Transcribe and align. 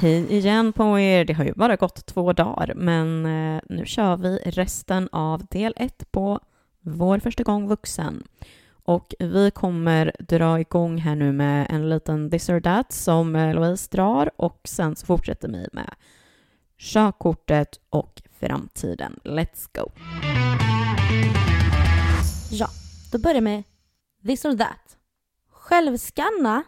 Hej 0.00 0.32
igen 0.32 0.72
på 0.72 0.98
er! 0.98 1.24
Det 1.24 1.32
har 1.32 1.44
ju 1.44 1.52
bara 1.52 1.76
gått 1.76 2.06
två 2.06 2.32
dagar, 2.32 2.72
men 2.76 3.26
eh, 3.26 3.60
nu 3.68 3.86
kör 3.86 4.16
vi 4.16 4.36
resten 4.44 5.08
av 5.12 5.46
del 5.46 5.74
ett 5.76 6.12
på 6.12 6.40
Vår 6.80 7.18
första 7.18 7.42
gång 7.42 7.68
vuxen. 7.68 8.22
Och 8.84 9.14
vi 9.18 9.50
kommer 9.50 10.12
dra 10.18 10.60
igång 10.60 10.98
här 10.98 11.14
nu 11.14 11.32
med 11.32 11.66
en 11.70 11.88
liten 11.88 12.30
this 12.30 12.48
or 12.48 12.60
that 12.60 12.92
som 12.92 13.36
eh, 13.36 13.54
Louise 13.54 13.88
drar 13.90 14.30
och 14.36 14.60
sen 14.64 14.96
så 14.96 15.06
fortsätter 15.06 15.48
vi 15.48 15.68
med 15.72 15.94
körkortet 16.78 17.80
och 17.90 18.22
framtiden. 18.40 19.20
Let's 19.24 19.68
go! 19.74 19.90
Ja, 22.50 22.68
då 23.12 23.18
börjar 23.18 23.34
jag 23.34 23.44
med 23.44 23.62
this 24.26 24.44
or 24.44 24.56
that. 24.56 24.96
Självskanna 25.50 26.62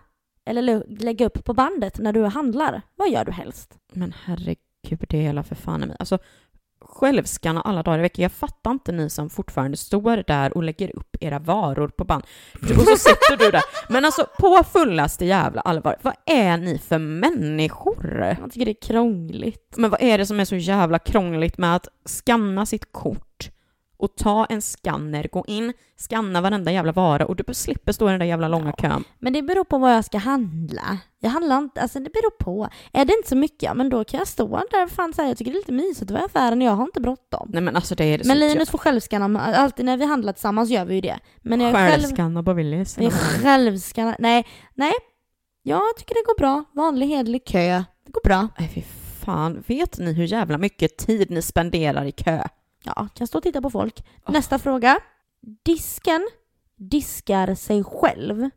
eller 0.46 0.62
lä- 0.62 0.82
lägga 0.88 1.26
upp 1.26 1.44
på 1.44 1.54
bandet 1.54 1.98
när 1.98 2.12
du 2.12 2.24
handlar. 2.24 2.82
Vad 2.96 3.10
gör 3.10 3.24
du 3.24 3.32
helst? 3.32 3.74
Men 3.92 4.14
herregud, 4.24 5.04
det 5.08 5.16
är 5.18 5.22
hela 5.22 5.42
för 5.42 5.54
fan 5.54 5.82
i 5.82 5.86
mig. 5.86 5.96
Alltså, 5.98 6.18
självskanna 6.80 7.60
alla 7.60 7.82
dagar 7.82 7.98
i 7.98 8.02
veckan. 8.02 8.22
Jag 8.22 8.32
fattar 8.32 8.70
inte 8.70 8.92
ni 8.92 9.10
som 9.10 9.30
fortfarande 9.30 9.76
står 9.76 10.24
där 10.26 10.56
och 10.56 10.62
lägger 10.62 10.96
upp 10.96 11.16
era 11.20 11.38
varor 11.38 11.88
på 11.88 12.04
band. 12.04 12.24
Du- 12.60 12.74
Och 12.74 12.80
så 12.82 12.96
sitter 12.96 13.36
du 13.36 13.50
där. 13.50 13.62
Men 13.88 14.04
alltså, 14.04 14.26
på 14.38 14.62
fullaste 14.72 15.24
jävla 15.24 15.60
allvar, 15.60 15.96
vad 16.02 16.14
är 16.26 16.56
ni 16.56 16.78
för 16.78 16.98
människor? 16.98 18.24
Jag 18.40 18.52
tycker 18.52 18.64
det 18.64 18.70
är 18.70 18.82
krångligt. 18.88 19.74
Men 19.76 19.90
vad 19.90 20.02
är 20.02 20.18
det 20.18 20.26
som 20.26 20.40
är 20.40 20.44
så 20.44 20.56
jävla 20.56 20.98
krångligt 20.98 21.58
med 21.58 21.76
att 21.76 21.88
skanna 22.04 22.66
sitt 22.66 22.92
kort 22.92 23.50
och 24.02 24.16
ta 24.16 24.44
en 24.44 24.62
skanner, 24.62 25.28
gå 25.32 25.44
in, 25.46 25.72
skanna 25.96 26.40
varenda 26.40 26.72
jävla 26.72 26.92
vara 26.92 27.26
och 27.26 27.36
du 27.36 27.54
slipper 27.54 27.92
stå 27.92 28.08
i 28.08 28.10
den 28.10 28.18
där 28.20 28.26
jävla 28.26 28.48
långa 28.48 28.72
kön. 28.72 29.04
Men 29.18 29.32
det 29.32 29.42
beror 29.42 29.64
på 29.64 29.78
vad 29.78 29.94
jag 29.94 30.04
ska 30.04 30.18
handla. 30.18 30.98
Jag 31.20 31.30
handlar 31.30 31.58
inte, 31.58 31.80
alltså 31.80 31.98
det 32.00 32.10
beror 32.10 32.30
på. 32.30 32.68
Är 32.92 33.04
det 33.04 33.12
inte 33.16 33.28
så 33.28 33.36
mycket, 33.36 33.62
ja 33.62 33.74
men 33.74 33.88
då 33.88 34.04
kan 34.04 34.18
jag 34.18 34.28
stå 34.28 34.56
där 34.70 34.86
fan 34.86 35.12
här, 35.18 35.28
jag 35.28 35.36
tycker 35.36 35.50
det 35.50 35.56
är 35.56 35.60
lite 35.60 35.72
mysigt 35.72 36.02
att 36.02 36.10
vara 36.10 36.22
i 36.22 36.24
affären 36.24 36.62
och 36.62 36.68
jag 36.68 36.72
har 36.72 36.84
inte 36.84 37.00
bråttom. 37.00 37.50
Nej 37.52 37.62
men 37.62 37.76
alltså 37.76 37.94
det 37.94 38.04
är 38.04 38.18
det 38.18 38.24
Men 38.24 38.38
Linus 38.38 38.70
får 38.70 38.78
självskanna, 38.78 39.40
alltid 39.40 39.84
när 39.84 39.96
vi 39.96 40.04
handlar 40.04 40.32
tillsammans 40.32 40.70
gör 40.70 40.84
vi 40.84 40.94
ju 40.94 41.00
det. 41.00 41.18
Men 41.42 41.60
jag 41.60 41.74
själv, 41.74 41.90
Självskanna 41.90 42.42
på 42.42 42.52
Willys. 42.52 42.98
självskannar, 43.42 44.16
nej, 44.18 44.46
nej. 44.74 44.92
Jag 45.62 45.96
tycker 45.96 46.14
det 46.14 46.24
går 46.26 46.38
bra. 46.38 46.64
Vanlig 46.72 47.06
hederlig 47.06 47.44
kö. 47.44 47.84
Det 48.06 48.12
går 48.12 48.20
bra. 48.24 48.48
Nej 48.58 48.70
fy 48.74 48.82
fan, 49.24 49.64
vet 49.66 49.98
ni 49.98 50.12
hur 50.12 50.24
jävla 50.24 50.58
mycket 50.58 50.96
tid 50.96 51.30
ni 51.30 51.42
spenderar 51.42 52.04
i 52.04 52.12
kö? 52.12 52.44
Ja, 52.84 53.08
kan 53.14 53.26
stå 53.26 53.38
och 53.38 53.44
titta 53.44 53.62
på 53.62 53.70
folk. 53.70 54.04
Åh. 54.26 54.32
Nästa 54.32 54.58
fråga. 54.58 54.98
Disken 55.62 56.28
diskar 56.76 57.54
sig 57.54 57.84
själv 57.84 58.50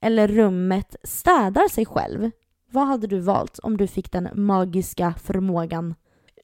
eller 0.00 0.28
rummet 0.28 0.96
städar 1.02 1.68
sig 1.68 1.86
själv. 1.86 2.30
Vad 2.70 2.86
hade 2.86 3.06
du 3.06 3.20
valt 3.20 3.58
om 3.58 3.76
du 3.76 3.86
fick 3.86 4.12
den 4.12 4.28
magiska 4.34 5.14
förmågan? 5.22 5.94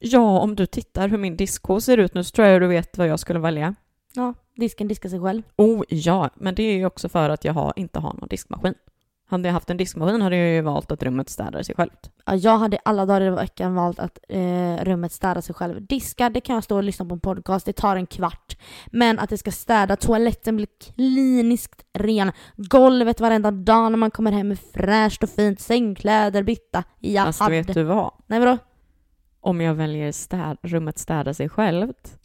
Ja, 0.00 0.41
om 0.41 0.56
du 0.56 0.67
tittar 0.67 1.09
hur 1.09 1.19
min 1.19 1.37
diskho 1.37 1.81
ser 1.81 1.98
ut 1.98 2.14
nu 2.14 2.25
så 2.25 2.31
tror 2.31 2.48
jag 2.48 2.61
du 2.61 2.67
vet 2.67 2.98
vad 2.98 3.09
jag 3.09 3.20
skulle 3.20 3.39
välja. 3.39 3.75
Ja, 4.15 4.34
disken 4.56 4.89
diskar 4.89 5.09
sig 5.09 5.20
själv. 5.20 5.42
Oh 5.56 5.83
ja, 5.89 6.31
men 6.34 6.55
det 6.55 6.62
är 6.62 6.77
ju 6.77 6.87
också 6.87 7.09
för 7.09 7.31
att 7.31 7.44
jag 7.44 7.53
har, 7.53 7.72
inte 7.77 7.98
har 7.98 8.12
någon 8.12 8.28
diskmaskin. 8.28 8.75
Hade 9.31 9.48
jag 9.48 9.53
haft 9.53 9.70
en 9.70 9.77
diskmaskin 9.77 10.23
hade 10.23 10.36
jag 10.36 10.48
ju 10.48 10.61
valt 10.61 10.91
att 10.91 11.03
rummet 11.03 11.28
städar 11.28 11.62
sig 11.62 11.75
självt. 11.75 12.11
Ja, 12.27 12.34
jag 12.36 12.59
hade 12.59 12.78
alla 12.84 13.06
dagar 13.06 13.20
i 13.20 13.31
veckan 13.31 13.75
valt 13.75 13.98
att 13.98 14.19
eh, 14.28 14.77
rummet 14.84 15.12
städar 15.12 15.41
sig 15.41 15.55
själv. 15.55 15.87
Diska, 15.87 16.31
det 16.31 16.41
kan 16.41 16.55
jag 16.55 16.64
stå 16.64 16.77
och 16.77 16.83
lyssna 16.83 17.05
på 17.05 17.14
en 17.14 17.20
podcast, 17.20 17.67
det 17.67 17.72
tar 17.72 17.97
en 17.97 18.06
kvart. 18.06 18.56
Men 18.87 19.19
att 19.19 19.31
det 19.31 19.39
ska 19.39 19.50
städa, 19.53 19.97
toaletten 19.97 20.56
blir 20.56 20.69
kliniskt 20.84 21.84
ren, 21.92 22.33
golvet 22.56 23.20
varenda 23.20 23.50
dag 23.50 23.92
när 23.92 23.97
man 23.97 24.11
kommer 24.11 24.33
hem 24.33 24.50
är 24.50 24.56
fräscht 24.56 25.22
och 25.22 25.31
fint, 25.31 25.60
sängkläder 25.60 26.43
bytta. 26.43 26.84
Jag 26.99 27.27
Alltså 27.27 27.44
hade... 27.44 27.56
vet 27.56 27.75
du 27.75 27.83
vad? 27.83 28.12
Nej 28.27 28.41
vadå? 28.41 28.59
Om 29.41 29.60
jag 29.60 29.75
väljer 29.75 30.12
städ, 30.12 30.56
rummet 30.62 30.99
städar 30.99 31.33
sig 31.33 31.49
självt, 31.49 32.19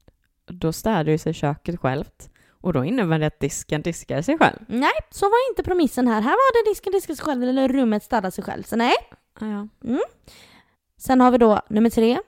då 0.47 0.74
städar 0.74 1.12
ju 1.12 1.18
sig 1.18 1.34
köket 1.34 1.79
självt. 1.79 2.29
Och 2.66 2.74
då 2.74 2.86
innebär 2.86 3.20
det 3.20 3.28
att 3.28 3.40
disken 3.40 3.81
diskar 3.81 4.22
sig 4.22 4.38
själv. 4.38 4.58
Nej, 4.68 4.92
så 5.12 5.26
var 5.26 5.50
inte 5.52 5.64
premissen 5.64 6.08
här. 6.08 6.22
Här 6.22 6.31
var 6.31 6.66
det 6.66 6.70
disken 6.72 6.94
diskar 6.94 7.14
sig 7.14 7.26
själv 7.26 7.44
eller 7.44 7.68
rummet 7.68 8.03
städar 8.03 8.30
sig 8.30 8.44
själv. 8.44 8.64
Så 8.64 8.76
nej. 8.76 8.94
Ja. 9.40 9.68
Sen 10.98 11.22
har 11.22 11.31
vi 11.31 11.38
då 11.38 11.62
nummer 11.70 11.90
tre. 11.90 12.20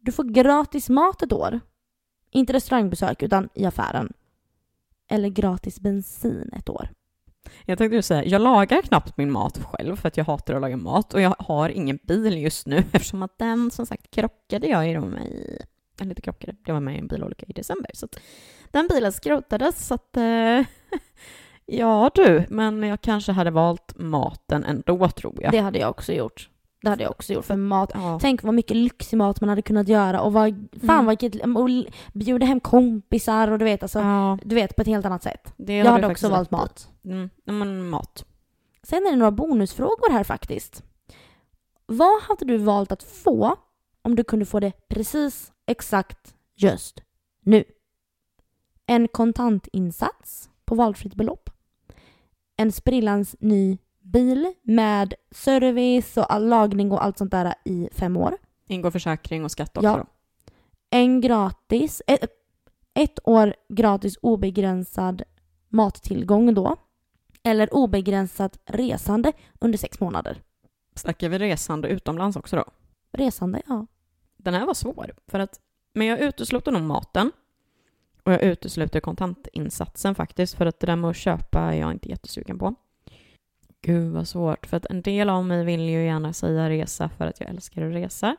Du 0.00 0.12
får 0.12 0.24
gratis 0.24 0.88
mat 0.88 1.22
ett 1.22 1.32
år. 1.32 1.60
Inte 2.30 2.52
restaurangbesök 2.52 3.22
utan 3.22 3.48
i 3.54 3.64
affären. 3.64 4.12
Eller 5.10 5.28
gratis 5.28 5.80
bensin 5.80 6.50
ett 6.56 6.68
år. 6.68 6.88
Jag 7.64 7.78
tänkte 7.78 7.96
ju 7.96 8.02
säga, 8.02 8.24
jag 8.24 8.42
lagar 8.42 8.82
knappt 8.82 9.16
min 9.16 9.32
mat 9.32 9.58
själv 9.64 9.96
för 9.96 10.08
att 10.08 10.16
jag 10.16 10.24
hatar 10.24 10.54
att 10.54 10.60
laga 10.60 10.76
mat 10.76 11.14
och 11.14 11.20
jag 11.20 11.34
har 11.38 11.68
ingen 11.68 11.98
bil 12.02 12.38
just 12.38 12.66
nu 12.66 12.76
eftersom 12.92 13.22
att 13.22 13.38
den 13.38 13.70
som 13.70 13.86
sagt 13.86 14.10
krockade 14.10 14.66
jag 14.66 14.88
ju 14.88 15.00
med 15.00 15.26
i, 15.26 15.58
eller 16.00 16.10
inte 16.10 16.22
krockade, 16.22 16.56
det 16.64 16.72
var 16.72 16.80
med 16.80 16.94
i 16.94 16.98
en 16.98 17.06
bilolycka 17.06 17.46
i 17.48 17.52
december 17.52 17.90
så 17.94 18.06
att 18.06 18.18
den 18.76 18.88
bilen 18.88 19.12
skrotades 19.12 19.86
så 19.86 19.94
att 19.94 20.16
eh, 20.16 20.22
ja 21.66 22.10
du, 22.14 22.44
men 22.48 22.82
jag 22.82 23.00
kanske 23.00 23.32
hade 23.32 23.50
valt 23.50 23.92
maten 23.96 24.64
ändå 24.64 25.08
tror 25.08 25.38
jag. 25.42 25.52
Det 25.52 25.58
hade 25.58 25.78
jag 25.78 25.90
också 25.90 26.12
gjort. 26.12 26.48
Det 26.82 26.88
hade 26.90 27.02
jag 27.02 27.10
också 27.10 27.32
gjort. 27.32 27.44
För 27.44 27.56
mat, 27.56 27.90
Ja. 27.94 28.18
tänk 28.22 28.42
vad 28.42 28.54
mycket 28.54 28.76
lyxig 28.76 29.16
mat 29.16 29.40
man 29.40 29.48
hade 29.48 29.62
kunnat 29.62 29.88
göra 29.88 30.20
och 30.20 30.32
vad, 30.32 30.68
fan 30.86 30.90
Mm. 30.90 31.06
vilket, 31.06 31.44
och 31.44 31.68
bjuda 32.12 32.46
hem 32.46 32.60
kompisar 32.60 33.50
och 33.50 33.58
du 33.58 33.64
vet 33.64 33.82
alltså, 33.82 33.98
ja, 33.98 34.38
du 34.42 34.54
vet 34.54 34.76
på 34.76 34.82
ett 34.82 34.88
helt 34.88 35.06
annat 35.06 35.22
sätt. 35.22 35.54
det 35.56 35.76
Jag 35.76 35.92
hade 35.92 36.06
också 36.06 36.28
valt 36.28 36.50
mat. 36.50 36.88
Mm, 37.04 37.30
men 37.44 37.88
mat. 37.88 38.24
Sen 38.82 39.06
är 39.06 39.10
det 39.10 39.16
några 39.16 39.30
bonusfrågor 39.30 40.12
här 40.12 40.24
faktiskt. 40.24 40.82
Vad 41.86 42.22
hade 42.22 42.44
du 42.44 42.56
valt 42.56 42.92
att 42.92 43.02
få 43.02 43.56
om 44.02 44.16
du 44.16 44.24
kunde 44.24 44.44
få 44.44 44.60
det 44.60 44.88
precis 44.88 45.52
exakt 45.66 46.34
just 46.56 47.00
nu? 47.42 47.64
En 48.86 49.08
kontantinsats 49.08 50.50
på 50.64 50.74
valfritt 50.74 51.14
belopp. 51.14 51.50
En 52.56 52.72
sprillans 52.72 53.36
ny 53.40 53.78
bil 54.00 54.52
med 54.62 55.14
service 55.30 56.16
och 56.16 56.32
all 56.32 56.48
lagning 56.48 56.92
och 56.92 57.04
allt 57.04 57.18
sånt 57.18 57.30
där 57.30 57.54
i 57.64 57.88
fem 57.92 58.16
år. 58.16 58.36
Ingår 58.68 58.90
försäkring 58.90 59.44
och 59.44 59.50
skatt 59.50 59.76
också 59.76 59.88
Ja. 59.88 59.96
då. 59.96 60.04
En 60.90 61.20
gratis, 61.20 62.02
ett, 62.06 62.30
ett 62.94 63.18
år 63.24 63.54
gratis 63.68 64.18
obegränsad 64.22 65.22
mattillgång 65.68 66.54
då. 66.54 66.76
Eller 67.42 67.74
obegränsat 67.74 68.58
resande 68.64 69.32
under 69.60 69.78
sex 69.78 70.00
månader. 70.00 70.42
Snackar 70.94 71.28
vi 71.28 71.38
resande 71.38 71.88
utomlands 71.88 72.36
också 72.36 72.56
då? 72.56 72.64
Resande, 73.12 73.62
ja. 73.66 73.86
Den 74.36 74.54
här 74.54 74.66
var 74.66 74.74
svår, 74.74 75.14
för 75.26 75.38
att, 75.38 75.60
men 75.94 76.06
jag 76.06 76.20
utesluter 76.20 76.72
nog 76.72 76.82
maten 76.82 77.32
och 78.26 78.32
jag 78.32 78.42
utesluter 78.42 79.00
kontantinsatsen 79.00 80.14
faktiskt, 80.14 80.54
för 80.54 80.66
att 80.66 80.80
det 80.80 80.86
där 80.86 80.96
med 80.96 81.10
att 81.10 81.16
köpa 81.16 81.60
är 81.60 81.80
jag 81.80 81.92
inte 81.92 82.08
jättesugen 82.08 82.58
på. 82.58 82.74
Gud 83.82 84.12
vad 84.12 84.28
svårt, 84.28 84.66
för 84.66 84.76
att 84.76 84.86
en 84.86 85.02
del 85.02 85.30
av 85.30 85.44
mig 85.44 85.64
vill 85.64 85.80
ju 85.80 86.04
gärna 86.04 86.32
säga 86.32 86.70
resa 86.70 87.08
för 87.08 87.26
att 87.26 87.40
jag 87.40 87.48
älskar 87.48 87.86
att 87.86 87.94
resa. 87.94 88.36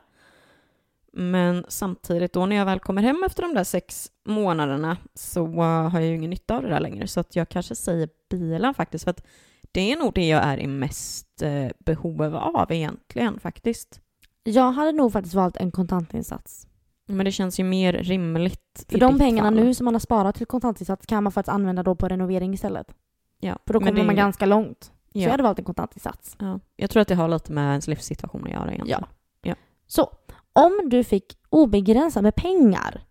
Men 1.12 1.64
samtidigt 1.68 2.32
då 2.32 2.46
när 2.46 2.56
jag 2.56 2.64
väl 2.64 2.80
kommer 2.80 3.02
hem 3.02 3.22
efter 3.26 3.42
de 3.42 3.54
där 3.54 3.64
sex 3.64 4.10
månaderna 4.24 4.96
så 5.14 5.46
uh, 5.46 5.88
har 5.88 6.00
jag 6.00 6.08
ju 6.08 6.14
ingen 6.14 6.30
nytta 6.30 6.56
av 6.56 6.62
det 6.62 6.68
där 6.68 6.80
längre, 6.80 7.06
så 7.08 7.20
att 7.20 7.36
jag 7.36 7.48
kanske 7.48 7.74
säger 7.74 8.08
bilen 8.30 8.74
faktiskt, 8.74 9.04
för 9.04 9.10
att 9.10 9.26
det 9.72 9.92
är 9.92 9.96
nog 9.96 10.14
det 10.14 10.28
jag 10.28 10.42
är 10.44 10.58
i 10.58 10.66
mest 10.66 11.42
eh, 11.42 11.68
behov 11.78 12.22
av 12.36 12.72
egentligen 12.72 13.40
faktiskt. 13.40 14.00
Jag 14.44 14.72
hade 14.72 14.92
nog 14.92 15.12
faktiskt 15.12 15.34
valt 15.34 15.56
en 15.56 15.70
kontantinsats. 15.70 16.67
Men 17.10 17.24
det 17.24 17.32
känns 17.32 17.60
ju 17.60 17.64
mer 17.64 17.92
rimligt 17.92 18.86
För 18.88 18.98
de 18.98 19.18
pengarna 19.18 19.46
fall. 19.48 19.54
nu 19.54 19.74
som 19.74 19.84
man 19.84 19.94
har 19.94 19.98
sparat 20.00 20.34
till 20.34 20.46
kontantinsats 20.46 21.06
kan 21.06 21.22
man 21.24 21.32
faktiskt 21.32 21.52
använda 21.54 21.82
då 21.82 21.94
på 21.94 22.08
renovering 22.08 22.54
istället. 22.54 22.94
Ja, 23.40 23.58
För 23.66 23.72
då 23.74 23.80
kommer 23.80 23.92
det- 23.92 24.04
man 24.04 24.16
ganska 24.16 24.46
långt. 24.46 24.84
Så 24.84 24.90
ja, 25.18 25.22
jag 25.22 25.30
hade 25.30 25.42
valt 25.42 25.58
en 25.58 25.64
kontantinsats. 25.64 26.36
ja. 26.38 26.60
Jag 26.76 26.90
tror 26.90 27.00
att 27.02 27.08
det 27.08 27.14
har 27.14 27.28
lite 27.28 27.52
med 27.52 27.70
ens 27.70 27.86
livssituation 27.88 28.44
att 28.44 28.50
göra 28.50 28.72
egentligen. 28.72 29.04
Ja. 29.42 29.54
Så, 29.86 30.10
om 30.52 30.80
du 30.88 31.04
fick 31.04 31.38
obegränsat 31.50 32.22
med 32.22 32.34
pengar, 32.34 33.02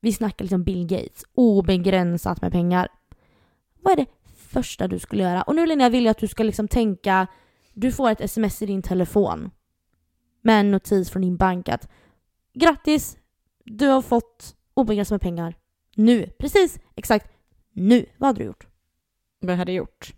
vi 0.00 0.12
snackar 0.12 0.44
liksom 0.44 0.64
Bill 0.64 0.86
Gates, 0.86 1.24
obegränsat 1.34 2.42
med 2.42 2.52
pengar. 2.52 2.88
Vad 3.82 3.92
är 3.92 3.96
det 3.96 4.06
första 4.36 4.88
du 4.88 4.98
skulle 4.98 5.22
göra? 5.22 5.42
Och 5.42 5.54
nu 5.54 5.66
Linnea 5.66 5.88
vill 5.88 6.04
jag 6.04 6.10
att 6.10 6.18
du 6.18 6.28
ska 6.28 6.42
liksom 6.42 6.68
tänka, 6.68 7.26
du 7.72 7.92
får 7.92 8.10
ett 8.10 8.20
sms 8.20 8.62
i 8.62 8.66
din 8.66 8.82
telefon 8.82 9.50
med 10.42 10.60
en 10.60 10.70
notis 10.70 11.10
från 11.10 11.22
din 11.22 11.36
bank 11.36 11.68
att 11.68 11.88
grattis, 12.54 13.16
du 13.64 13.86
har 13.86 14.02
fått 14.02 14.56
obegränsat 14.74 15.10
med 15.10 15.20
pengar. 15.20 15.54
Nu, 15.96 16.26
precis, 16.38 16.80
exakt 16.94 17.30
nu. 17.72 18.06
Vad 18.16 18.26
hade 18.26 18.40
du 18.40 18.44
gjort? 18.44 18.66
Vad 19.40 19.52
jag 19.52 19.58
hade 19.58 19.72
gjort? 19.72 20.14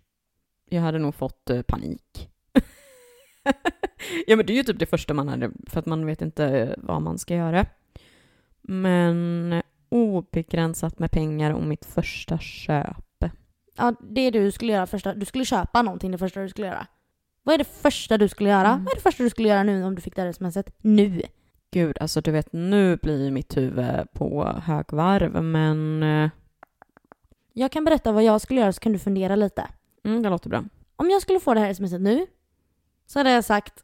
Jag 0.69 0.81
hade 0.81 0.99
nog 0.99 1.15
fått 1.15 1.49
eh, 1.49 1.61
panik. 1.61 2.29
ja 4.27 4.35
men 4.35 4.45
det 4.45 4.53
är 4.53 4.57
ju 4.57 4.63
typ 4.63 4.79
det 4.79 4.85
första 4.85 5.13
man 5.13 5.27
hade, 5.27 5.51
för 5.67 5.79
att 5.79 5.85
man 5.85 6.05
vet 6.05 6.21
inte 6.21 6.75
vad 6.77 7.01
man 7.01 7.17
ska 7.17 7.35
göra. 7.35 7.65
Men 8.61 9.61
obegränsat 9.89 10.99
med 10.99 11.11
pengar 11.11 11.51
och 11.51 11.63
mitt 11.63 11.85
första 11.85 12.39
köp. 12.39 13.03
Ja, 13.77 13.93
det 14.01 14.31
du 14.31 14.51
skulle 14.51 14.73
göra 14.73 14.87
första, 14.87 15.13
du 15.13 15.25
skulle 15.25 15.45
köpa 15.45 15.81
någonting 15.81 16.11
det 16.11 16.17
första 16.17 16.41
du 16.41 16.49
skulle 16.49 16.67
göra. 16.67 16.87
Vad 17.43 17.53
är 17.53 17.57
det 17.57 17.81
första 17.81 18.17
du 18.17 18.27
skulle 18.27 18.49
göra? 18.49 18.67
Mm. 18.67 18.83
Vad 18.83 18.91
är 18.91 18.95
det 18.95 19.01
första 19.01 19.23
du 19.23 19.29
skulle 19.29 19.49
göra 19.49 19.63
nu 19.63 19.83
om 19.83 19.95
du 19.95 20.01
fick 20.01 20.15
det 20.15 20.21
här 20.21 20.31
smset? 20.31 20.75
Nu! 20.81 21.21
Gud, 21.71 21.97
alltså 22.01 22.21
du 22.21 22.31
vet 22.31 22.53
nu 22.53 22.97
blir 22.97 23.31
mitt 23.31 23.57
huvud 23.57 24.11
på 24.13 24.43
högvarv 24.63 25.43
men 25.43 26.03
eh, 26.03 26.29
Jag 27.53 27.71
kan 27.71 27.85
berätta 27.85 28.11
vad 28.11 28.23
jag 28.23 28.41
skulle 28.41 28.59
göra 28.61 28.73
så 28.73 28.79
kan 28.79 28.91
du 28.93 28.99
fundera 28.99 29.35
lite. 29.35 29.67
mm, 30.03 30.23
det 30.23 30.29
låter 30.29 30.49
bra. 30.49 30.63
Om 30.95 31.09
jag 31.09 31.21
skulle 31.21 31.39
få 31.39 31.53
det 31.53 31.59
här 31.59 31.73
smset 31.73 32.01
nu 32.01 32.25
så 33.05 33.19
hade 33.19 33.31
jag 33.31 33.45
sagt 33.45 33.83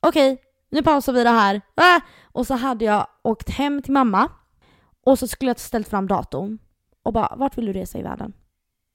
okej, 0.00 0.42
nu 0.70 0.82
pausar 0.82 1.12
vi 1.12 1.22
det 1.22 1.30
här. 1.30 1.60
Ah! 1.74 2.00
Och 2.32 2.46
så 2.46 2.54
hade 2.54 2.84
jag 2.84 3.06
åkt 3.22 3.50
hem 3.50 3.82
till 3.82 3.92
mamma 3.92 4.30
och 5.04 5.18
så 5.18 5.28
skulle 5.28 5.50
jag 5.50 5.58
ställt 5.60 5.88
fram 5.88 6.06
datorn 6.08 6.58
och 7.02 7.12
bara 7.12 7.36
vart 7.36 7.58
vill 7.58 7.66
du 7.66 7.72
resa 7.72 7.98
i 7.98 8.02
världen? 8.02 8.32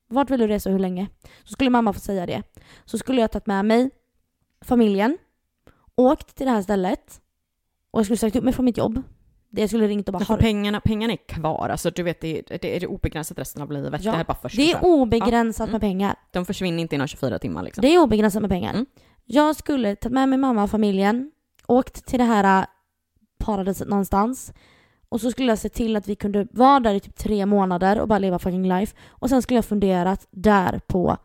Vart 0.08 0.30
vill 0.30 0.40
du 0.40 0.48
resa 0.48 0.70
och 0.70 0.74
hur 0.74 0.80
länge? 0.80 1.08
Så 1.44 1.52
skulle 1.54 1.70
mamma 1.70 1.94
få 1.94 2.00
säga 2.00 2.26
det. 2.26 2.44
Så 2.86 2.98
skulle 2.98 3.22
jag 3.22 3.32
tagit 3.32 3.46
med 3.48 3.66
mig 3.66 3.90
familjen, 4.62 5.18
åkt 5.96 6.36
till 6.36 6.46
det 6.46 6.52
här 6.52 6.62
stället 6.62 7.22
och 7.92 8.00
jag 8.00 8.06
skulle 8.06 8.18
sagt 8.18 8.36
upp 8.36 8.44
mig 8.44 8.54
från 8.54 8.66
mitt 8.66 8.78
jobb. 8.78 9.01
Det 9.50 9.62
jag 9.62 9.69
skulle 9.69 9.88
ringt 9.88 10.07
och 10.07 10.13
bara 10.13 10.24
har 10.24 10.38
pengarna, 10.38 10.80
pengarna 10.81 11.13
är 11.13 11.28
kvar, 11.28 11.69
alltså 11.69 11.89
du 11.92 12.04
vet 12.04 12.22
det 12.22 12.38
är, 12.51 12.57
det 12.62 12.75
är 12.84 12.88
obegränsat 12.88 13.39
resten 13.39 13.62
av 13.62 13.72
livet. 13.72 14.04
Ja, 14.04 14.12
det 14.12 14.18
här 14.18 14.24
är 14.24 14.28
bara 14.28 14.38
första. 14.38 14.62
Det 14.62 14.72
är 14.72 14.86
obegränsat 14.86 15.68
Ja. 15.68 15.72
med 15.72 15.81
pengar. 15.81 16.16
De 16.31 16.45
försvinner 16.45 16.80
inte 16.81 16.95
inom 16.95 17.07
24 17.07 17.39
timmar 17.39 17.63
liksom. 17.63 17.81
Det 17.81 17.88
är 17.88 18.00
obegränsat 18.00 18.42
med 18.42 18.51
pengar. 18.51 18.74
Mm. 18.74 18.86
Jag 19.25 19.56
skulle 19.56 19.95
tagit 19.95 20.13
med 20.13 20.30
mig 20.30 20.38
mamma 20.38 20.63
och 20.63 20.69
familjen, 20.72 21.31
åkt 21.68 22.06
till 22.06 22.19
det 22.19 22.25
här 22.25 22.62
äh, 22.62 22.66
paradiset 23.38 23.88
någonstans 23.88 24.54
och 25.10 25.22
så 25.22 25.31
skulle 25.31 25.51
jag 25.51 25.60
se 25.60 25.69
till 25.69 25.95
att 25.95 26.07
vi 26.07 26.16
kunde 26.16 26.48
vara 26.51 26.80
där 26.80 26.94
i 26.94 27.00
typ 27.00 27.16
tre 27.16 27.45
månader 27.45 28.00
och 28.00 28.07
bara 28.07 28.19
leva 28.19 28.40
fucking 28.40 28.68
life. 28.68 28.95
Och 29.07 29.30
sen 29.30 29.42
skulle 29.42 29.57
jag 29.57 29.66
funderat 29.66 30.28
där 30.31 30.80
på 30.88 31.18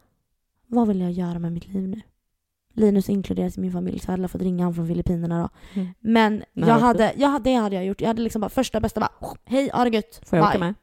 vad 0.66 0.88
vill 0.88 1.00
jag 1.00 1.12
göra 1.12 1.38
med 1.38 1.52
mitt 1.52 1.68
liv 1.68 1.88
nu? 1.88 2.00
Linus 2.72 3.08
inkluderas 3.08 3.58
i 3.58 3.60
min 3.60 3.72
familj 3.72 3.98
så 3.98 4.10
jag 4.10 4.16
hade 4.16 4.28
fått 4.28 4.42
ringa 4.42 4.64
honom 4.64 4.74
från 4.74 4.86
Filippinerna 4.88 5.42
då. 5.42 5.80
Mm. 5.80 5.94
Men 6.00 6.44
Nej, 6.52 6.68
jag 6.68 6.78
hade, 6.78 7.12
jag, 7.16 7.28
hade- 7.28 7.50
det 7.50 7.54
hade 7.56 7.76
jag 7.76 7.84
gjort. 7.84 8.00
Jag 8.00 8.08
hade 8.08 8.22
liksom 8.22 8.40
bara 8.40 8.48
första 8.48 8.80
bästa 8.80 9.00
bara 9.00 9.10
hej, 9.44 9.70
ha 9.72 9.84
det 9.84 9.90
gött. 9.90 10.20
Får 10.26 10.38
jag 10.38 10.44
Bye. 10.46 10.50
åka 10.50 10.58
med? 10.58 10.74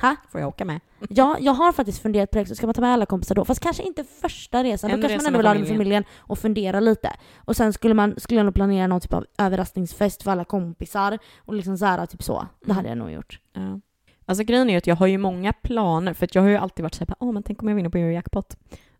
Ha? 0.00 0.16
Får 0.32 0.40
jag 0.40 0.48
åka 0.48 0.64
med? 0.64 0.80
Ja, 1.08 1.36
jag 1.40 1.52
har 1.52 1.72
faktiskt 1.72 2.02
funderat 2.02 2.30
på 2.30 2.36
det 2.38 2.42
också. 2.42 2.54
Ska 2.54 2.66
man 2.66 2.74
ta 2.74 2.80
med 2.80 2.92
alla 2.92 3.06
kompisar 3.06 3.34
då? 3.34 3.44
Fast 3.44 3.60
kanske 3.60 3.82
inte 3.82 4.04
första 4.04 4.64
resan. 4.64 4.90
En 4.90 5.00
då 5.00 5.08
kanske 5.08 5.18
man 5.18 5.26
ändå 5.26 5.38
vill 5.38 5.46
ha 5.46 5.54
det 5.54 5.60
med 5.60 5.68
familjen. 5.68 6.04
och 6.18 6.38
fundera 6.38 6.80
lite. 6.80 7.12
Och 7.36 7.56
sen 7.56 7.72
skulle, 7.72 7.94
man, 7.94 8.14
skulle 8.18 8.38
jag 8.40 8.44
nog 8.44 8.54
planera 8.54 8.86
någon 8.86 9.00
typ 9.00 9.12
av 9.14 9.26
överraskningsfest 9.38 10.22
för 10.22 10.30
alla 10.30 10.44
kompisar. 10.44 11.18
Och 11.38 11.54
liksom 11.54 11.78
så 11.78 11.84
här, 11.84 12.06
typ 12.06 12.22
så. 12.22 12.46
Det 12.64 12.72
hade 12.72 12.88
jag 12.88 12.98
nog 12.98 13.10
gjort. 13.10 13.40
Ja. 13.52 13.80
Alltså 14.28 14.44
grejen 14.44 14.70
är 14.70 14.78
att 14.78 14.86
jag 14.86 14.96
har 14.96 15.06
ju 15.06 15.18
många 15.18 15.52
planer, 15.52 16.14
för 16.14 16.24
att 16.24 16.34
jag 16.34 16.42
har 16.42 16.48
ju 16.48 16.56
alltid 16.56 16.82
varit 16.82 16.94
såhär, 16.94 17.14
åh 17.20 17.32
men 17.32 17.42
tänk 17.42 17.62
om 17.62 17.68
jag 17.68 17.76
vinner 17.76 17.90
på 17.90 17.98
Eurojackpot. 17.98 18.56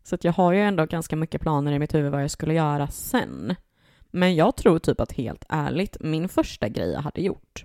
Så 0.07 0.15
att 0.15 0.23
jag 0.23 0.33
har 0.33 0.53
ju 0.53 0.61
ändå 0.61 0.85
ganska 0.85 1.15
mycket 1.15 1.41
planer 1.41 1.71
i 1.71 1.79
mitt 1.79 1.93
huvud 1.93 2.11
vad 2.11 2.23
jag 2.23 2.31
skulle 2.31 2.53
göra 2.53 2.87
sen. 2.87 3.55
Men 4.11 4.35
jag 4.35 4.55
tror 4.55 4.79
typ 4.79 5.01
att 5.01 5.11
helt 5.11 5.45
ärligt, 5.49 5.97
min 5.99 6.29
första 6.29 6.69
grej 6.69 6.91
jag 6.91 7.01
hade 7.01 7.21
gjort, 7.21 7.63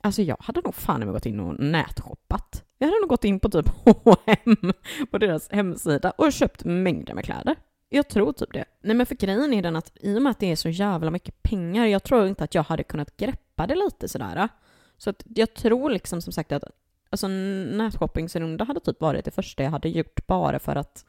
alltså 0.00 0.22
jag 0.22 0.36
hade 0.40 0.60
nog 0.60 0.74
fan 0.74 1.00
med 1.00 1.12
gått 1.12 1.26
in 1.26 1.40
och 1.40 1.60
nätshoppat. 1.60 2.64
Jag 2.78 2.86
hade 2.86 3.00
nog 3.00 3.08
gått 3.08 3.24
in 3.24 3.40
på 3.40 3.48
typ 3.48 3.68
H&M 3.84 4.72
på 5.10 5.18
deras 5.18 5.50
hemsida 5.50 6.10
och 6.10 6.32
köpt 6.32 6.64
mängder 6.64 7.14
med 7.14 7.24
kläder. 7.24 7.56
Jag 7.88 8.08
tror 8.08 8.32
typ 8.32 8.52
det. 8.52 8.64
Nej 8.82 8.96
men 8.96 9.06
för 9.06 9.14
grejen 9.14 9.52
är 9.52 9.62
den 9.62 9.76
att 9.76 9.92
i 9.94 10.18
och 10.18 10.22
med 10.22 10.30
att 10.30 10.40
det 10.40 10.52
är 10.52 10.56
så 10.56 10.68
jävla 10.68 11.10
mycket 11.10 11.42
pengar, 11.42 11.86
jag 11.86 12.02
tror 12.02 12.26
inte 12.26 12.44
att 12.44 12.54
jag 12.54 12.62
hade 12.62 12.82
kunnat 12.82 13.16
greppa 13.16 13.66
det 13.66 13.74
lite 13.74 14.08
sådär. 14.08 14.48
Så 14.96 15.10
att 15.10 15.22
jag 15.26 15.54
tror 15.54 15.90
liksom 15.90 16.22
som 16.22 16.32
sagt 16.32 16.52
att 16.52 16.64
alltså, 17.10 17.28
nätshoppingsrunda 17.28 18.64
hade 18.64 18.80
typ 18.80 19.00
varit 19.00 19.24
det 19.24 19.30
första 19.30 19.62
jag 19.62 19.70
hade 19.70 19.88
gjort 19.88 20.26
bara 20.26 20.58
för 20.58 20.76
att 20.76 21.04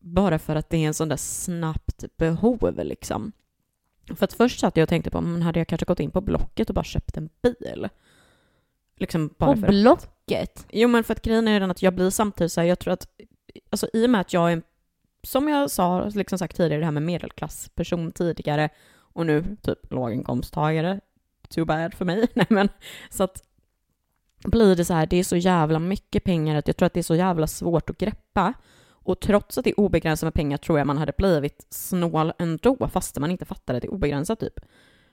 bara 0.00 0.38
för 0.38 0.56
att 0.56 0.70
det 0.70 0.76
är 0.76 0.86
en 0.86 0.94
sån 0.94 1.08
där 1.08 1.16
snabbt 1.16 2.04
behov 2.16 2.80
liksom. 2.84 3.32
För 4.16 4.24
att 4.24 4.32
först 4.32 4.60
satt 4.60 4.76
jag 4.76 4.82
och 4.82 4.88
tänkte 4.88 5.10
på, 5.10 5.20
men 5.20 5.42
hade 5.42 5.60
jag 5.60 5.68
kanske 5.68 5.84
gått 5.84 6.00
in 6.00 6.10
på 6.10 6.20
Blocket 6.20 6.68
och 6.68 6.74
bara 6.74 6.84
köpt 6.84 7.16
en 7.16 7.28
bil? 7.42 7.88
Liksom 8.96 9.34
bara 9.38 9.54
På 9.54 9.60
för 9.60 9.68
Blocket? 9.68 10.66
Jo 10.72 10.88
men 10.88 11.04
för 11.04 11.12
att 11.12 11.22
grejen 11.22 11.48
är 11.48 11.60
den 11.60 11.70
att 11.70 11.82
jag 11.82 11.94
blir 11.94 12.10
samtidigt 12.10 12.52
så 12.52 12.60
här, 12.60 12.68
jag 12.68 12.78
tror 12.78 12.92
att, 12.92 13.06
alltså 13.70 13.88
i 13.92 14.06
och 14.06 14.10
med 14.10 14.20
att 14.20 14.32
jag 14.32 14.48
är, 14.48 14.52
en- 14.52 14.62
som 15.22 15.48
jag 15.48 15.70
sa, 15.70 16.04
liksom 16.08 16.38
sagt 16.38 16.56
tidigare, 16.56 16.80
det 16.80 16.84
här 16.84 16.92
med 16.92 17.02
medelklassperson 17.02 18.12
tidigare 18.12 18.68
och 18.96 19.26
nu 19.26 19.56
typ 19.62 19.92
låginkomsttagare, 19.92 21.00
too 21.48 21.64
bad 21.64 21.94
för 21.94 22.04
mig, 22.04 22.26
nej 22.34 22.46
men 22.48 22.68
så 23.10 23.24
att 23.24 23.42
blir 24.44 24.76
det 24.76 24.84
så 24.84 24.94
här, 24.94 25.06
det 25.06 25.16
är 25.16 25.24
så 25.24 25.36
jävla 25.36 25.78
mycket 25.78 26.24
pengar 26.24 26.56
att 26.56 26.66
jag 26.68 26.76
tror 26.76 26.86
att 26.86 26.94
det 26.94 27.00
är 27.00 27.04
så 27.04 27.14
jävla 27.14 27.46
svårt 27.46 27.90
att 27.90 27.98
greppa. 27.98 28.54
Och 29.04 29.20
trots 29.20 29.58
att 29.58 29.64
det 29.64 29.70
är 29.70 29.80
obegränsat 29.80 30.26
med 30.26 30.34
pengar 30.34 30.56
tror 30.56 30.78
jag 30.78 30.86
man 30.86 30.98
hade 30.98 31.12
blivit 31.18 31.66
snål 31.70 32.32
ändå, 32.38 32.88
fast 32.92 33.18
man 33.18 33.30
inte 33.30 33.44
fattade 33.44 33.76
att 33.76 33.82
det 33.82 33.88
är 33.88 33.92
obegränsat 33.92 34.40
typ. 34.40 34.60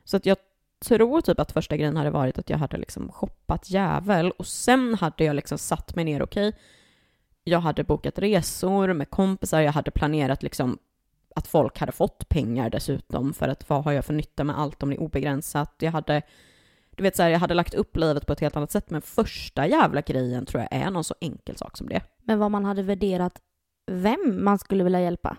Så 0.04 0.18
att 0.18 0.26
jag 0.26 0.38
tror 0.86 1.22
typ 1.22 1.40
att 1.40 1.52
första 1.52 1.78
grejen 1.78 1.98
hade 1.98 2.10
varit 2.10 2.40
att 2.40 2.50
jag 2.50 2.58
hade 2.58 2.78
liksom 2.78 3.12
shoppat 3.12 3.70
jävel 3.70 4.32
och 4.32 4.48
sen 4.48 4.96
hade 4.96 5.24
jag 5.24 5.36
liksom 5.36 5.58
satt 5.58 5.96
mig 5.96 6.06
ner, 6.06 6.22
okej, 6.22 6.54
jag 7.44 7.60
hade 7.60 7.84
bokat 7.84 8.20
resor 8.20 8.94
med 8.94 9.10
kompisar, 9.10 9.62
jag 9.62 9.72
hade 9.72 9.92
planerat 9.92 10.44
liksom 10.44 10.78
att 11.36 11.48
folk 11.48 11.80
hade 11.80 11.92
fått 11.92 12.30
pengar 12.30 12.70
dessutom 12.70 13.34
för 13.34 13.48
att 13.48 13.70
vad 13.70 13.84
har 13.84 13.92
jag 13.92 14.06
för 14.06 14.14
nytta 14.14 14.44
med 14.44 14.60
allt 14.60 14.84
om 14.84 14.90
det 14.90 14.96
är 14.96 15.02
obegränsat? 15.02 15.76
Jag 15.80 15.92
hade, 15.92 16.22
du 16.96 17.04
vet 17.04 17.16
så 17.16 17.24
här, 17.24 17.30
jag 17.30 17.40
hade 17.40 17.54
lagt 17.54 17.74
upp 17.74 17.98
livet 17.98 18.28
på 18.28 18.34
ett 18.34 18.40
helt 18.40 18.56
annat 18.56 18.72
sätt 18.72 18.90
men 18.90 19.02
första 19.02 19.68
jävla 19.68 20.02
grejen 20.02 20.46
tror 20.46 20.62
jag 20.64 20.82
är 20.82 20.92
någon 20.92 21.04
så 21.04 21.16
enkel 21.22 21.58
sak 21.58 21.78
som 21.78 21.90
det. 21.90 22.02
Men 22.24 22.40
vad 22.40 22.52
man 22.52 22.66
hade 22.66 22.84
värderat 22.84 23.42
vem 23.88 24.44
man 24.44 24.60
skulle 24.60 24.84
vilja 24.84 25.02
hjälpa. 25.02 25.38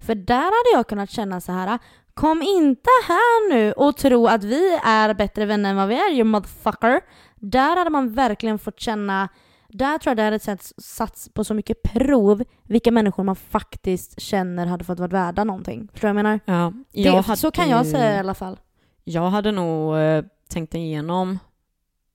För 0.00 0.14
där 0.14 0.36
hade 0.44 0.76
jag 0.78 0.86
kunnat 0.86 1.10
känna 1.10 1.40
så 1.40 1.52
här. 1.52 1.78
Kom 2.14 2.42
inte 2.42 2.90
här 3.08 3.50
nu 3.50 3.72
och 3.72 3.96
tro 3.96 4.26
att 4.26 4.44
vi 4.44 4.78
är 4.84 5.14
bättre 5.14 5.44
vänner 5.46 5.70
än 5.70 5.76
vad 5.76 5.88
vi 5.88 5.94
är, 5.94 6.12
you 6.12 6.24
motherfucker. 6.24 7.00
Där 7.36 7.76
hade 7.76 7.90
man 7.90 8.12
verkligen 8.14 8.58
fått 8.58 8.80
känna, 8.80 9.28
där 9.68 9.98
tror 9.98 10.10
jag 10.10 10.16
det 10.16 10.22
hade 10.22 10.38
satts, 10.38 10.74
satts 10.78 11.28
på 11.28 11.44
så 11.44 11.54
mycket 11.54 11.82
prov 11.82 12.42
vilka 12.62 12.90
människor 12.90 13.24
man 13.24 13.36
faktiskt 13.36 14.20
känner 14.20 14.66
hade 14.66 14.84
fått 14.84 14.98
vara 14.98 15.08
värda 15.08 15.44
någonting. 15.44 15.88
Tror 15.88 16.08
jag 16.08 16.14
menar? 16.14 16.40
Ja, 16.44 16.72
Det, 16.92 17.36
så 17.36 17.50
kan 17.50 17.68
jag 17.68 17.86
säga 17.86 18.16
i 18.16 18.18
alla 18.18 18.34
fall. 18.34 18.60
Jag 19.04 19.30
hade 19.30 19.52
nog 19.52 19.96
eh, 19.96 20.24
tänkt 20.48 20.74
igenom 20.74 21.38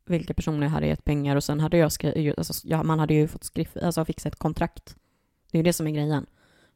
vilka 0.05 0.33
personer 0.33 0.63
jag 0.63 0.71
hade 0.71 0.87
gett 0.87 1.03
pengar 1.05 1.35
och 1.35 1.43
sen 1.43 1.59
hade 1.59 1.77
jag 1.77 1.91
skrivit, 1.91 2.37
alltså, 2.37 2.67
ja, 2.67 2.83
man 2.83 2.99
hade 2.99 3.13
ju 3.13 3.27
fått 3.27 3.43
skriva, 3.43 3.69
alltså 3.85 4.05
fixa 4.05 4.29
ett 4.29 4.35
kontrakt. 4.39 4.95
Det 5.57 5.59
är 5.59 5.63
ju 5.63 5.69
det 5.69 5.73
som 5.73 5.87
är 5.87 5.91
grejen. 5.91 6.25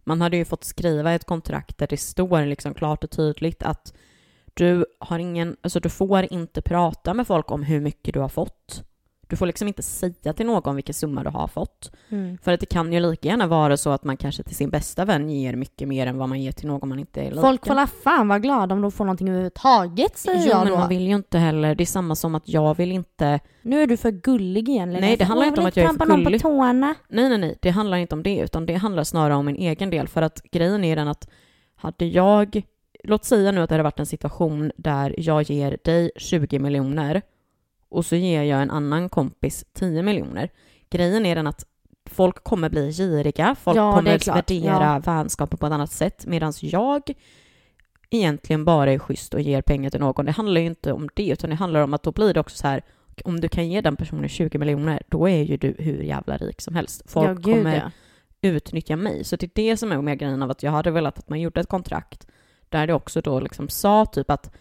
Man 0.03 0.21
hade 0.21 0.37
ju 0.37 0.45
fått 0.45 0.63
skriva 0.63 1.13
ett 1.13 1.25
kontrakt 1.25 1.77
där 1.77 1.87
det 1.87 1.97
står 1.97 2.45
liksom 2.45 2.73
klart 2.73 3.03
och 3.03 3.11
tydligt 3.11 3.63
att 3.63 3.93
du 4.53 4.85
har 4.99 5.19
ingen, 5.19 5.57
alltså 5.61 5.79
du 5.79 5.89
får 5.89 6.33
inte 6.33 6.61
prata 6.61 7.13
med 7.13 7.27
folk 7.27 7.51
om 7.51 7.63
hur 7.63 7.81
mycket 7.81 8.13
du 8.13 8.19
har 8.19 8.29
fått. 8.29 8.83
Du 9.31 9.37
får 9.37 9.45
liksom 9.45 9.67
inte 9.67 9.83
säga 9.83 10.33
till 10.33 10.45
någon 10.45 10.75
vilken 10.75 10.93
summa 10.93 11.23
du 11.23 11.29
har 11.29 11.47
fått. 11.47 11.91
För 12.41 12.53
att 12.53 12.59
det 12.59 12.65
kan 12.65 12.93
ju 12.93 12.99
lika 12.99 13.27
gärna 13.27 13.47
vara 13.47 13.77
så 13.77 13.89
att 13.89 14.03
man 14.03 14.17
kanske 14.17 14.43
till 14.43 14.55
sin 14.55 14.69
bästa 14.69 15.05
vän 15.05 15.29
ger 15.29 15.55
mycket 15.55 15.87
mer 15.87 16.07
än 16.07 16.17
vad 16.17 16.29
man 16.29 16.41
ger 16.41 16.51
till 16.51 16.67
någon 16.67 16.89
man 16.89 16.99
inte 16.99 17.21
är 17.21 17.29
lika. 17.29 17.41
Folk 17.41 17.67
får 17.67 17.85
fan 17.85 18.27
vara 18.27 18.39
glada 18.39 18.75
om 18.75 18.81
de 18.81 18.91
får 18.91 19.05
någonting 19.05 19.29
överhuvudtaget 19.29 20.17
säger 20.17 20.39
Jo, 20.39 20.49
jag 20.49 20.63
men 20.63 20.73
då. 20.73 20.79
man 20.79 20.89
vill 20.89 21.07
ju 21.07 21.15
inte 21.15 21.37
heller, 21.37 21.75
det 21.75 21.83
är 21.83 21.85
samma 21.85 22.15
som 22.15 22.35
att 22.35 22.49
jag 22.49 22.77
vill 22.77 22.91
inte 22.91 23.39
Nu 23.61 23.81
är 23.83 23.87
du 23.87 23.97
för 23.97 24.11
gullig 24.11 24.69
igen 24.69 24.93
Lena. 24.93 25.05
Nej, 25.07 25.17
det 25.17 25.25
handlar 25.25 25.47
inte 25.47 25.61
om 25.61 25.67
att 25.67 25.77
jag 25.77 25.83
är 25.83 25.87
för 25.89 25.95
trampa 25.97 26.13
någon 26.13 26.23
gullig. 26.23 26.41
på 26.41 26.47
tårna. 26.47 26.95
Nej, 27.09 27.29
nej, 27.29 27.37
nej, 27.37 27.57
det 27.61 27.69
handlar 27.69 27.97
inte 27.97 28.15
om 28.15 28.23
det, 28.23 28.39
utan 28.39 28.65
det 28.65 28.73
handlar 28.75 29.03
snarare 29.03 29.35
om 29.35 29.45
min 29.45 29.55
egen 29.55 29.89
del. 29.89 30.07
För 30.07 30.21
att 30.21 30.41
grejen 30.51 30.83
är 30.83 30.95
den 30.95 31.07
att 31.07 31.29
hade 31.75 32.05
jag, 32.05 32.61
låt 33.03 33.25
säga 33.25 33.51
nu 33.51 33.61
att 33.61 33.69
det 33.69 33.73
hade 33.75 33.83
varit 33.83 33.99
en 33.99 34.05
situation 34.05 34.71
där 34.77 35.15
jag 35.17 35.41
ger 35.43 35.77
dig 35.83 36.11
20 36.15 36.59
miljoner 36.59 37.21
och 37.91 38.05
så 38.05 38.15
ger 38.15 38.43
jag 38.43 38.61
en 38.61 38.71
annan 38.71 39.09
kompis 39.09 39.65
10 39.73 40.03
miljoner. 40.03 40.49
Grejen 40.89 41.25
är 41.25 41.35
den 41.35 41.47
att 41.47 41.65
folk 42.05 42.43
kommer 42.43 42.69
bli 42.69 42.91
giriga, 42.91 43.55
folk 43.55 43.77
Ja, 43.77 43.95
kommer 43.95 44.33
värdera 44.33 44.83
Ja. 44.83 44.99
vänskapen 44.99 45.57
på 45.57 45.65
ett 45.65 45.73
annat 45.73 45.91
sätt, 45.91 46.25
medan 46.25 46.53
jag 46.59 47.13
egentligen 48.09 48.65
bara 48.65 48.91
är 48.91 48.99
schysst 48.99 49.33
och 49.33 49.41
ger 49.41 49.61
pengar 49.61 49.89
till 49.89 49.99
någon. 49.99 50.25
Det 50.25 50.31
handlar 50.31 50.61
ju 50.61 50.67
inte 50.67 50.93
om 50.93 51.09
det, 51.13 51.29
utan 51.29 51.49
det 51.49 51.55
handlar 51.55 51.81
om 51.81 51.93
att 51.93 52.03
då 52.03 52.11
blir 52.11 52.33
det 52.33 52.39
också 52.39 52.57
så 52.57 52.67
här, 52.67 52.81
om 53.25 53.39
du 53.41 53.47
kan 53.49 53.69
ge 53.69 53.81
den 53.81 53.95
personen 53.95 54.29
20 54.29 54.57
miljoner, 54.57 55.01
då 55.09 55.29
är 55.29 55.43
ju 55.43 55.57
du 55.57 55.75
hur 55.79 56.03
jävla 56.03 56.37
rik 56.37 56.61
som 56.61 56.75
helst. 56.75 57.03
Folk 57.05 57.29
ja, 57.29 57.33
gud, 57.33 57.43
kommer 57.43 57.75
ja. 57.75 57.91
utnyttja 58.49 58.95
mig. 58.95 59.23
Så 59.23 59.35
det 59.35 59.45
är 59.45 59.51
det 59.53 59.77
som 59.77 59.91
är 59.91 60.01
med 60.01 60.19
grejen 60.19 60.43
av 60.43 60.51
att 60.51 60.63
jag 60.63 60.71
hade 60.71 60.91
velat 60.91 61.19
att 61.19 61.29
man 61.29 61.41
gjorde 61.41 61.59
ett 61.59 61.69
kontrakt 61.69 62.27
där 62.69 62.87
det 62.87 62.93
också 62.93 63.21
då 63.21 63.39
liksom 63.39 63.69
sa 63.69 64.05
typ 64.05 64.31
att 64.31 64.51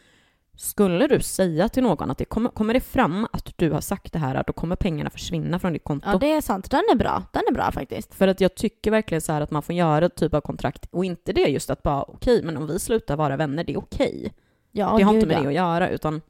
skulle 0.61 1.07
du 1.07 1.21
säga 1.21 1.69
till 1.69 1.83
någon 1.83 2.11
att 2.11 2.19
det 2.19 2.25
kommer, 2.25 2.51
kommer 2.51 2.75
det 2.75 2.81
fram 2.81 3.27
att 3.33 3.53
du 3.57 3.71
har 3.71 3.81
sagt 3.81 4.13
det 4.13 4.19
här, 4.19 4.45
då 4.47 4.53
kommer 4.53 4.77
pengarna 4.77 5.11
försvinna 5.11 5.59
från 5.59 5.73
ditt 5.73 5.85
konto. 5.85 6.09
ja, 6.09 6.19
det 6.19 6.33
är 6.33 6.41
sant. 6.41 6.71
Den 6.71 6.83
är 6.93 6.97
bra. 6.97 7.23
Den 7.33 7.43
är 7.49 7.53
bra 7.53 7.73
faktiskt. 7.73 8.15
För 8.15 8.29
att 8.29 8.41
jag 8.41 8.55
tycker 8.55 8.91
verkligen 8.91 9.21
så 9.21 9.33
här 9.33 9.41
att 9.41 9.51
man 9.51 9.63
får 9.63 9.75
göra 9.75 10.07
ett 10.07 10.15
typ 10.15 10.35
av 10.35 10.41
kontrakt 10.41 10.89
och 10.91 11.05
inte 11.05 11.33
det 11.33 11.41
just 11.41 11.71
att 11.71 11.83
bara 11.83 12.03
okej, 12.03 12.43
men 12.43 12.57
om 12.57 12.67
vi 12.67 12.79
slutar 12.79 13.17
vara 13.17 13.37
vänner, 13.37 13.65
det 13.65 13.73
är 13.73 13.79
okej. 13.79 14.33
Ja, 14.73 14.95
det 14.99 15.03
har 15.03 15.15
inte 15.15 15.27
med 15.27 15.37
ja. 15.37 15.43
det 15.43 15.49
att 15.49 15.55
göra, 15.55 15.89
utan 15.89 16.21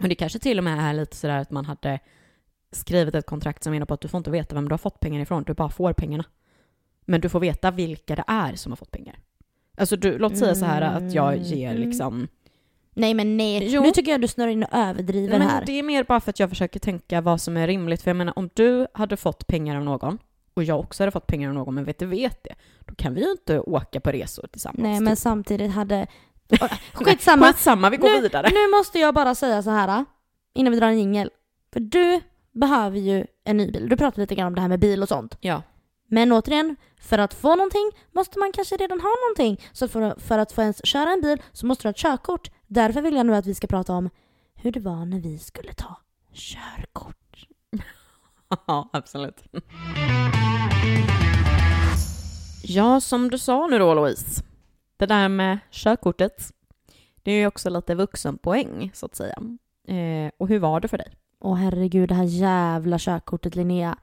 och 0.00 0.08
det 0.08 0.14
kanske 0.14 0.38
till 0.38 0.58
och 0.58 0.64
med 0.64 0.90
är 0.90 0.94
lite 0.94 1.16
sådär 1.16 1.38
att 1.38 1.50
man 1.50 1.64
hade 1.64 1.98
skrivit 2.72 3.14
ett 3.14 3.26
kontrakt 3.26 3.62
som 3.64 3.72
menar 3.72 3.86
på 3.86 3.94
att 3.94 4.00
du 4.00 4.08
får 4.08 4.18
inte 4.18 4.30
veta 4.30 4.54
vem 4.54 4.68
du 4.68 4.72
har 4.72 4.78
fått 4.78 5.00
pengarna 5.00 5.22
ifrån, 5.22 5.42
du 5.42 5.54
bara 5.54 5.70
får 5.70 5.92
pengarna. 5.92 6.24
Men 7.06 7.20
du 7.20 7.28
får 7.28 7.40
veta 7.40 7.70
vilka 7.70 8.16
det 8.16 8.24
är 8.26 8.54
som 8.54 8.72
har 8.72 8.76
fått 8.76 8.90
pengar. 8.90 9.18
Alltså 9.76 9.96
du, 9.96 10.18
låt 10.18 10.38
säga 10.38 10.54
så 10.54 10.64
här 10.64 10.82
att 10.82 11.14
jag 11.14 11.36
ger 11.36 11.70
Mm. 11.70 11.88
liksom... 11.88 12.28
Nej 12.98 13.14
men 13.14 13.36
nej, 13.36 13.68
Jo. 13.74 13.82
nu 13.82 13.90
tycker 13.90 14.10
jag 14.12 14.20
du 14.20 14.28
snurrar 14.28 14.48
in 14.50 14.62
och 14.62 14.68
överdriver 14.78 15.38
Men 15.38 15.48
här. 15.48 15.62
det 15.66 15.72
är 15.78 15.82
mer 15.82 16.04
bara 16.04 16.20
för 16.20 16.30
att 16.30 16.40
jag 16.40 16.48
försöker 16.48 16.80
tänka 16.80 17.20
vad 17.20 17.40
som 17.40 17.56
är 17.56 17.66
rimligt. 17.66 18.02
För 18.02 18.10
jag 18.10 18.16
menar 18.16 18.38
om 18.38 18.50
du 18.54 18.86
hade 18.94 19.16
fått 19.16 19.46
pengar 19.46 19.76
av 19.76 19.84
någon 19.84 20.18
och 20.54 20.64
jag 20.64 20.80
också 20.80 21.02
hade 21.02 21.10
fått 21.10 21.26
pengar 21.26 21.48
av 21.48 21.54
någon 21.54 21.74
men 21.74 21.84
vet 21.84 21.98
du 21.98 22.06
vet 22.06 22.44
det, 22.44 22.54
då 22.80 22.94
kan 22.94 23.14
vi 23.14 23.20
ju 23.24 23.30
inte 23.30 23.60
åka 23.60 24.00
på 24.00 24.10
resor 24.12 24.46
tillsammans. 24.52 24.78
Nej 24.82 25.00
men 25.00 25.12
typ. 25.12 25.18
samtidigt 25.22 25.72
hade... 25.72 26.06
Skitsamma. 26.92 27.46
Skitsamma, 27.46 27.90
vi 27.90 27.96
går 27.96 28.08
Nu- 28.08 28.20
vidare. 28.20 28.48
Nu 28.52 28.76
måste 28.78 28.98
jag 28.98 29.14
bara 29.14 29.34
säga 29.34 29.62
så 29.62 29.70
här 29.70 30.04
innan 30.54 30.72
vi 30.72 30.78
drar 30.78 30.88
en 30.88 30.98
jingel. 30.98 31.30
För 31.72 31.80
du 31.80 32.20
behöver 32.52 32.98
ju 32.98 33.26
en 33.44 33.56
ny 33.56 33.70
bil. 33.70 33.88
Du 33.88 33.96
pratade 33.96 34.20
lite 34.20 34.34
grann 34.34 34.46
om 34.46 34.54
det 34.54 34.60
här 34.60 34.68
med 34.68 34.80
bil 34.80 35.02
och 35.02 35.08
sånt. 35.08 35.36
Ja. 35.40 35.62
Men 36.08 36.32
återigen, 36.32 36.76
för 37.00 37.18
att 37.18 37.34
få 37.34 37.56
någonting 37.56 37.90
måste 38.12 38.38
man 38.38 38.52
kanske 38.52 38.76
redan 38.76 39.00
ha 39.00 39.10
någonting. 39.24 39.68
Så 39.72 39.88
för, 39.88 40.20
för 40.20 40.38
att 40.38 40.52
få 40.52 40.62
ens 40.62 40.86
köra 40.86 41.10
en 41.12 41.20
bil 41.20 41.42
så 41.52 41.66
måste 41.66 41.82
du 41.82 41.86
ha 41.88 41.90
ett 41.90 41.96
körkort. 41.96 42.50
Därför 42.66 43.02
vill 43.02 43.16
jag 43.16 43.26
nu 43.26 43.34
att 43.34 43.46
vi 43.46 43.54
ska 43.54 43.66
prata 43.66 43.92
om 43.92 44.10
hur 44.54 44.72
det 44.72 44.80
var 44.80 45.04
när 45.04 45.20
vi 45.20 45.38
skulle 45.38 45.72
ta 45.72 45.96
körkort. 46.32 47.14
Ja, 48.66 48.88
absolut. 48.92 49.42
Ja, 52.62 53.00
som 53.00 53.30
du 53.30 53.38
sa 53.38 53.66
nu 53.66 53.78
då 53.78 53.94
Louise. 53.94 54.42
Det 54.96 55.06
där 55.06 55.28
med 55.28 55.58
körkortet. 55.70 56.52
Det 57.22 57.32
är 57.32 57.36
ju 57.36 57.46
också 57.46 57.70
lite 57.70 57.94
vuxenpoäng 57.94 58.90
så 58.94 59.06
att 59.06 59.16
säga. 59.16 59.38
Eh, 59.88 60.30
och 60.38 60.48
hur 60.48 60.58
var 60.58 60.80
det 60.80 60.88
för 60.88 60.98
dig? 60.98 61.12
Åh 61.40 61.54
herregud, 61.54 62.08
det 62.08 62.14
här 62.14 62.24
jävla 62.24 62.98
körkortet 62.98 63.54
Linnea. 63.56 63.98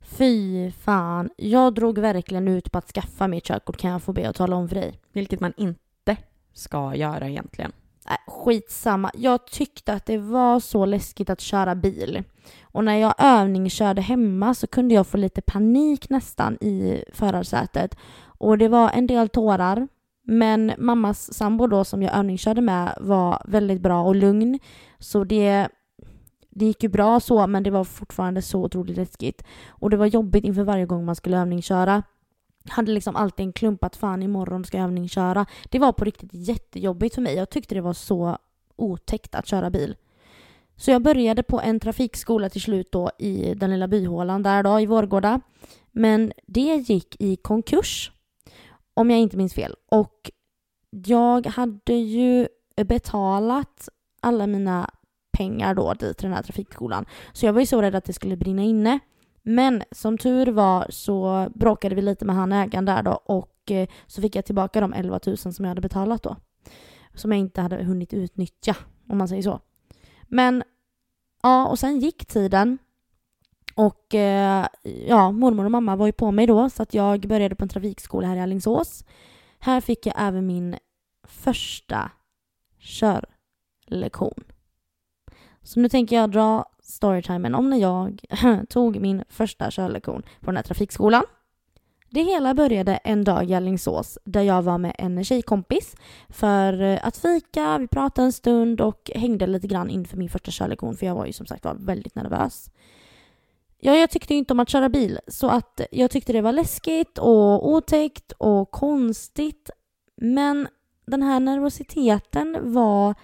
Fy 0.00 0.70
fan. 0.70 1.30
Jag 1.36 1.74
drog 1.74 1.98
verkligen 1.98 2.48
ut 2.48 2.72
på 2.72 2.78
att 2.78 2.90
skaffa 2.90 3.28
mitt 3.28 3.44
körkort 3.44 3.76
kan 3.76 3.90
jag 3.90 4.02
få 4.02 4.12
be 4.12 4.28
att 4.28 4.36
tala 4.36 4.56
om 4.56 4.68
för 4.68 4.74
dig. 4.76 5.00
Vilket 5.12 5.40
man 5.40 5.52
inte 5.56 6.16
ska 6.52 6.94
göra 6.94 7.28
egentligen. 7.28 7.72
Nej, 8.08 8.18
skitsamma. 8.26 9.10
Jag 9.14 9.46
tyckte 9.46 9.92
att 9.92 10.06
det 10.06 10.18
var 10.18 10.60
så 10.60 10.86
läskigt 10.86 11.30
att 11.30 11.40
köra 11.40 11.74
bil. 11.74 12.24
Och 12.62 12.84
när 12.84 12.96
jag 12.96 13.14
övningskörde 13.18 14.00
hemma 14.00 14.54
så 14.54 14.66
kunde 14.66 14.94
jag 14.94 15.06
få 15.06 15.16
lite 15.16 15.40
panik 15.40 16.10
nästan 16.10 16.54
i 16.54 17.04
förarsätet. 17.12 17.96
Och 18.20 18.58
det 18.58 18.68
var 18.68 18.90
en 18.90 19.06
del 19.06 19.28
tårar. 19.28 19.88
Men 20.22 20.72
mammas 20.78 21.34
sambo 21.34 21.66
då 21.66 21.84
som 21.84 22.02
jag 22.02 22.16
övningskörde 22.16 22.60
med 22.60 22.98
var 23.00 23.42
väldigt 23.44 23.80
bra 23.80 24.02
och 24.02 24.16
lugn. 24.16 24.58
Så 24.98 25.24
det, 25.24 25.68
det 26.58 26.64
gick 26.64 26.82
ju 26.82 26.88
bra 26.88 27.20
så 27.20 27.46
men 27.46 27.62
det 27.62 27.70
var 27.70 27.84
fortfarande 27.84 28.42
så 28.42 28.64
otroligt 28.64 28.96
läskigt. 28.96 29.42
Och 29.68 29.90
det 29.90 29.96
var 29.96 30.06
jobbigt 30.06 30.44
inför 30.44 30.62
varje 30.62 30.86
gång 30.86 31.04
man 31.04 31.16
skulle 31.16 31.38
övningsköra. 31.38 32.02
Hade 32.68 32.92
liksom 32.92 33.16
alltid 33.16 33.46
en 33.46 33.52
klump 33.52 33.84
att 33.84 33.96
fan 33.96 34.22
imorgon 34.22 34.64
ska 34.64 34.76
jag 34.76 34.84
övningsköra. 34.84 35.46
Det 35.64 35.78
var 35.78 35.92
på 35.92 36.04
riktigt 36.04 36.30
jättejobbigt 36.32 37.14
för 37.14 37.22
mig. 37.22 37.34
Jag 37.34 37.50
tyckte 37.50 37.74
det 37.74 37.80
var 37.80 37.92
så 37.92 38.38
otäckt 38.76 39.34
att 39.34 39.46
köra 39.46 39.70
bil. 39.70 39.96
Så 40.76 40.90
jag 40.90 41.02
började 41.02 41.42
på 41.42 41.60
en 41.60 41.80
trafikskola 41.80 42.48
till 42.48 42.62
slut 42.62 42.92
då 42.92 43.10
i 43.18 43.54
den 43.54 43.70
lilla 43.70 43.88
byhålan 43.88 44.42
där 44.42 44.62
då 44.62 44.80
i 44.80 44.86
Vårgårda. 44.86 45.40
Men 45.92 46.32
det 46.46 46.76
gick 46.76 47.16
i 47.18 47.36
konkurs. 47.36 48.12
Om 48.94 49.10
jag 49.10 49.20
inte 49.20 49.36
minns 49.36 49.54
fel. 49.54 49.74
Och 49.88 50.30
jag 50.90 51.46
hade 51.46 51.92
ju 51.92 52.48
betalat 52.76 53.88
alla 54.20 54.46
mina 54.46 54.90
pengar 55.32 55.74
då 55.74 55.94
dit 55.94 56.18
till 56.18 56.26
den 56.26 56.36
här 56.36 56.42
trafikskolan. 56.42 57.06
Så 57.32 57.46
jag 57.46 57.52
var 57.52 57.60
ju 57.60 57.66
så 57.66 57.82
rädd 57.82 57.94
att 57.94 58.04
det 58.04 58.12
skulle 58.12 58.36
brinna 58.36 58.62
inne. 58.62 58.98
Men 59.42 59.82
som 59.90 60.18
tur 60.18 60.46
var 60.46 60.86
så 60.90 61.48
bråkade 61.54 61.94
vi 61.94 62.02
lite 62.02 62.24
med 62.24 62.36
han 62.36 62.52
ägaren 62.52 62.84
där 62.84 63.02
då 63.02 63.12
och 63.12 63.70
eh, 63.70 63.88
så 64.06 64.22
fick 64.22 64.36
jag 64.36 64.44
tillbaka 64.44 64.80
de 64.80 64.92
11 64.92 65.20
000 65.26 65.36
som 65.36 65.64
jag 65.64 65.68
hade 65.68 65.80
betalat 65.80 66.22
då. 66.22 66.36
Som 67.14 67.32
jag 67.32 67.40
inte 67.40 67.60
hade 67.60 67.84
hunnit 67.84 68.14
utnyttja 68.14 68.76
om 69.08 69.18
man 69.18 69.28
säger 69.28 69.42
så. 69.42 69.60
Men 70.22 70.62
ja, 71.42 71.66
och 71.66 71.78
sen 71.78 72.00
gick 72.00 72.26
tiden. 72.26 72.78
Och 73.74 74.14
eh, 74.14 74.66
ja, 75.06 75.30
mormor 75.30 75.64
och 75.64 75.70
mamma 75.70 75.96
var 75.96 76.06
ju 76.06 76.12
på 76.12 76.30
mig 76.30 76.46
då 76.46 76.70
så 76.70 76.82
att 76.82 76.94
jag 76.94 77.20
började 77.20 77.54
på 77.54 77.64
en 77.64 77.68
trafikskola 77.68 78.28
här 78.28 78.36
i 78.36 78.40
Alingsås. 78.40 79.04
Här 79.58 79.80
fick 79.80 80.06
jag 80.06 80.14
även 80.18 80.46
min 80.46 80.76
första 81.24 82.10
körlektion. 82.78 84.44
Så 85.68 85.80
nu 85.80 85.88
tänker 85.88 86.16
jag 86.16 86.30
dra 86.30 86.64
storytimen 86.82 87.54
om 87.54 87.70
när 87.70 87.76
jag 87.76 88.20
tog 88.68 89.00
min 89.00 89.24
första 89.28 89.70
körlektion 89.70 90.22
på 90.40 90.46
den 90.46 90.56
här 90.56 90.62
trafikskolan. 90.62 91.24
Det 92.10 92.22
hela 92.22 92.54
började 92.54 92.96
en 92.96 93.24
dag 93.24 93.50
i 93.50 93.54
Alingsås 93.54 94.18
där 94.24 94.42
jag 94.42 94.62
var 94.62 94.78
med 94.78 94.94
en 94.98 95.24
tjejkompis 95.24 95.96
för 96.28 96.82
eh, 96.82 97.06
att 97.06 97.16
fika, 97.16 97.78
vi 97.78 97.86
pratade 97.88 98.26
en 98.26 98.32
stund 98.32 98.80
och 98.80 99.10
hängde 99.14 99.46
lite 99.46 99.66
grann 99.66 99.90
inför 99.90 100.16
min 100.16 100.28
första 100.28 100.50
körlektion 100.50 100.96
för 100.96 101.06
jag 101.06 101.14
var 101.14 101.26
ju 101.26 101.32
som 101.32 101.46
sagt 101.46 101.64
var 101.64 101.74
väldigt 101.74 102.14
nervös. 102.14 102.70
Ja, 103.78 103.96
jag 103.96 104.10
tyckte 104.10 104.34
ju 104.34 104.38
inte 104.38 104.52
om 104.52 104.60
att 104.60 104.68
köra 104.68 104.88
bil 104.88 105.18
så 105.28 105.48
att 105.48 105.80
jag 105.90 106.10
tyckte 106.10 106.32
det 106.32 106.40
var 106.40 106.52
läskigt 106.52 107.18
och 107.18 107.68
otäckt 107.68 108.32
och 108.32 108.70
konstigt. 108.70 109.70
Men 110.16 110.68
den 111.06 111.22
här 111.22 111.40
nervositeten 111.40 112.72
var 112.72 113.14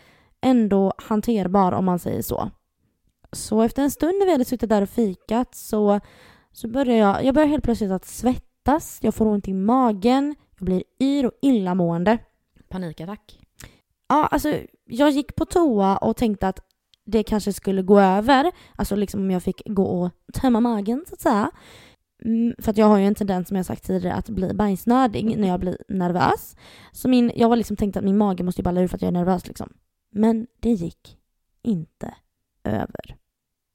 ändå 0.44 0.92
hanterbar 0.98 1.72
om 1.72 1.84
man 1.84 1.98
säger 1.98 2.22
så. 2.22 2.50
Så 3.32 3.62
efter 3.62 3.82
en 3.82 3.90
stund 3.90 4.18
när 4.18 4.26
vi 4.26 4.32
hade 4.32 4.44
suttit 4.44 4.68
där 4.68 4.82
och 4.82 4.88
fikat 4.88 5.54
så, 5.54 6.00
så 6.52 6.68
började 6.68 6.98
jag, 6.98 7.24
jag 7.24 7.34
började 7.34 7.50
helt 7.50 7.64
plötsligt 7.64 7.90
att 7.90 8.04
svettas, 8.04 8.98
jag 9.02 9.14
får 9.14 9.26
ont 9.26 9.48
i 9.48 9.52
magen, 9.52 10.34
jag 10.58 10.64
blir 10.64 10.82
yr 11.00 11.26
och 11.26 11.32
illamående. 11.42 12.18
Panikattack. 12.68 13.40
Ja, 14.08 14.26
alltså 14.26 14.54
jag 14.84 15.10
gick 15.10 15.36
på 15.36 15.44
toa 15.44 15.96
och 15.96 16.16
tänkte 16.16 16.48
att 16.48 16.60
det 17.06 17.22
kanske 17.22 17.52
skulle 17.52 17.82
gå 17.82 18.00
över. 18.00 18.52
Alltså 18.76 18.96
liksom 18.96 19.20
om 19.20 19.30
jag 19.30 19.42
fick 19.42 19.62
gå 19.66 19.84
och 19.84 20.10
tömma 20.32 20.60
magen 20.60 21.04
så 21.08 21.14
att 21.14 21.20
säga. 21.20 21.50
Mm, 22.24 22.54
för 22.58 22.70
att 22.70 22.76
jag 22.76 22.86
har 22.86 22.98
ju 22.98 23.06
en 23.06 23.14
tendens 23.14 23.48
som 23.48 23.56
jag 23.56 23.66
sagt 23.66 23.86
tidigare 23.86 24.14
att 24.14 24.28
bli 24.28 24.54
bajsnödig 24.54 25.38
när 25.38 25.48
jag 25.48 25.60
blir 25.60 25.78
nervös. 25.88 26.56
Så 26.92 27.08
min, 27.08 27.32
jag 27.34 27.48
var 27.48 27.56
liksom 27.56 27.76
tänkt 27.76 27.96
att 27.96 28.04
min 28.04 28.18
mage 28.18 28.42
måste 28.42 28.60
ju 28.60 28.64
balla 28.64 28.80
ur 28.80 28.88
för 28.88 28.96
att 28.96 29.02
jag 29.02 29.08
är 29.08 29.12
nervös 29.12 29.46
liksom. 29.46 29.72
Men 30.14 30.46
det 30.60 30.70
gick 30.70 31.18
inte 31.62 32.14
över. 32.64 33.16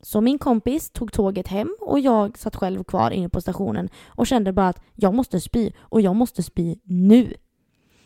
Så 0.01 0.22
min 0.22 0.39
kompis 0.39 0.91
tog 0.91 1.12
tåget 1.12 1.48
hem 1.48 1.75
och 1.81 2.00
jag 2.00 2.38
satt 2.38 2.55
själv 2.55 2.84
kvar 2.84 3.12
inne 3.12 3.29
på 3.29 3.41
stationen 3.41 3.89
och 4.08 4.27
kände 4.27 4.53
bara 4.53 4.67
att 4.67 4.81
jag 4.96 5.13
måste 5.13 5.39
spy 5.39 5.72
och 5.79 6.01
jag 6.01 6.15
måste 6.15 6.43
spy 6.43 6.75
nu. 6.84 7.34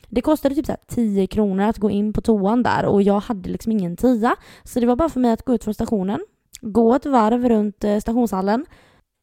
Det 0.09 0.21
kostade 0.21 0.55
typ 0.55 0.65
så 0.65 0.75
10 0.87 1.27
kronor 1.27 1.63
att 1.63 1.77
gå 1.77 1.89
in 1.89 2.13
på 2.13 2.21
toan 2.21 2.63
där 2.63 2.85
och 2.85 3.01
jag 3.01 3.19
hade 3.19 3.49
liksom 3.49 3.71
ingen 3.71 3.97
tia. 3.97 4.35
Så 4.63 4.79
det 4.79 4.85
var 4.85 4.95
bara 4.95 5.09
för 5.09 5.19
mig 5.19 5.31
att 5.31 5.45
gå 5.45 5.53
ut 5.53 5.63
från 5.63 5.73
stationen, 5.73 6.25
gå 6.61 6.95
ett 6.95 7.05
varv 7.05 7.49
runt 7.49 7.83
eh, 7.83 7.99
stationshallen 7.99 8.65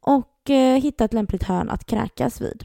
och 0.00 0.50
eh, 0.50 0.80
hitta 0.80 1.04
ett 1.04 1.12
lämpligt 1.12 1.42
hörn 1.42 1.70
att 1.70 1.84
kräkas 1.84 2.40
vid. 2.40 2.64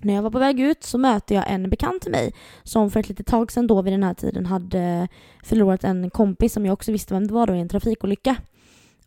När 0.00 0.14
jag 0.14 0.22
var 0.22 0.30
på 0.30 0.38
väg 0.38 0.60
ut 0.60 0.84
så 0.84 0.98
mötte 0.98 1.34
jag 1.34 1.44
en 1.50 1.70
bekant 1.70 2.02
till 2.02 2.12
mig 2.12 2.34
som 2.62 2.90
för 2.90 3.00
ett 3.00 3.08
litet 3.08 3.26
tag 3.26 3.52
sedan 3.52 3.66
då 3.66 3.82
vid 3.82 3.92
den 3.92 4.02
här 4.02 4.14
tiden 4.14 4.46
hade 4.46 5.08
förlorat 5.44 5.84
en 5.84 6.10
kompis 6.10 6.52
som 6.52 6.66
jag 6.66 6.72
också 6.72 6.92
visste 6.92 7.14
vem 7.14 7.26
det 7.26 7.34
var 7.34 7.46
då 7.46 7.54
i 7.54 7.60
en 7.60 7.68
trafikolycka. 7.68 8.36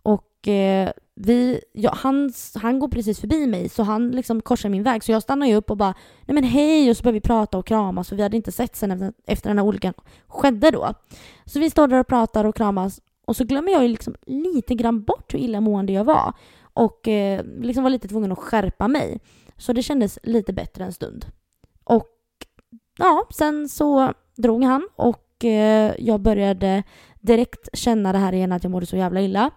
Och 0.02 0.48
eh, 0.48 0.90
vi, 1.16 1.62
ja, 1.74 1.94
han, 1.96 2.34
han 2.56 2.80
går 2.80 2.88
precis 2.88 3.20
förbi 3.20 3.48
mig 3.48 3.70
så 3.70 3.84
han 3.84 4.12
liksom 4.12 4.42
korsar 4.42 4.70
min 4.70 4.84
väg 4.84 5.04
så 5.04 5.12
jag 5.12 5.22
stannar 5.22 5.48
ju 5.48 5.56
upp 5.56 5.72
och 5.72 5.78
bara 5.78 5.94
nej 6.26 6.36
men 6.36 6.44
hej 6.44 6.90
och 6.90 6.98
så 6.98 7.04
börjar 7.04 7.14
vi 7.14 7.22
prata 7.22 7.58
och 7.58 7.66
kramas 7.66 8.10
för 8.10 8.16
vi 8.16 8.24
hade 8.24 8.38
inte 8.38 8.52
sett 8.52 8.76
sen 8.76 8.92
efter, 8.92 9.14
efter 9.28 9.50
den 9.50 9.58
här 9.58 9.66
olyckan 9.66 9.94
skedde 10.28 10.72
då. 10.72 10.94
Så 11.46 11.60
vi 11.60 11.70
står 11.70 11.88
där 11.88 12.00
och 12.00 12.08
pratar 12.08 12.46
och 12.46 12.56
kramas 12.56 13.02
och 13.26 13.36
så 13.36 13.44
glömmer 13.44 13.72
jag 13.72 13.82
ju 13.82 13.88
liksom 13.88 14.16
lite 14.26 14.76
grann 14.76 15.04
bort 15.04 15.34
hur 15.34 15.40
illamående 15.40 15.94
jag 15.94 16.04
var 16.04 16.34
och 16.74 17.08
eh, 17.08 17.44
liksom 17.60 17.84
var 17.84 17.90
lite 17.90 18.08
tvungen 18.08 18.32
att 18.32 18.40
skärpa 18.40 18.88
mig. 18.88 19.20
Så 19.60 19.74
det 19.74 19.84
kändes 19.84 20.20
lite 20.24 20.54
bättre 20.54 20.84
en 20.84 20.94
stund. 20.94 21.26
Och 21.84 22.08
ja, 22.98 23.28
sen 23.32 23.70
så 23.70 24.14
drog 24.36 24.64
han 24.64 24.90
och 24.96 25.46
eh, 25.46 25.94
jag 26.00 26.22
började 26.22 26.84
direkt 27.20 27.70
känna 27.74 28.12
det 28.12 28.18
här 28.18 28.34
igen 28.34 28.52
att 28.52 28.64
jag 28.64 28.72
mådde 28.72 28.86
så 28.86 28.98
jävla 28.98 29.22
illa. 29.22 29.52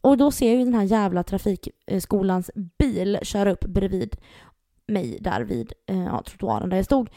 Och 0.00 0.16
då 0.16 0.30
ser 0.30 0.48
jag 0.48 0.58
ju 0.58 0.64
den 0.64 0.74
här 0.74 0.82
jävla 0.82 1.22
trafikskolans 1.22 2.50
bil 2.78 3.18
köra 3.22 3.52
upp 3.52 3.64
bredvid 3.64 4.16
mig 4.86 5.18
där 5.20 5.40
vid 5.40 5.72
eh, 5.86 6.04
ja, 6.04 6.22
trottoaren 6.26 6.70
där 6.70 6.76
jag 6.76 6.86
stod. 6.86 7.10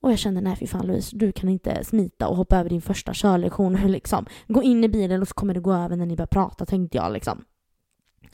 Och 0.00 0.12
jag 0.12 0.18
kände, 0.18 0.40
nej 0.40 0.56
fy 0.56 0.66
fan 0.66 0.86
Louise, 0.86 1.16
du 1.16 1.32
kan 1.32 1.48
inte 1.48 1.84
smita 1.84 2.28
och 2.28 2.36
hoppa 2.36 2.56
över 2.56 2.70
din 2.70 2.82
första 2.82 3.14
körlektion 3.14 3.74
liksom. 3.74 4.26
Gå 4.48 4.62
in 4.62 4.84
i 4.84 4.88
bilen 4.88 5.22
och 5.22 5.28
så 5.28 5.34
kommer 5.34 5.54
det 5.54 5.60
gå 5.60 5.72
över 5.72 5.96
när 5.96 6.06
ni 6.06 6.16
börjar 6.16 6.26
prata 6.26 6.66
tänkte 6.66 6.96
jag 6.96 7.12
liksom. 7.12 7.44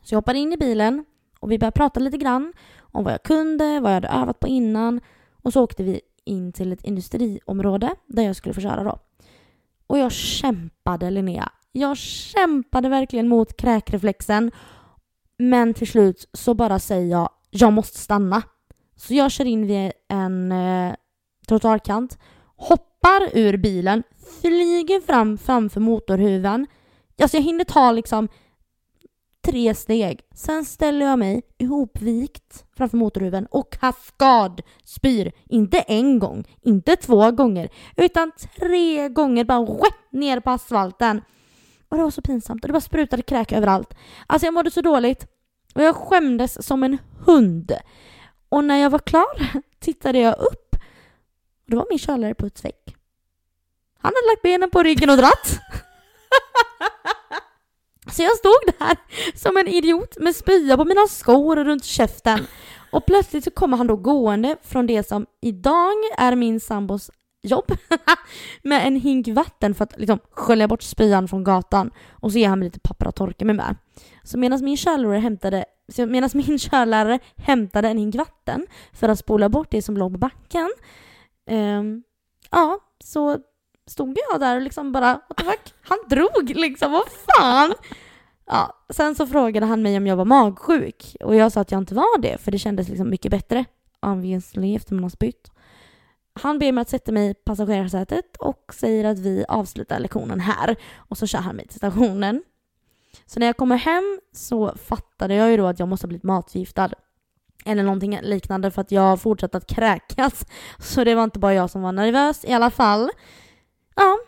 Så 0.02 0.14
jag 0.14 0.18
hoppade 0.18 0.38
in 0.38 0.52
i 0.52 0.56
bilen 0.56 1.04
och 1.40 1.52
vi 1.52 1.58
började 1.58 1.76
prata 1.76 2.00
lite 2.00 2.16
grann 2.16 2.52
om 2.80 3.04
vad 3.04 3.12
jag 3.12 3.22
kunde, 3.22 3.80
vad 3.80 3.90
jag 3.90 3.94
hade 3.94 4.08
övat 4.08 4.40
på 4.40 4.48
innan. 4.48 5.00
Och 5.42 5.52
så 5.52 5.62
åkte 5.62 5.82
vi 5.82 6.00
in 6.24 6.52
till 6.52 6.72
ett 6.72 6.84
industriområde 6.84 7.94
där 8.06 8.22
jag 8.22 8.36
skulle 8.36 8.54
få 8.54 8.60
köra 8.60 8.84
då. 8.84 8.98
Och 9.86 9.98
jag 9.98 10.12
kämpade 10.12 11.10
Linnea. 11.10 11.52
Jag 11.72 11.96
kämpade 11.96 12.88
verkligen 12.88 13.28
mot 13.28 13.56
kräkreflexen. 13.56 14.50
Men 15.38 15.74
till 15.74 15.86
slut 15.86 16.28
så 16.32 16.54
bara 16.54 16.78
säger 16.78 17.06
jag, 17.10 17.28
jag 17.50 17.72
måste 17.72 17.98
stanna. 17.98 18.42
Så 18.96 19.14
jag 19.14 19.30
kör 19.30 19.44
in 19.44 19.66
vid 19.66 19.92
en 20.08 20.52
eh, 20.52 20.94
trottoarkant, 21.48 22.18
hoppar 22.56 23.28
ur 23.32 23.56
bilen, 23.56 24.02
flyger 24.40 25.00
fram 25.00 25.38
framför 25.38 25.80
motorhuven. 25.80 26.66
Alltså 27.22 27.36
jag 27.36 27.44
hinner 27.44 27.64
ta 27.64 27.92
liksom 27.92 28.28
tre 29.42 29.74
steg. 29.74 30.20
Sen 30.34 30.64
ställer 30.64 31.06
jag 31.06 31.18
mig 31.18 31.42
ihopvikt 31.58 32.64
framför 32.76 32.96
motorhuven 32.96 33.46
och 33.46 33.72
kaskad 33.72 34.62
spyr. 34.84 35.32
Inte 35.48 35.78
en 35.78 36.18
gång, 36.18 36.44
inte 36.62 36.96
två 36.96 37.30
gånger, 37.30 37.68
utan 37.96 38.32
tre 38.58 39.08
gånger 39.08 39.44
bara 39.44 39.60
rätt 39.60 40.12
ner 40.12 40.40
på 40.40 40.50
asfalten. 40.50 41.22
Och 41.88 41.96
det 41.96 42.02
var 42.02 42.10
så 42.10 42.22
pinsamt 42.22 42.64
och 42.64 42.68
det 42.68 42.72
bara 42.72 42.80
sprutade 42.80 43.22
kräk 43.22 43.52
överallt. 43.52 43.94
Alltså 44.26 44.46
jag 44.46 44.54
mådde 44.54 44.70
så 44.70 44.80
dåligt 44.80 45.26
och 45.74 45.82
jag 45.82 45.96
skämdes 45.96 46.66
som 46.66 46.82
en 46.82 46.98
hund. 47.26 47.72
Och 48.48 48.64
när 48.64 48.76
jag 48.76 48.90
var 48.90 48.98
klar 48.98 49.52
tittade 49.80 50.18
jag 50.18 50.38
upp 50.38 50.76
och 51.64 51.70
det 51.70 51.76
var 51.76 51.86
min 51.90 51.98
körlärare 51.98 52.34
på 52.34 52.46
ett. 52.46 52.62
Han 53.98 54.12
hade 54.14 54.26
lagt 54.32 54.42
benen 54.42 54.70
på 54.70 54.82
ryggen 54.82 55.10
och 55.10 55.16
dratt. 55.16 55.60
Så 58.12 58.22
jag 58.22 58.36
stod 58.36 58.74
där 58.78 58.96
som 59.34 59.56
en 59.56 59.68
idiot 59.68 60.16
med 60.20 60.36
spya 60.36 60.76
på 60.76 60.84
mina 60.84 61.06
skor 61.06 61.58
och 61.58 61.64
runt 61.64 61.84
käften. 61.84 62.46
Och 62.92 63.06
plötsligt 63.06 63.44
så 63.44 63.50
kommer 63.50 63.76
han 63.76 63.86
då 63.86 63.96
gående 63.96 64.56
från 64.62 64.86
det 64.86 65.08
som 65.08 65.26
idag 65.42 65.94
är 66.18 66.36
min 66.36 66.60
sambos 66.60 67.10
jobb 67.42 67.72
med 68.62 68.86
en 68.86 68.96
hink 68.96 69.28
vatten 69.28 69.74
för 69.74 69.84
att 69.84 69.98
liksom 69.98 70.18
skölja 70.30 70.68
bort 70.68 70.82
spyan 70.82 71.28
från 71.28 71.44
gatan 71.44 71.90
och 72.10 72.32
så 72.32 72.38
ger 72.38 72.48
han 72.48 72.58
mig 72.58 72.66
lite 72.66 72.80
papper 72.80 73.06
att 73.06 73.16
torka 73.16 73.44
mig 73.44 73.54
med. 73.54 73.76
Så 74.24 74.38
medan 74.38 74.64
min 74.64 74.76
körlärare 74.76 75.18
hämtade, 75.18 75.64
medan 75.96 76.30
min 76.34 76.58
körlärare 76.58 77.18
hämtade 77.36 77.88
en 77.88 77.98
hink 77.98 78.14
vatten 78.14 78.66
för 78.92 79.08
att 79.08 79.18
spola 79.18 79.48
bort 79.48 79.70
det 79.70 79.82
som 79.82 79.96
låg 79.96 80.12
på 80.12 80.18
backen 80.18 80.70
um, 81.50 82.02
ja, 82.50 82.78
så 83.04 83.38
stod 83.90 84.18
jag 84.30 84.40
där 84.40 84.56
och 84.56 84.62
liksom 84.62 84.92
bara 84.92 85.12
what 85.12 85.36
the 85.36 85.44
fuck? 85.44 85.74
Han 85.82 85.98
drog 86.08 86.50
liksom, 86.50 86.92
vad 86.92 87.08
fan? 87.08 87.74
Ja, 88.46 88.84
sen 88.90 89.14
så 89.14 89.26
frågade 89.26 89.66
han 89.66 89.82
mig 89.82 89.96
om 89.96 90.06
jag 90.06 90.16
var 90.16 90.24
magsjuk 90.24 91.16
och 91.20 91.36
jag 91.36 91.52
sa 91.52 91.60
att 91.60 91.70
jag 91.70 91.78
inte 91.80 91.94
var 91.94 92.18
det 92.18 92.38
för 92.40 92.50
det 92.50 92.58
kändes 92.58 92.88
liksom 92.88 93.10
mycket 93.10 93.30
bättre 93.30 93.64
obviously 94.02 94.76
efter 94.76 94.94
man 94.94 95.02
har 95.02 95.10
spytt. 95.10 95.50
Han 96.32 96.58
ber 96.58 96.72
mig 96.72 96.82
att 96.82 96.88
sätta 96.88 97.12
mig 97.12 97.30
i 97.30 97.34
passagerarsätet 97.34 98.36
och 98.36 98.74
säger 98.74 99.04
att 99.04 99.18
vi 99.18 99.44
avslutar 99.48 100.00
lektionen 100.00 100.40
här 100.40 100.76
och 100.96 101.18
så 101.18 101.26
kör 101.26 101.38
han 101.38 101.56
mig 101.56 101.66
till 101.66 101.76
stationen. 101.76 102.42
Så 103.26 103.40
när 103.40 103.46
jag 103.46 103.56
kommer 103.56 103.76
hem 103.76 104.20
så 104.32 104.74
fattade 104.76 105.34
jag 105.34 105.50
ju 105.50 105.56
då 105.56 105.66
att 105.66 105.78
jag 105.78 105.88
måste 105.88 106.04
ha 106.04 106.08
blivit 106.08 106.24
matförgiftad. 106.24 106.90
Eller 107.64 107.82
någonting 107.82 108.18
liknande 108.22 108.70
för 108.70 108.80
att 108.80 108.92
jag 108.92 109.20
fortsatte 109.20 109.58
att 109.58 109.66
kräkas. 109.66 110.46
Så 110.78 111.04
det 111.04 111.14
var 111.14 111.24
inte 111.24 111.38
bara 111.38 111.54
jag 111.54 111.70
som 111.70 111.82
var 111.82 111.92
nervös 111.92 112.44
i 112.44 112.52
alla 112.52 112.70
fall. 112.70 113.10
Ja, 113.94 114.18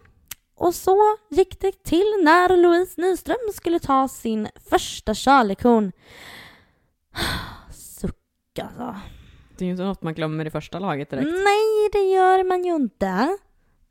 och 0.54 0.74
så 0.74 0.96
gick 1.30 1.60
det 1.60 1.84
till 1.84 2.14
när 2.24 2.56
Louise 2.56 3.00
Nyström 3.00 3.36
skulle 3.54 3.78
ta 3.78 4.08
sin 4.08 4.48
första 4.70 5.14
körlektion. 5.14 5.92
Suck 7.72 8.58
alltså. 8.62 8.96
Det 9.56 9.64
är 9.64 9.66
ju 9.66 9.70
inte 9.70 9.84
något 9.84 10.02
man 10.02 10.14
glömmer 10.14 10.46
i 10.46 10.50
första 10.50 10.78
laget 10.78 11.10
direkt. 11.10 11.26
Nej, 11.26 11.88
det 11.92 12.10
gör 12.10 12.44
man 12.44 12.64
ju 12.64 12.74
inte. 12.74 13.38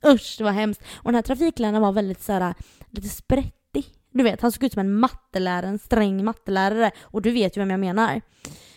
Usch, 0.05 0.35
det 0.37 0.43
var 0.43 0.51
hemskt. 0.51 0.81
Och 0.95 1.03
den 1.11 1.15
här 1.15 1.21
trafikläraren 1.21 1.81
var 1.81 1.91
väldigt 1.91 2.21
så 2.21 2.33
här, 2.33 2.53
lite 2.89 3.09
sprättig. 3.09 3.85
Du 4.11 4.23
vet, 4.23 4.41
han 4.41 4.51
såg 4.51 4.63
ut 4.63 4.73
som 4.73 4.79
en 4.79 4.99
mattelärare, 4.99 5.67
en 5.67 5.79
sträng 5.79 6.25
mattelärare. 6.25 6.91
Och 7.01 7.21
du 7.21 7.31
vet 7.31 7.57
ju 7.57 7.61
vem 7.61 7.71
jag 7.71 7.79
menar. 7.79 8.21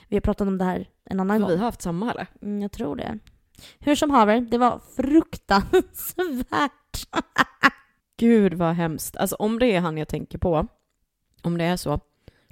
Vi 0.08 0.16
har 0.16 0.20
pratat 0.20 0.48
om 0.48 0.58
det 0.58 0.64
här 0.64 0.88
en 1.04 1.20
annan 1.20 1.40
gång. 1.40 1.50
Vi 1.50 1.56
har 1.56 1.64
haft 1.64 1.82
samma 1.82 2.10
eller? 2.10 2.26
Mm, 2.42 2.62
jag 2.62 2.72
tror 2.72 2.96
det. 2.96 3.18
Hur 3.78 3.94
som 3.94 4.10
haver, 4.10 4.40
det 4.40 4.58
var 4.58 4.80
fruktansvärt. 4.96 6.72
Gud 8.16 8.54
vad 8.54 8.74
hemskt. 8.74 9.16
Alltså 9.16 9.36
om 9.36 9.58
det 9.58 9.66
är 9.66 9.80
han 9.80 9.98
jag 9.98 10.08
tänker 10.08 10.38
på, 10.38 10.66
om 11.42 11.58
det 11.58 11.64
är 11.64 11.76
så, 11.76 12.00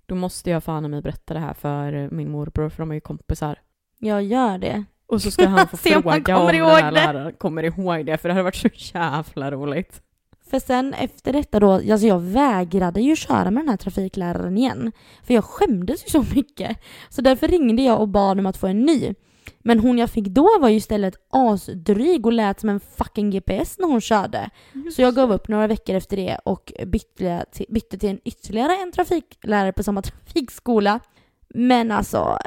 då 0.06 0.14
måste 0.14 0.50
jag 0.50 0.64
fan 0.64 0.90
mig 0.90 1.02
berätta 1.02 1.34
det 1.34 1.40
här 1.40 1.54
för 1.54 2.08
min 2.10 2.30
morbror, 2.30 2.68
för 2.68 2.82
de 2.82 2.90
är 2.90 2.94
ju 2.94 3.00
kompisar. 3.00 3.58
Jag 3.98 4.22
gör 4.22 4.58
det. 4.58 4.84
Och 5.06 5.22
så 5.22 5.30
ska 5.30 5.46
han 5.46 5.68
få 5.70 5.76
Se 5.76 5.96
om 5.96 6.02
fråga 6.02 6.12
han 6.14 6.24
kommer 6.24 6.62
om 6.62 6.68
den 6.68 6.76
här 6.76 6.84
det. 6.84 6.90
läraren 6.90 7.32
kommer 7.32 7.62
ihåg 7.62 8.06
det, 8.06 8.18
för 8.18 8.28
det 8.28 8.34
hade 8.34 8.42
varit 8.44 8.54
så 8.56 8.68
jävla 8.74 9.50
roligt. 9.50 10.02
För 10.50 10.58
sen 10.58 10.94
efter 10.94 11.32
detta 11.32 11.60
då, 11.60 11.72
alltså 11.72 12.06
jag 12.06 12.20
vägrade 12.20 13.00
ju 13.00 13.16
köra 13.16 13.50
med 13.50 13.62
den 13.62 13.68
här 13.68 13.76
trafikläraren 13.76 14.58
igen. 14.58 14.92
För 15.22 15.34
jag 15.34 15.44
skämdes 15.44 16.06
ju 16.06 16.10
så 16.10 16.24
mycket. 16.34 16.78
Så 17.08 17.22
därför 17.22 17.48
ringde 17.48 17.82
jag 17.82 18.00
och 18.00 18.08
bad 18.08 18.38
om 18.38 18.46
att 18.46 18.56
få 18.56 18.66
en 18.66 18.80
ny. 18.80 19.14
Men 19.62 19.80
hon 19.80 19.98
jag 19.98 20.10
fick 20.10 20.26
då 20.26 20.48
var 20.60 20.68
ju 20.68 20.76
istället 20.76 21.14
asdryg 21.30 22.26
och 22.26 22.32
lät 22.32 22.60
som 22.60 22.68
en 22.68 22.80
fucking 22.80 23.30
GPS 23.30 23.78
när 23.78 23.88
hon 23.88 24.00
körde. 24.00 24.50
Så 24.96 25.02
jag 25.02 25.14
gav 25.14 25.32
upp 25.32 25.48
några 25.48 25.66
veckor 25.66 25.96
efter 25.96 26.16
det 26.16 26.38
och 26.44 26.72
bytte 26.86 27.44
till, 27.52 27.66
bytte 27.68 27.98
till 27.98 28.08
en 28.08 28.20
ytterligare 28.24 28.76
en 28.76 28.92
trafiklärare 28.92 29.72
på 29.72 29.82
samma 29.82 30.02
trafikskola. 30.02 31.00
Men 31.54 31.90
alltså, 31.90 32.38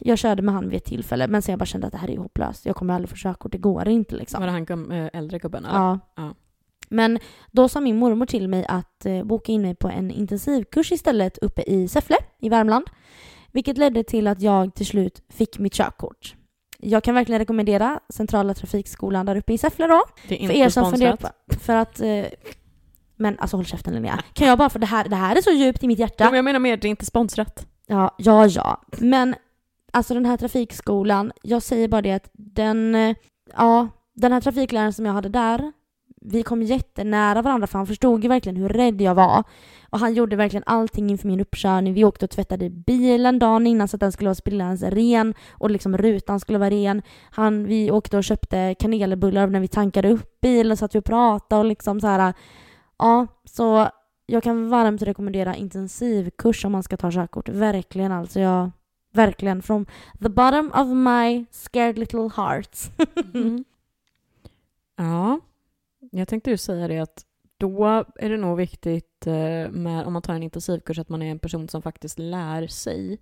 jag 0.00 0.18
körde 0.18 0.42
med 0.42 0.54
han 0.54 0.68
vid 0.68 0.76
ett 0.76 0.84
tillfälle 0.84 1.28
men 1.28 1.42
sen 1.42 1.52
jag 1.52 1.58
bara 1.58 1.66
kände 1.66 1.86
att 1.86 1.92
det 1.92 1.98
här 1.98 2.10
är 2.10 2.16
hopplöst. 2.16 2.66
Jag 2.66 2.76
kommer 2.76 2.94
aldrig 2.94 3.10
få 3.10 3.16
körkort, 3.16 3.52
det 3.52 3.58
går 3.58 3.88
inte 3.88 4.16
liksom. 4.16 4.40
Var 4.40 4.46
det 4.46 4.52
han 4.52 4.92
äh, 4.92 5.10
äldre 5.12 5.38
gubben? 5.38 5.66
Ja. 5.68 5.98
Ja. 6.16 6.34
Men 6.88 7.18
då 7.50 7.68
sa 7.68 7.80
min 7.80 7.96
mormor 7.96 8.26
till 8.26 8.48
mig 8.48 8.66
att 8.68 9.06
eh, 9.06 9.24
boka 9.24 9.52
in 9.52 9.62
mig 9.62 9.74
på 9.74 9.88
en 9.88 10.10
intensivkurs 10.10 10.92
istället 10.92 11.38
uppe 11.38 11.62
i 11.62 11.88
Säffle 11.88 12.16
i 12.40 12.48
Värmland. 12.48 12.86
Vilket 13.52 13.78
ledde 13.78 14.04
till 14.04 14.26
att 14.26 14.40
jag 14.40 14.74
till 14.74 14.86
slut 14.86 15.22
fick 15.28 15.58
mitt 15.58 15.74
körkort. 15.74 16.34
Jag 16.84 17.04
kan 17.04 17.14
verkligen 17.14 17.38
rekommendera 17.38 18.00
Centrala 18.08 18.54
Trafikskolan 18.54 19.26
där 19.26 19.36
uppe 19.36 19.52
i 19.52 19.58
Säffle 19.58 19.86
då. 19.86 20.04
Det 20.28 20.34
är 20.34 20.46
För 20.46 20.54
inte 20.54 20.54
er 20.54 20.68
som 20.68 20.90
funderar 20.90 21.16
på... 21.16 21.28
För 21.60 21.76
att... 21.76 22.00
Eh, 22.00 22.24
men 23.16 23.38
alltså 23.38 23.56
håll 23.56 23.66
käften 23.66 23.94
Linnea. 23.94 24.22
Kan 24.32 24.48
jag 24.48 24.58
bara 24.58 24.70
för 24.70 24.78
det 24.78 24.86
här, 24.86 25.08
det 25.08 25.16
här 25.16 25.36
är 25.36 25.42
så 25.42 25.50
djupt 25.50 25.84
i 25.84 25.86
mitt 25.86 25.98
hjärta. 25.98 26.24
Ja, 26.24 26.30
men 26.30 26.36
jag 26.36 26.44
menar 26.44 26.58
mer, 26.58 26.76
det 26.76 26.88
är 26.88 26.90
inte 26.90 27.06
sponsrat. 27.06 27.66
Ja, 27.86 28.14
ja, 28.18 28.46
ja. 28.46 28.82
Men 28.98 29.34
alltså 29.92 30.14
den 30.14 30.26
här 30.26 30.36
trafikskolan, 30.36 31.32
jag 31.42 31.62
säger 31.62 31.88
bara 31.88 32.02
det 32.02 32.12
att 32.12 32.30
den, 32.32 32.94
eh, 32.94 33.16
ja, 33.56 33.88
den 34.14 34.32
här 34.32 34.40
trafikläraren 34.40 34.92
som 34.92 35.06
jag 35.06 35.12
hade 35.12 35.28
där, 35.28 35.72
vi 36.24 36.42
kom 36.42 36.62
jättenära 36.62 37.42
varandra 37.42 37.66
för 37.66 37.78
han 37.78 37.86
förstod 37.86 38.22
ju 38.22 38.28
verkligen 38.28 38.56
hur 38.56 38.68
rädd 38.68 39.00
jag 39.00 39.14
var. 39.14 39.44
Och 39.90 39.98
han 39.98 40.14
gjorde 40.14 40.36
verkligen 40.36 40.64
allting 40.66 41.10
inför 41.10 41.28
min 41.28 41.40
uppkörning. 41.40 41.94
Vi 41.94 42.04
åkte 42.04 42.24
och 42.24 42.30
tvättade 42.30 42.70
bilen 42.70 43.38
dagen 43.38 43.66
innan 43.66 43.88
så 43.88 43.96
att 43.96 44.00
den 44.00 44.12
skulle 44.12 44.28
vara 44.28 44.34
sprillans 44.34 44.82
alltså 44.82 44.96
ren 44.96 45.34
och 45.50 45.70
liksom 45.70 45.98
rutan 45.98 46.40
skulle 46.40 46.58
vara 46.58 46.70
ren. 46.70 47.02
Han, 47.30 47.64
vi 47.64 47.90
åkte 47.90 48.16
och 48.16 48.24
köpte 48.24 48.74
kanelbullar 48.78 49.46
när 49.46 49.60
vi 49.60 49.68
tankade 49.68 50.10
upp 50.10 50.40
bilen 50.40 50.76
så 50.76 50.84
att 50.84 50.94
vi 50.94 51.00
pratade 51.00 51.60
och 51.60 51.64
liksom 51.64 52.00
så 52.00 52.06
här. 52.06 52.34
Ja, 52.98 53.26
så 53.44 53.88
jag 54.26 54.42
kan 54.42 54.68
varmt 54.68 55.02
rekommendera 55.02 55.54
intensivkurs 55.54 56.64
om 56.64 56.72
man 56.72 56.82
ska 56.82 56.96
ta 56.96 57.10
körkort. 57.10 57.48
Verkligen 57.48 58.12
alltså. 58.12 58.40
Jag, 58.40 58.70
verkligen 59.12 59.62
from 59.62 59.86
the 60.22 60.28
bottom 60.28 60.72
of 60.74 60.88
my 60.88 61.44
scared 61.50 61.98
little 61.98 62.30
heart. 62.36 62.78
Mm. 63.34 63.64
Ja, 64.96 65.40
jag 66.18 66.28
tänkte 66.28 66.50
ju 66.50 66.56
säga 66.56 66.88
det 66.88 66.98
att 66.98 67.24
då 67.58 68.04
är 68.16 68.28
det 68.28 68.36
nog 68.36 68.56
viktigt 68.56 69.26
eh, 69.26 69.70
med, 69.70 70.06
om 70.06 70.12
man 70.12 70.22
tar 70.22 70.34
en 70.34 70.42
intensivkurs 70.42 70.98
att 70.98 71.08
man 71.08 71.22
är 71.22 71.30
en 71.30 71.38
person 71.38 71.68
som 71.68 71.82
faktiskt 71.82 72.18
lär 72.18 72.66
sig. 72.66 73.18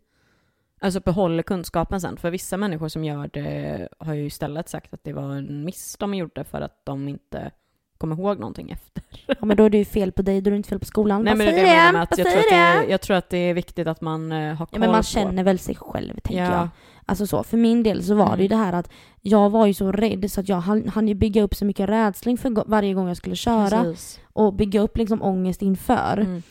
Alltså 0.80 1.00
behåller 1.00 1.42
kunskapen 1.42 2.00
sen. 2.00 2.16
För 2.16 2.30
vissa 2.30 2.56
människor 2.56 2.88
som 2.88 3.04
gör 3.04 3.30
det 3.32 3.88
har 3.98 4.14
ju 4.14 4.24
istället 4.26 4.68
sagt 4.68 4.94
att 4.94 5.04
det 5.04 5.12
var 5.12 5.22
en 5.34 5.64
miss 5.64 5.96
de 5.98 6.14
gjorde 6.14 6.44
för 6.44 6.60
att 6.60 6.80
de 6.84 7.08
inte 7.08 7.50
kommer 7.98 8.16
ihåg 8.16 8.38
någonting 8.38 8.70
efter. 8.70 9.02
Ja 9.26 9.34
men 9.46 9.56
då 9.56 9.64
är 9.64 9.70
det 9.70 9.78
ju 9.78 9.84
fel 9.84 10.12
på 10.12 10.22
dig, 10.22 10.40
då 10.40 10.48
är 10.48 10.50
det 10.50 10.56
inte 10.56 10.68
fel 10.68 10.78
på 10.78 10.84
skolan. 10.84 11.22
Nej 11.24 11.30
Vad 11.30 11.38
men 11.38 11.46
det 11.46 11.52
är 11.52 11.54
det 11.54 11.60
jag 11.60 11.68
det? 11.68 11.76
menar 11.76 11.92
med 11.92 12.02
att 12.02 12.10
Vad 12.10 12.18
jag 12.18 12.26
tror 12.32 12.40
att, 12.40 12.84
det, 12.86 12.90
jag 12.92 13.00
tror 13.00 13.16
att 13.16 13.30
det 13.30 13.38
är 13.38 13.54
viktigt 13.54 13.86
att 13.86 14.00
man 14.00 14.32
eh, 14.32 14.54
har 14.54 14.66
koll 14.66 14.68
Ja 14.72 14.78
men 14.80 14.90
man 14.90 14.98
på. 15.00 15.02
känner 15.06 15.44
väl 15.44 15.58
sig 15.58 15.74
själv 15.74 16.14
tänker 16.20 16.42
Ja. 16.44 16.52
jag. 16.52 16.68
Alltså 17.10 17.26
så, 17.26 17.42
för 17.42 17.56
min 17.56 17.82
del 17.82 18.04
så 18.04 18.14
var 18.14 18.36
det 18.36 18.42
ju 18.42 18.46
Mm. 18.46 18.58
det 18.58 18.64
här 18.64 18.72
att 18.72 18.90
jag 19.20 19.50
var 19.50 19.66
ju 19.66 19.74
så 19.74 19.92
rädd 19.92 20.30
så 20.30 20.40
att 20.40 20.48
jag 20.48 20.56
hann, 20.60 20.88
hann 20.88 21.08
ju 21.08 21.14
bygga 21.14 21.42
upp 21.42 21.54
så 21.54 21.64
mycket 21.64 21.88
rädsla 21.88 22.30
inför 22.30 22.50
go- 22.50 22.64
varje 22.66 22.94
gång 22.94 23.08
jag 23.08 23.16
skulle 23.16 23.36
köra 23.36 23.82
Precis. 23.82 24.20
och 24.32 24.54
bygga 24.54 24.80
upp 24.80 24.96
liksom 24.96 25.22
ångest 25.22 25.62
inför. 25.62 26.16
Mm. 26.18 26.42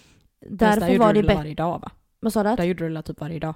Därför 0.49 0.79
där 0.87 0.97
var 0.99 1.13
det 1.13 1.21
bättre. 1.23 1.35
varje 1.35 1.53
dag 1.55 1.79
va? 1.79 1.91
Vad 2.19 2.33
sa 2.33 2.43
du? 2.43 2.55
Där 2.55 2.63
gjorde 2.63 2.87
du 2.87 2.93
det 2.93 3.01
typ 3.01 3.21
varje 3.21 3.39
dag. 3.39 3.55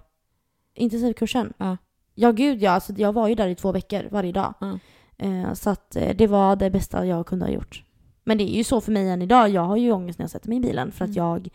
Intensivkursen? 0.76 1.54
Ja. 1.58 1.78
Ja 2.16 2.32
gud 2.32 2.62
ja, 2.62 2.72
alltså, 2.72 2.94
jag 2.98 3.14
var 3.14 3.28
ju 3.28 3.36
där 3.36 3.48
i 3.48 3.56
två 3.56 3.72
veckor 3.72 4.08
varje 4.12 4.32
dag. 4.32 4.54
Ja. 4.60 4.80
Eh, 5.18 5.54
så 5.54 5.70
att 5.70 5.96
eh, 5.96 6.16
det 6.16 6.28
var 6.28 6.56
det 6.56 6.70
bästa 6.70 7.06
jag 7.06 7.26
kunde 7.26 7.46
ha 7.46 7.52
gjort. 7.52 7.84
Men 8.24 8.38
det 8.38 8.44
är 8.44 8.58
ju 8.58 8.64
så 8.64 8.82
för 8.82 8.92
mig 8.92 9.10
än 9.10 9.22
idag. 9.22 9.50
Jag 9.50 9.62
har 9.62 9.78
ju 9.78 9.92
ångest 9.92 10.20
när 10.20 10.24
jag 10.24 10.32
sätter 10.32 10.50
mig 10.50 10.58
i 10.58 10.62
bilen 10.62 10.92
för 10.92 11.06
att 11.06 11.10
Mm. 11.18 11.24
jag 11.26 11.50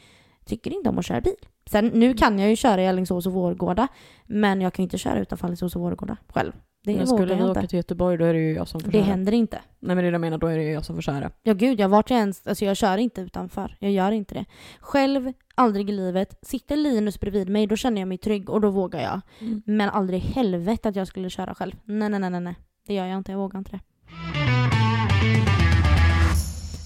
tycker 0.44 0.70
inte 0.70 0.88
om 0.88 0.98
att 0.98 1.04
köra 1.06 1.20
bil. 1.20 1.34
Sen 1.70 1.86
nu 1.86 2.14
kan 2.14 2.38
jag 2.38 2.50
ju 2.50 2.56
köra 2.56 2.82
i 2.82 2.86
Alingsås 2.88 3.26
och 3.26 3.32
Vårgårda 3.32 3.88
men 4.26 4.60
jag 4.60 4.72
kan 4.72 4.82
ju 4.82 4.84
inte 4.84 4.98
köra 4.98 5.18
utanför 5.18 5.46
Alingsås 5.46 5.76
och 5.76 5.82
Vårgårda 5.82 6.16
själv. 6.28 6.52
Det 6.84 6.96
Men 6.96 7.06
skulle 7.06 7.34
vi 7.34 7.42
åka 7.42 7.66
till 7.66 7.76
Göteborg 7.76 8.16
då 8.18 8.24
är 8.24 8.34
det 8.34 8.40
ju 8.40 8.52
jag 8.54 8.68
som 8.68 8.80
får 8.80 8.90
Det 8.90 8.98
köra. 8.98 9.04
händer 9.06 9.32
inte. 9.32 9.56
Nej 9.80 9.96
men 9.96 10.04
det 10.04 10.08
är 10.08 10.10
det 10.10 10.14
jag 10.14 10.20
menar, 10.20 10.38
då 10.38 10.46
är 10.46 10.56
det 10.56 10.64
ju 10.64 10.72
jag 10.72 10.84
som 10.84 10.94
får 10.94 11.02
köra. 11.02 11.30
Ja 11.42 11.52
gud, 11.54 11.80
jag 11.80 11.88
vart 11.88 12.10
jag 12.10 12.18
ens, 12.18 12.46
alltså 12.46 12.64
jag 12.64 12.76
kör 12.76 12.98
inte 12.98 13.20
utanför. 13.20 13.76
Jag 13.80 13.90
gör 13.92 14.12
inte 14.12 14.34
det. 14.34 14.44
Själv, 14.80 15.32
aldrig 15.54 15.90
i 15.90 15.92
livet. 15.92 16.38
Sitter 16.42 16.76
Linus 16.76 17.20
bredvid 17.20 17.48
mig, 17.48 17.66
då 17.66 17.76
känner 17.76 18.00
jag 18.00 18.08
mig 18.08 18.18
trygg 18.18 18.50
och 18.50 18.60
då 18.60 18.70
vågar 18.70 19.00
jag. 19.00 19.20
Men 19.66 19.88
aldrig 19.90 20.18
i 20.24 20.26
helvete 20.26 20.88
att 20.88 20.96
jag 20.96 21.06
skulle 21.06 21.30
köra 21.30 21.54
själv. 21.54 21.72
Nej, 21.84 22.08
nej, 22.08 22.20
nej, 22.20 22.30
nej, 22.30 22.40
nej. 22.40 22.54
Det 22.86 22.94
gör 22.94 23.06
jag 23.06 23.18
inte, 23.18 23.32
jag 23.32 23.38
vågar 23.38 23.58
inte 23.58 23.70
det. 23.70 23.80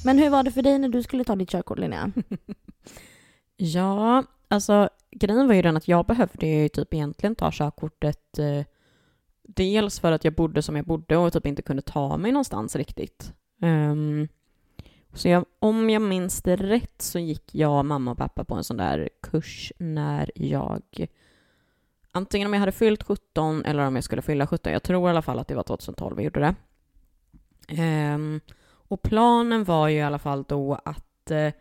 Men 0.04 0.18
hur 0.18 0.30
var 0.30 0.42
det 0.42 0.50
för 0.50 0.62
dig 0.62 0.78
när 0.78 0.88
du 0.88 1.02
skulle 1.02 1.24
ta 1.24 1.36
ditt 1.36 1.50
körkort 1.50 1.78
Linnea? 1.78 2.10
Ja, 3.56 4.24
alltså 4.52 4.88
grejen 5.10 5.46
var 5.48 5.54
ju 5.54 5.62
den 5.62 5.76
att 5.76 5.88
jag 5.88 6.06
behövde 6.06 6.46
ju 6.46 6.68
typ 6.68 6.94
egentligen 6.94 7.34
ta 7.34 7.50
körkortet 7.52 8.38
eh, 8.38 8.64
dels 9.42 10.00
för 10.00 10.12
att 10.12 10.24
jag 10.24 10.34
bodde 10.34 10.62
som 10.62 10.76
jag 10.76 10.84
bodde 10.84 11.16
och 11.16 11.32
typ 11.32 11.46
inte 11.46 11.62
kunde 11.62 11.82
ta 11.82 12.16
mig 12.16 12.32
någonstans 12.32 12.76
riktigt. 12.76 13.32
Um, 13.60 14.28
så 15.14 15.28
jag, 15.28 15.44
om 15.58 15.90
jag 15.90 16.02
minns 16.02 16.42
det 16.42 16.56
rätt 16.56 17.02
så 17.02 17.18
gick 17.18 17.54
jag, 17.54 17.84
mamma 17.84 18.10
och 18.10 18.18
pappa 18.18 18.44
på 18.44 18.54
en 18.54 18.64
sån 18.64 18.76
där 18.76 19.08
kurs 19.22 19.72
när 19.78 20.30
jag 20.34 21.06
antingen 22.12 22.46
om 22.46 22.52
jag 22.52 22.60
hade 22.60 22.72
fyllt 22.72 23.02
17 23.02 23.64
eller 23.64 23.86
om 23.86 23.94
jag 23.94 24.04
skulle 24.04 24.22
fylla 24.22 24.46
17. 24.46 24.72
Jag 24.72 24.82
tror 24.82 25.08
i 25.08 25.10
alla 25.10 25.22
fall 25.22 25.38
att 25.38 25.48
det 25.48 25.54
var 25.54 25.62
2012 25.62 26.16
vi 26.16 26.22
gjorde 26.22 26.40
det. 26.40 26.54
Um, 28.14 28.40
och 28.88 29.02
planen 29.02 29.64
var 29.64 29.88
ju 29.88 29.96
i 29.96 30.02
alla 30.02 30.18
fall 30.18 30.44
då 30.48 30.78
att 30.84 31.30
eh, 31.30 31.52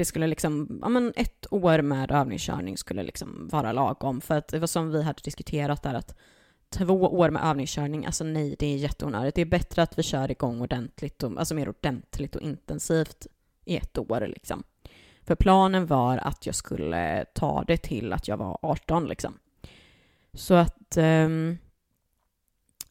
det 0.00 0.04
skulle 0.04 0.26
liksom, 0.26 0.78
ja 0.82 0.88
men 0.88 1.12
ett 1.16 1.46
år 1.50 1.82
med 1.82 2.10
övningskörning 2.10 2.76
skulle 2.76 3.02
liksom 3.02 3.48
vara 3.52 3.72
lagom. 3.72 4.20
För 4.20 4.38
att 4.38 4.48
det 4.48 4.58
var 4.58 4.66
som 4.66 4.90
vi 4.90 5.02
hade 5.02 5.20
diskuterat 5.24 5.82
där 5.82 5.94
att 5.94 6.18
två 6.68 6.94
år 6.94 7.30
med 7.30 7.44
övningskörning, 7.44 8.06
alltså 8.06 8.24
nej, 8.24 8.56
det 8.58 8.66
är 8.66 8.76
jätteonödigt. 8.76 9.34
Det 9.34 9.40
är 9.40 9.46
bättre 9.46 9.82
att 9.82 9.98
vi 9.98 10.02
kör 10.02 10.30
igång 10.30 10.60
ordentligt, 10.60 11.22
och, 11.22 11.32
alltså 11.38 11.54
mer 11.54 11.68
ordentligt 11.68 12.36
och 12.36 12.42
intensivt 12.42 13.26
i 13.64 13.76
ett 13.76 13.98
år 13.98 14.26
liksom. 14.26 14.62
För 15.22 15.34
planen 15.34 15.86
var 15.86 16.18
att 16.18 16.46
jag 16.46 16.54
skulle 16.54 17.24
ta 17.34 17.64
det 17.66 17.76
till 17.76 18.12
att 18.12 18.28
jag 18.28 18.36
var 18.36 18.58
18 18.62 19.06
liksom. 19.06 19.38
Så 20.32 20.54
att 20.54 20.96
ehm, 20.96 21.58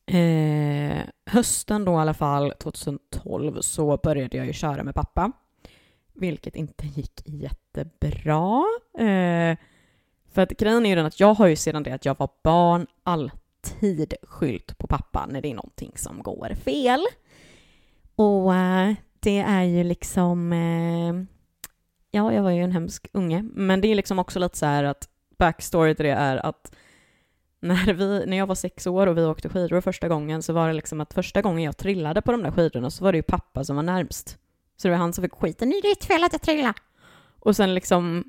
eh, 0.06 1.04
hösten 1.26 1.86
då 1.86 1.92
i 1.92 1.96
alla 1.96 2.14
fall, 2.14 2.54
2012, 2.60 3.62
så 3.62 3.98
började 3.98 4.38
jag 4.38 4.46
ju 4.46 4.54
köra 4.54 4.84
med 4.84 4.96
pappa. 4.96 5.32
Vilket 6.20 6.56
inte 6.56 6.88
gick 6.88 7.22
jättebra. 7.26 8.64
Eh, 8.98 9.58
för 10.32 10.42
att 10.42 10.50
grejen 10.50 10.86
är 10.86 10.90
ju 10.90 10.96
den 10.96 11.06
att 11.06 11.20
jag 11.20 11.34
har 11.34 11.48
ju 11.48 11.56
sedan 11.56 11.84
det 11.84 11.92
att 11.92 12.06
jag 12.06 12.18
var 12.20 12.30
barn 12.44 12.88
alltid 13.04 14.14
skyllt 14.24 14.78
på 14.78 14.88
pappa 14.88 15.26
när 15.26 15.42
det 15.42 15.48
är 15.48 15.56
någonting 15.56 15.92
som 15.96 16.24
går 16.24 16.56
fel. 16.56 17.02
Och 18.16 18.56
eh, 18.56 18.94
det 19.20 19.40
är 19.40 19.64
ju 19.64 19.84
liksom... 19.84 20.54
Eh, 20.54 21.14
ja, 22.12 22.34
jag 22.34 22.44
var 22.44 22.52
ju 22.52 22.64
en 22.64 22.72
hemsk 22.72 23.08
unge. 23.14 23.46
Men 23.54 23.82
det 23.82 23.88
är 23.88 23.96
liksom 23.96 24.20
också 24.20 24.40
lite 24.40 24.58
så 24.58 24.66
här 24.66 24.84
att 24.84 25.10
backstory 25.38 25.96
till 25.96 26.06
det 26.06 26.12
är 26.12 26.46
att 26.46 26.72
när, 27.60 27.94
vi, 27.94 28.26
när 28.26 28.38
jag 28.38 28.48
var 28.48 28.56
sex 28.56 28.88
år 28.88 29.08
och 29.08 29.18
vi 29.18 29.26
åkte 29.26 29.50
skidor 29.50 29.82
första 29.82 30.08
gången 30.08 30.44
så 30.44 30.54
var 30.54 30.68
det 30.68 30.74
liksom 30.74 31.02
att 31.02 31.14
första 31.14 31.42
gången 31.42 31.64
jag 31.64 31.78
trillade 31.78 32.22
på 32.22 32.32
de 32.32 32.44
där 32.44 32.52
skidorna 32.52 32.90
så 32.90 33.04
var 33.04 33.12
det 33.12 33.18
ju 33.18 33.24
pappa 33.24 33.64
som 33.64 33.76
var 33.76 33.84
närmst. 33.84 34.38
Så 34.82 34.88
det 34.88 34.92
var 34.92 34.98
han 34.98 35.14
som 35.14 35.22
fick 35.22 35.34
skiten. 35.34 35.70
Det 35.70 35.76
är 35.76 35.90
ditt 35.90 36.06
fel 36.06 36.24
att 36.24 36.34
jag 36.34 36.42
trillade. 36.42 36.74
Och 37.40 37.56
sen 37.56 37.74
liksom, 37.74 38.24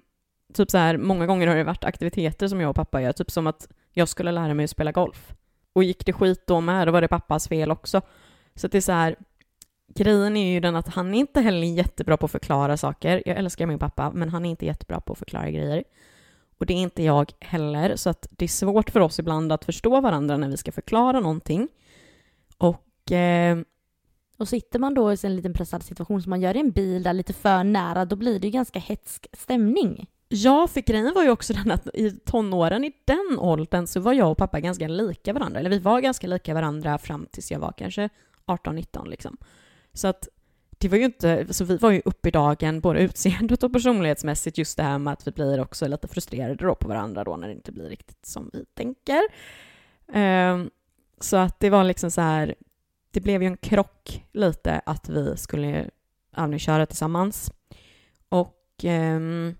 typ 0.54 0.70
så 0.70 0.78
här, 0.78 0.96
många 0.96 1.26
gånger 1.26 1.46
har 1.46 1.56
det 1.56 1.64
varit 1.64 1.84
aktiviteter 1.84 2.48
som 2.48 2.60
jag 2.60 2.70
och 2.70 2.76
pappa 2.76 3.02
gör, 3.02 3.12
typ 3.12 3.30
som 3.30 3.46
att 3.46 3.68
jag 3.92 4.08
skulle 4.08 4.32
lära 4.32 4.54
mig 4.54 4.64
att 4.64 4.70
spela 4.70 4.92
golf. 4.92 5.32
Och 5.72 5.84
gick 5.84 6.06
det 6.06 6.12
skit 6.12 6.46
då 6.46 6.60
med, 6.60 6.88
då 6.88 6.92
var 6.92 7.00
det 7.00 7.08
pappas 7.08 7.48
fel 7.48 7.70
också. 7.70 8.02
Så 8.54 8.66
att 8.66 8.72
det 8.72 8.78
är 8.78 8.82
så 8.82 8.92
här, 8.92 9.16
grejen 9.94 10.36
är 10.36 10.52
ju 10.52 10.60
den 10.60 10.76
att 10.76 10.88
han 10.88 11.14
är 11.14 11.18
inte 11.18 11.40
heller 11.40 11.66
jättebra 11.66 12.16
på 12.16 12.26
att 12.26 12.32
förklara 12.32 12.76
saker. 12.76 13.22
Jag 13.26 13.36
älskar 13.36 13.66
min 13.66 13.78
pappa, 13.78 14.10
men 14.10 14.28
han 14.28 14.46
är 14.46 14.50
inte 14.50 14.66
jättebra 14.66 15.00
på 15.00 15.12
att 15.12 15.18
förklara 15.18 15.50
grejer. 15.50 15.84
Och 16.58 16.66
det 16.66 16.74
är 16.74 16.78
inte 16.78 17.02
jag 17.02 17.32
heller, 17.40 17.96
så 17.96 18.10
att 18.10 18.26
det 18.30 18.44
är 18.44 18.48
svårt 18.48 18.90
för 18.90 19.00
oss 19.00 19.18
ibland 19.18 19.52
att 19.52 19.64
förstå 19.64 20.00
varandra 20.00 20.36
när 20.36 20.48
vi 20.48 20.56
ska 20.56 20.72
förklara 20.72 21.20
någonting. 21.20 21.68
Och 22.58 23.12
eh, 23.12 23.58
och 24.40 24.48
sitter 24.48 24.78
man 24.78 24.94
då 24.94 25.12
i 25.12 25.16
en 25.22 25.36
liten 25.36 25.52
pressad 25.52 25.82
situation 25.82 26.22
som 26.22 26.30
man 26.30 26.40
gör 26.40 26.56
i 26.56 26.60
en 26.60 26.70
bil 26.70 27.02
där 27.02 27.12
lite 27.12 27.32
för 27.32 27.64
nära, 27.64 28.04
då 28.04 28.16
blir 28.16 28.38
det 28.38 28.46
ju 28.46 28.50
ganska 28.50 28.78
hetsk 28.78 29.26
stämning. 29.32 30.06
Ja, 30.28 30.66
för 30.66 30.80
grejen 30.80 31.14
var 31.14 31.22
ju 31.22 31.30
också 31.30 31.52
den 31.64 31.70
att 31.70 31.86
i 31.94 32.10
tonåren, 32.10 32.84
i 32.84 32.92
den 33.04 33.38
åldern, 33.38 33.86
så 33.86 34.00
var 34.00 34.12
jag 34.12 34.30
och 34.30 34.38
pappa 34.38 34.60
ganska 34.60 34.88
lika 34.88 35.32
varandra. 35.32 35.60
Eller 35.60 35.70
vi 35.70 35.78
var 35.78 36.00
ganska 36.00 36.26
lika 36.26 36.54
varandra 36.54 36.98
fram 36.98 37.26
tills 37.30 37.50
jag 37.50 37.58
var 37.58 37.72
kanske 37.72 38.08
18-19 38.46 39.08
liksom. 39.08 39.36
Så 39.92 40.08
att 40.08 40.28
det 40.78 40.88
var 40.88 40.96
ju 40.96 41.04
inte, 41.04 41.54
så 41.54 41.64
vi 41.64 41.76
var 41.76 41.90
ju 41.90 42.02
uppe 42.04 42.28
i 42.28 42.32
dagen 42.32 42.80
både 42.80 43.00
utseendet 43.00 43.62
och 43.62 43.72
personlighetsmässigt 43.72 44.58
just 44.58 44.76
det 44.76 44.82
här 44.82 44.98
med 44.98 45.12
att 45.12 45.26
vi 45.26 45.30
blir 45.30 45.60
också 45.60 45.88
lite 45.88 46.08
frustrerade 46.08 46.54
då 46.54 46.74
på 46.74 46.88
varandra 46.88 47.24
då 47.24 47.36
när 47.36 47.48
det 47.48 47.54
inte 47.54 47.72
blir 47.72 47.88
riktigt 47.88 48.26
som 48.26 48.50
vi 48.52 48.64
tänker. 48.64 49.20
Um, 50.14 50.70
så 51.20 51.36
att 51.36 51.60
det 51.60 51.70
var 51.70 51.84
liksom 51.84 52.10
så 52.10 52.20
här, 52.20 52.54
det 53.10 53.20
blev 53.20 53.42
ju 53.42 53.48
en 53.48 53.56
krock 53.56 54.24
lite 54.32 54.80
att 54.86 55.08
vi 55.08 55.36
skulle 55.36 55.90
övningsköra 56.36 56.86
tillsammans. 56.86 57.52
Och 58.28 58.64
ehm, 58.82 59.54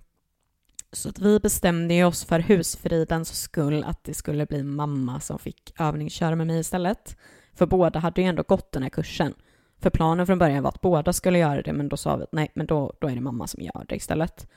så 0.93 1.09
att 1.09 1.19
vi 1.19 1.41
bestämde 1.41 1.95
ju 1.95 2.05
oss 2.05 2.25
för 2.25 2.41
husfridens 2.41 3.41
skull 3.41 3.85
att 3.85 4.05
det 4.05 4.15
skulle 4.15 4.47
bli 4.47 4.63
mamma 4.63 5.21
som 5.21 5.39
fick 5.39 5.81
övningsköra 5.81 6.37
med 6.37 6.47
mig 6.47 6.61
istället. 6.61 7.17
För 7.55 7.67
båda 7.67 7.99
hade 7.99 8.23
ju 8.23 8.27
ändå 8.29 8.43
gått 8.43 8.73
den 8.73 8.83
här 8.83 8.91
kursen. 8.91 9.35
För 9.79 9.91
planen 9.91 10.27
från 10.27 10.39
början 10.39 10.63
var 10.63 10.69
att 10.69 10.81
båda 10.81 11.13
skulle 11.13 11.39
göra 11.39 11.63
det, 11.63 11.73
men 11.73 11.89
då 11.89 11.97
sa 11.97 12.17
vi 12.17 12.23
att 12.23 12.33
nej, 12.33 12.51
men 12.55 12.67
då, 12.67 12.93
då 13.01 13.09
är 13.09 13.15
det 13.15 13.21
mamma 13.21 13.47
som 13.47 13.63
gör 13.63 13.85
det 13.89 13.97
istället. 13.97 14.49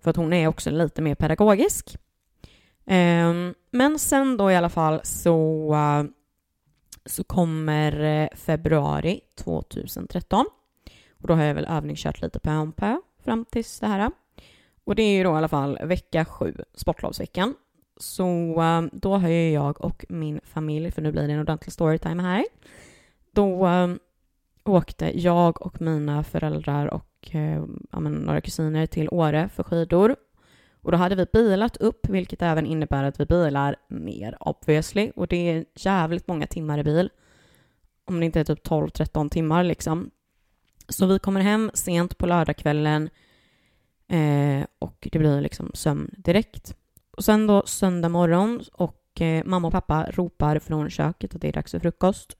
För 0.00 0.10
att 0.10 0.16
hon 0.16 0.32
är 0.32 0.48
också 0.48 0.70
lite 0.70 1.02
mer 1.02 1.14
pedagogisk. 1.14 1.98
Ehm, 2.86 3.54
men 3.70 3.98
sen 3.98 4.36
då 4.36 4.50
i 4.50 4.56
alla 4.56 4.68
fall 4.68 5.00
så, 5.04 5.74
så 7.06 7.24
kommer 7.24 8.00
eh, 8.04 8.28
februari 8.36 9.20
2013. 9.34 10.46
Och 11.10 11.28
då 11.28 11.34
har 11.34 11.42
jag 11.42 11.54
väl 11.54 11.64
övningskört 11.64 12.22
lite 12.22 12.38
på 12.38 12.50
om 12.50 12.72
pö 12.72 12.96
fram 13.24 13.44
tills 13.44 13.80
det 13.80 13.86
här. 13.86 14.10
Och 14.84 14.94
det 14.94 15.02
är 15.02 15.16
ju 15.16 15.24
då 15.24 15.30
i 15.30 15.32
alla 15.32 15.48
fall 15.48 15.78
vecka 15.82 16.24
sju, 16.24 16.54
sportlovsveckan. 16.74 17.54
Så 17.96 18.26
eh, 18.62 18.82
då 18.92 19.16
har 19.16 19.28
ju 19.28 19.50
jag 19.50 19.80
och 19.80 20.04
min 20.08 20.40
familj, 20.44 20.90
för 20.90 21.02
nu 21.02 21.12
blir 21.12 21.26
det 21.26 21.32
en 21.32 21.40
ordentlig 21.40 21.72
storytime 21.72 22.22
här. 22.22 22.44
Då 23.32 23.66
eh, 23.66 23.88
åkte 24.64 25.20
jag 25.20 25.62
och 25.62 25.80
mina 25.80 26.24
föräldrar 26.24 26.86
och 26.86 27.12
ja, 27.90 28.00
men, 28.00 28.12
några 28.12 28.40
kusiner 28.40 28.86
till 28.86 29.08
Åre 29.10 29.48
för 29.48 29.62
skidor. 29.62 30.16
Och 30.86 30.92
då 30.92 30.98
hade 30.98 31.14
vi 31.14 31.26
bilat 31.32 31.76
upp, 31.76 32.08
vilket 32.08 32.42
även 32.42 32.66
innebär 32.66 33.04
att 33.04 33.20
vi 33.20 33.26
bilar 33.26 33.76
ner 33.88 34.36
obviously. 34.40 35.12
Och 35.16 35.26
det 35.28 35.36
är 35.36 35.64
jävligt 35.74 36.28
många 36.28 36.46
timmar 36.46 36.78
i 36.78 36.84
bil. 36.84 37.10
Om 38.04 38.20
det 38.20 38.26
inte 38.26 38.40
är 38.40 38.44
typ 38.44 38.66
12-13 38.66 39.28
timmar 39.28 39.64
liksom. 39.64 40.10
Så 40.88 41.06
vi 41.06 41.18
kommer 41.18 41.40
hem 41.40 41.70
sent 41.74 42.18
på 42.18 42.26
lördagskvällen 42.26 43.10
eh, 44.08 44.66
och 44.78 45.08
det 45.12 45.18
blir 45.18 45.40
liksom 45.40 45.70
sömn 45.74 46.10
direkt. 46.18 46.76
Och 47.16 47.24
sen 47.24 47.46
då 47.46 47.62
söndag 47.66 48.08
morgon 48.08 48.62
och 48.72 49.20
eh, 49.20 49.44
mamma 49.44 49.68
och 49.68 49.72
pappa 49.72 50.10
ropar 50.10 50.58
från 50.58 50.90
köket 50.90 51.34
att 51.34 51.40
det 51.40 51.48
är 51.48 51.52
dags 51.52 51.70
för 51.70 51.78
frukost. 51.78 52.36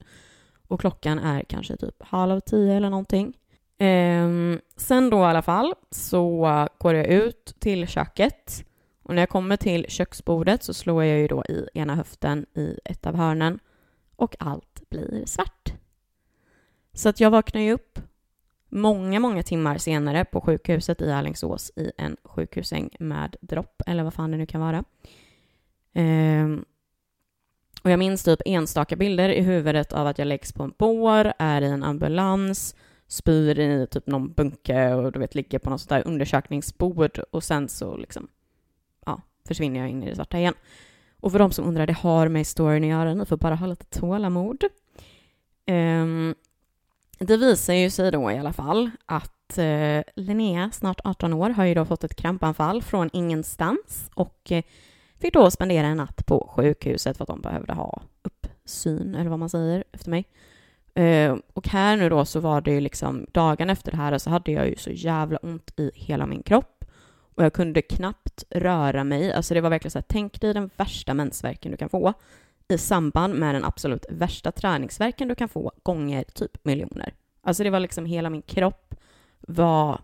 Och 0.67 0.79
klockan 0.79 1.19
är 1.19 1.43
kanske 1.43 1.77
typ 1.77 2.03
halv 2.03 2.39
tio 2.39 2.73
eller 2.73 2.89
någonting. 2.89 3.33
Eh, 3.77 4.29
sen 4.75 5.09
då 5.09 5.17
i 5.17 5.23
alla 5.23 5.41
fall 5.41 5.73
så 5.91 6.41
går 6.77 6.93
jag 6.93 7.07
ut 7.07 7.55
till 7.59 7.87
köket 7.87 8.65
och 9.03 9.15
när 9.15 9.21
jag 9.21 9.29
kommer 9.29 9.57
till 9.57 9.85
köksbordet 9.89 10.63
så 10.63 10.73
slår 10.73 11.03
jag 11.03 11.19
ju 11.19 11.27
då 11.27 11.43
i 11.49 11.67
ena 11.73 11.95
höften 11.95 12.45
i 12.53 12.79
ett 12.85 13.07
av 13.07 13.15
hörnen 13.15 13.59
och 14.15 14.35
allt 14.39 14.89
blir 14.89 15.25
svart. 15.25 15.73
Så 16.93 17.09
att 17.09 17.19
jag 17.19 17.31
vaknar 17.31 17.61
ju 17.61 17.73
upp 17.73 17.99
många, 18.69 19.19
många 19.19 19.43
timmar 19.43 19.77
senare 19.77 20.25
på 20.25 20.41
sjukhuset 20.41 21.01
i 21.01 21.11
Alingsås 21.11 21.71
i 21.75 21.91
en 21.97 22.17
sjukhussäng 22.23 22.89
med 22.99 23.35
dropp 23.41 23.81
eller 23.85 24.03
vad 24.03 24.13
fan 24.13 24.31
det 24.31 24.37
nu 24.37 24.45
kan 24.45 24.61
vara. 24.61 24.83
Ehm, 25.93 26.65
och 27.83 27.91
jag 27.91 27.99
minns 27.99 28.23
typ 28.23 28.41
enstaka 28.45 28.95
bilder 28.95 29.29
i 29.29 29.41
huvudet 29.41 29.93
av 29.93 30.07
att 30.07 30.17
jag 30.19 30.27
läggs 30.27 30.53
på 30.53 30.63
en 30.63 30.73
bår, 30.77 31.33
är 31.39 31.61
i 31.61 31.65
en 31.65 31.83
ambulans, 31.83 32.75
spyr 33.07 33.59
i 33.59 33.87
typ 33.87 34.07
någon 34.07 34.33
bunke 34.33 34.93
och 34.93 35.11
du 35.11 35.19
vet 35.19 35.35
ligger 35.35 35.59
på 35.59 35.69
något 35.69 35.81
sånt 35.81 35.89
där 35.89 36.07
undersökningsbord 36.07 37.19
och 37.31 37.43
sen 37.43 37.69
så 37.69 37.97
liksom, 37.97 38.27
ja, 39.05 39.21
försvinner 39.47 39.79
jag 39.79 39.89
in 39.89 40.03
i 40.03 40.09
det 40.09 40.15
svarta 40.15 40.37
igen. 40.37 40.53
Och 41.19 41.31
för 41.31 41.39
de 41.39 41.51
som 41.51 41.65
undrar, 41.65 41.87
det 41.87 41.93
har 41.93 42.27
med 42.27 42.47
storyn 42.47 42.83
att 42.83 42.89
göra, 42.89 43.13
ni 43.13 43.25
får 43.25 43.37
bara 43.37 43.55
ha 43.55 43.67
lite 43.67 43.85
tålamod. 43.85 44.63
Um, 45.67 46.35
det 47.19 47.37
visar 47.37 47.73
ju 47.73 47.89
sig 47.89 48.11
då 48.11 48.31
i 48.31 48.37
alla 48.37 48.53
fall 48.53 48.91
att 49.05 49.57
uh, 49.57 50.01
Linnea, 50.15 50.71
snart 50.71 50.99
18 51.03 51.33
år, 51.33 51.49
har 51.49 51.65
ju 51.65 51.73
då 51.73 51.85
fått 51.85 52.03
ett 52.03 52.15
krampanfall 52.15 52.81
från 52.81 53.09
ingenstans 53.13 54.09
och 54.13 54.51
uh, 54.51 54.61
fick 55.19 55.33
då 55.33 55.51
spendera 55.51 55.87
en 55.87 55.97
natt 55.97 56.25
på 56.25 56.51
sjukhuset 56.55 57.17
för 57.17 57.23
att 57.23 57.27
de 57.27 57.41
behövde 57.41 57.73
ha 57.73 58.01
uppsyn, 58.23 59.15
eller 59.15 59.29
vad 59.29 59.39
man 59.39 59.49
säger, 59.49 59.83
efter 59.91 60.09
mig. 60.09 60.25
Eh, 60.97 61.35
och 61.53 61.67
här 61.67 61.97
nu 61.97 62.09
då 62.09 62.25
så 62.25 62.39
var 62.39 62.61
det 62.61 62.71
ju 62.71 62.79
liksom 62.79 63.25
dagen 63.31 63.69
efter 63.69 63.91
det 63.91 63.97
här 63.97 64.17
så 64.17 64.29
hade 64.29 64.51
jag 64.51 64.69
ju 64.69 64.75
så 64.75 64.89
jävla 64.89 65.37
ont 65.37 65.79
i 65.79 65.91
hela 65.95 66.25
min 66.25 66.43
kropp 66.43 66.85
och 67.35 67.43
jag 67.43 67.53
kunde 67.53 67.81
knappt 67.81 68.43
röra 68.49 69.03
mig. 69.03 69.33
Alltså 69.33 69.53
det 69.53 69.61
var 69.61 69.69
verkligen 69.69 69.91
så 69.91 69.97
här, 69.97 70.05
tänk 70.07 70.41
dig 70.41 70.53
den 70.53 70.69
värsta 70.77 71.13
mensvärken 71.13 71.71
du 71.71 71.77
kan 71.77 71.89
få 71.89 72.13
i 72.67 72.77
samband 72.77 73.35
med 73.35 73.55
den 73.55 73.63
absolut 73.63 74.05
värsta 74.09 74.51
träningsverken 74.51 75.27
du 75.27 75.35
kan 75.35 75.49
få 75.49 75.71
gånger 75.83 76.23
typ 76.23 76.65
miljoner. 76.65 77.13
Alltså 77.41 77.63
det 77.63 77.69
var 77.69 77.79
liksom 77.79 78.05
hela 78.05 78.29
min 78.29 78.41
kropp 78.41 78.95
var 79.39 80.01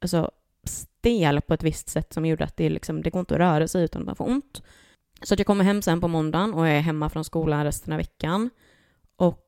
alltså, 0.00 0.30
stel 0.64 1.40
på 1.40 1.54
ett 1.54 1.62
visst 1.62 1.88
sätt 1.88 2.12
som 2.12 2.26
gjorde 2.26 2.44
att 2.44 2.56
det, 2.56 2.68
liksom, 2.68 3.02
det 3.02 3.10
går 3.10 3.20
inte 3.20 3.34
att 3.34 3.40
röra 3.40 3.68
sig 3.68 3.84
utan 3.84 4.02
att 4.02 4.06
man 4.06 4.16
får 4.16 4.28
ont. 4.28 4.62
Så 5.22 5.34
att 5.34 5.40
jag 5.40 5.46
kommer 5.46 5.64
hem 5.64 5.82
sen 5.82 6.00
på 6.00 6.08
måndagen 6.08 6.54
och 6.54 6.68
är 6.68 6.80
hemma 6.80 7.10
från 7.10 7.24
skolan 7.24 7.64
resten 7.64 7.92
av 7.92 7.96
veckan. 7.96 8.50
Och 9.16 9.45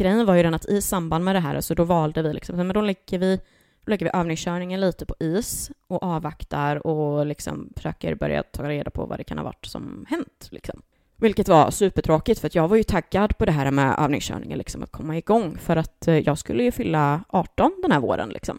grejen 0.00 0.26
var 0.26 0.34
ju 0.34 0.42
den 0.42 0.54
att 0.54 0.68
i 0.68 0.82
samband 0.82 1.24
med 1.24 1.34
det 1.34 1.40
här, 1.40 1.60
så 1.60 1.74
då 1.74 1.84
valde 1.84 2.22
vi 2.22 2.32
liksom, 2.32 2.56
men 2.56 2.68
då 2.68 2.80
lägger 2.80 3.18
vi, 3.18 3.36
då 3.84 3.90
lägger 3.90 4.06
vi 4.06 4.18
övningskörningen 4.18 4.80
lite 4.80 5.06
på 5.06 5.14
is 5.20 5.70
och 5.86 6.02
avvaktar 6.02 6.86
och 6.86 7.26
liksom 7.26 7.72
försöker 7.76 8.14
börja 8.14 8.42
ta 8.42 8.68
reda 8.68 8.90
på 8.90 9.06
vad 9.06 9.18
det 9.18 9.24
kan 9.24 9.38
ha 9.38 9.44
varit 9.44 9.66
som 9.66 10.06
hänt. 10.08 10.48
Liksom. 10.50 10.82
Vilket 11.16 11.48
var 11.48 11.70
supertråkigt 11.70 12.40
för 12.40 12.46
att 12.46 12.54
jag 12.54 12.68
var 12.68 12.76
ju 12.76 12.82
taggad 12.82 13.38
på 13.38 13.44
det 13.44 13.52
här 13.52 13.70
med 13.70 13.94
övningskörningen, 13.98 14.58
liksom 14.58 14.82
att 14.82 14.92
komma 14.92 15.16
igång 15.16 15.58
för 15.58 15.76
att 15.76 16.08
eh, 16.08 16.18
jag 16.18 16.38
skulle 16.38 16.62
ju 16.62 16.72
fylla 16.72 17.24
18 17.28 17.72
den 17.82 17.92
här 17.92 18.00
våren 18.00 18.28
liksom. 18.28 18.58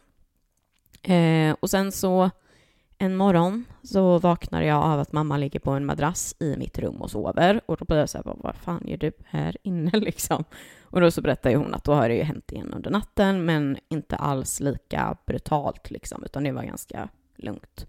Eh, 1.04 1.56
och 1.60 1.69
sen 1.69 1.91
så 1.91 2.30
en 3.01 3.15
morgon 3.15 3.65
så 3.83 4.19
vaknar 4.19 4.61
jag 4.61 4.83
av 4.83 4.99
att 4.99 5.11
mamma 5.11 5.37
ligger 5.37 5.59
på 5.59 5.71
en 5.71 5.85
madrass 5.85 6.35
i 6.39 6.57
mitt 6.57 6.79
rum 6.79 7.01
och 7.01 7.11
sover 7.11 7.61
och 7.65 7.77
då 7.77 7.85
blir 7.85 7.97
jag 7.97 8.09
så 8.09 8.17
här, 8.17 8.35
vad 8.37 8.55
fan 8.55 8.83
gör 8.87 8.97
du 8.97 9.11
här 9.25 9.57
inne 9.63 9.91
liksom? 9.99 10.43
Och 10.81 11.01
då 11.01 11.11
så 11.11 11.21
berättar 11.21 11.55
hon 11.55 11.73
att 11.73 11.83
då 11.83 11.93
har 11.93 12.09
det 12.09 12.15
ju 12.15 12.23
hänt 12.23 12.51
igen 12.51 12.73
under 12.73 12.91
natten 12.91 13.45
men 13.45 13.77
inte 13.89 14.15
alls 14.15 14.59
lika 14.59 15.17
brutalt 15.25 15.91
liksom 15.91 16.23
utan 16.23 16.43
det 16.43 16.51
var 16.51 16.63
ganska 16.63 17.09
lugnt. 17.35 17.87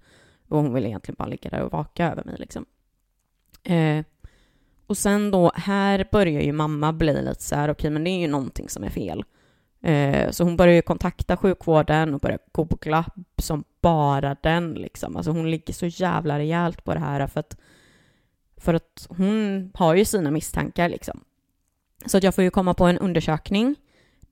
Och 0.49 0.59
hon 0.59 0.75
ville 0.75 0.89
egentligen 0.89 1.17
bara 1.19 1.29
ligga 1.29 1.51
där 1.51 1.63
och 1.63 1.73
vaka 1.73 2.13
över 2.13 2.25
mig 2.25 2.37
liksom. 2.39 2.67
Eh, 3.63 4.05
och 4.87 4.97
sen 4.97 5.31
då, 5.31 5.53
här 5.55 6.09
börjar 6.13 6.43
ju 6.43 6.53
mamma 6.53 6.93
bli 6.93 7.23
lite 7.23 7.43
så 7.43 7.55
här, 7.55 7.65
okej 7.65 7.73
okay, 7.73 7.91
men 7.91 8.05
det 8.05 8.11
är 8.11 8.21
ju 8.21 8.29
någonting 8.29 8.69
som 8.69 8.85
är 8.85 8.91
fel. 8.91 9.25
Eh, 9.83 10.31
så 10.31 10.45
hon 10.45 10.57
börjar 10.57 10.75
ju 10.75 10.83
kontakta 10.83 11.37
sjukvården 11.37 12.15
och 12.15 12.21
börjar 12.21 12.39
googla 12.53 13.05
som 13.39 13.65
bara 13.81 14.37
den 14.43 14.75
liksom. 14.75 15.17
Alltså 15.17 15.31
hon 15.31 15.51
ligger 15.51 15.75
så 15.75 15.87
jävla 15.87 16.39
rejält 16.39 16.85
på 16.85 16.95
det 16.95 17.01
här 17.01 17.27
för 17.27 17.41
att, 17.41 17.57
för 18.57 18.75
att 18.75 19.07
hon 19.09 19.71
har 19.75 19.95
ju 19.95 20.05
sina 20.05 20.31
misstankar 20.31 20.89
liksom. 20.89 21.25
Så 22.07 22.17
att 22.17 22.23
jag 22.23 22.35
får 22.35 22.45
ju 22.45 22.51
komma 22.51 22.75
på 22.75 22.85
en 22.85 22.99
undersökning 22.99 23.77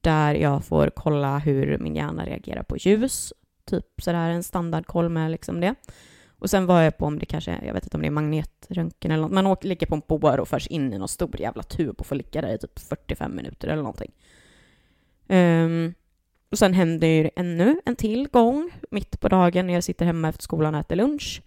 där 0.01 0.35
jag 0.35 0.65
får 0.65 0.91
kolla 0.97 1.39
hur 1.39 1.79
min 1.79 1.97
hjärna 1.97 2.27
reagerar 2.27 2.63
på 2.63 2.77
ljus. 2.77 3.33
Typ 3.65 3.85
sådär 4.03 4.31
en 4.31 4.43
standardkoll 4.43 5.09
med 5.09 5.31
liksom 5.31 5.61
det. 5.61 5.75
Och 6.29 6.51
sen 6.51 6.67
var 6.67 6.81
jag 6.83 6.97
på 6.99 7.07
om 7.07 7.19
det 7.19 7.27
kanske, 7.27 7.59
jag 7.67 7.75
vet 7.75 7.85
inte 7.85 7.97
om 7.97 8.01
det 8.01 8.07
är 8.07 8.11
magnetröntgen 8.11 9.11
eller 9.11 9.23
något, 9.23 9.33
man 9.33 9.47
åker, 9.47 9.69
ligger 9.69 9.87
på 9.87 9.95
en 9.95 10.03
bår 10.07 10.41
och 10.41 10.49
förs 10.49 10.67
in 10.67 10.93
i 10.93 10.99
någon 10.99 11.09
stor 11.09 11.41
jävla 11.41 11.63
tub 11.63 12.01
och 12.01 12.07
får 12.07 12.17
ligga 12.17 12.41
där 12.41 12.55
i 12.55 12.59
typ 12.59 12.79
45 12.79 13.37
minuter 13.37 13.69
eller 13.69 13.83
någonting. 13.83 14.13
Um, 15.31 15.95
och 16.51 16.59
sen 16.59 16.75
händer 16.75 17.09
ju 17.09 17.31
ännu 17.37 17.81
en 17.85 17.97
till 17.97 18.29
gång 18.29 18.71
mitt 18.91 19.21
på 19.21 19.29
dagen 19.29 19.67
när 19.67 19.75
jag 19.75 19.85
sitter 19.85 20.07
hemma 20.07 20.29
efter 20.29 20.43
skolan 20.43 20.75
och 20.75 20.81
äter 20.81 20.97
lunch. 20.97 21.43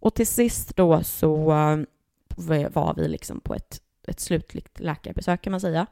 Och 0.00 0.14
till 0.14 0.26
sist 0.26 0.76
då 0.76 1.02
så 1.02 1.50
eh, 1.50 2.70
var 2.70 2.94
vi 2.94 3.08
liksom 3.08 3.40
på 3.40 3.54
ett, 3.54 3.82
ett 4.08 4.20
slutligt 4.20 4.80
läkarbesök 4.80 5.42
kan 5.42 5.50
man 5.50 5.60
säga. 5.60 5.86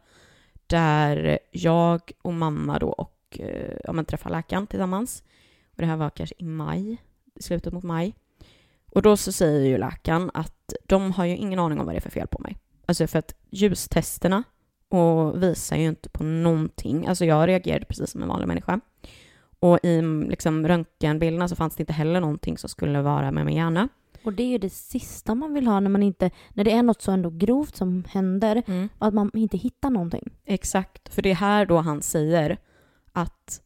Där 0.66 1.38
jag 1.50 2.12
och 2.22 2.34
mamma 2.34 2.78
då 2.78 2.88
och 2.88 3.38
eh, 3.40 3.76
ja, 3.84 3.92
men 3.92 4.04
träffade 4.04 4.36
läkaren 4.36 4.66
tillsammans. 4.66 5.22
Och 5.70 5.76
det 5.76 5.86
här 5.86 5.96
var 5.96 6.10
kanske 6.10 6.34
i 6.38 6.44
maj, 6.44 6.96
i 7.34 7.42
slutet 7.42 7.72
mot 7.72 7.84
maj. 7.84 8.14
Och 8.92 9.02
då 9.02 9.16
så 9.16 9.32
säger 9.32 9.66
ju 9.66 9.78
läkaren 9.78 10.30
att 10.34 10.72
de 10.86 11.12
har 11.12 11.24
ju 11.24 11.36
ingen 11.36 11.58
aning 11.58 11.80
om 11.80 11.86
vad 11.86 11.94
det 11.94 11.98
är 11.98 12.00
för 12.00 12.10
fel 12.10 12.26
på 12.26 12.38
mig. 12.38 12.56
Alltså 12.86 13.06
för 13.06 13.18
att 13.18 13.34
ljustesterna 13.50 14.42
och 14.90 15.42
visar 15.42 15.76
ju 15.76 15.88
inte 15.88 16.08
på 16.08 16.24
någonting. 16.24 17.06
Alltså 17.06 17.24
jag 17.24 17.48
reagerade 17.48 17.84
precis 17.84 18.10
som 18.10 18.22
en 18.22 18.28
vanlig 18.28 18.48
människa. 18.48 18.80
Och 19.60 19.78
i 19.82 20.02
liksom, 20.28 20.68
röntgenbilderna 20.68 21.48
så 21.48 21.56
fanns 21.56 21.76
det 21.76 21.82
inte 21.82 21.92
heller 21.92 22.20
någonting 22.20 22.58
som 22.58 22.68
skulle 22.68 23.02
vara 23.02 23.30
med 23.30 23.46
min 23.46 23.56
hjärna. 23.56 23.88
Och 24.24 24.32
det 24.32 24.42
är 24.42 24.48
ju 24.48 24.58
det 24.58 24.70
sista 24.70 25.34
man 25.34 25.54
vill 25.54 25.66
ha 25.66 25.80
när 25.80 25.90
man 25.90 26.02
inte, 26.02 26.30
när 26.54 26.64
det 26.64 26.72
är 26.72 26.82
något 26.82 27.02
så 27.02 27.12
ändå 27.12 27.30
grovt 27.30 27.76
som 27.76 28.04
händer, 28.08 28.62
mm. 28.66 28.88
att 28.98 29.14
man 29.14 29.30
inte 29.34 29.56
hittar 29.56 29.90
någonting. 29.90 30.30
Exakt, 30.44 31.14
för 31.14 31.22
det 31.22 31.30
är 31.30 31.34
här 31.34 31.66
då 31.66 31.78
han 31.78 32.02
säger 32.02 32.58
att 33.12 33.60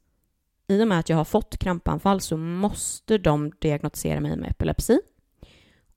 i 0.69 0.83
och 0.83 0.89
med 0.89 0.99
att 0.99 1.09
jag 1.09 1.17
har 1.17 1.25
fått 1.25 1.59
krampanfall 1.59 2.21
så 2.21 2.37
måste 2.37 3.19
de 3.19 3.53
diagnostisera 3.59 4.21
mig 4.21 4.37
med 4.37 4.51
epilepsi. 4.51 5.01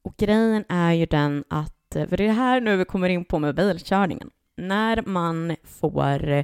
Och 0.02 0.18
grejen 0.18 0.66
är 0.70 0.94
ju 0.94 1.06
den 1.06 1.44
att, 1.48 1.98
för 2.10 2.18
det 2.18 2.28
är 2.28 2.34
här 2.34 2.62
nu 2.62 2.78
vi 2.78 2.86
kommer 2.86 3.10
in 3.10 3.26
på 3.26 3.40
med 3.40 3.56
bilkörningen 3.56 4.30
när 4.58 5.04
man 5.06 5.56
får 5.64 6.44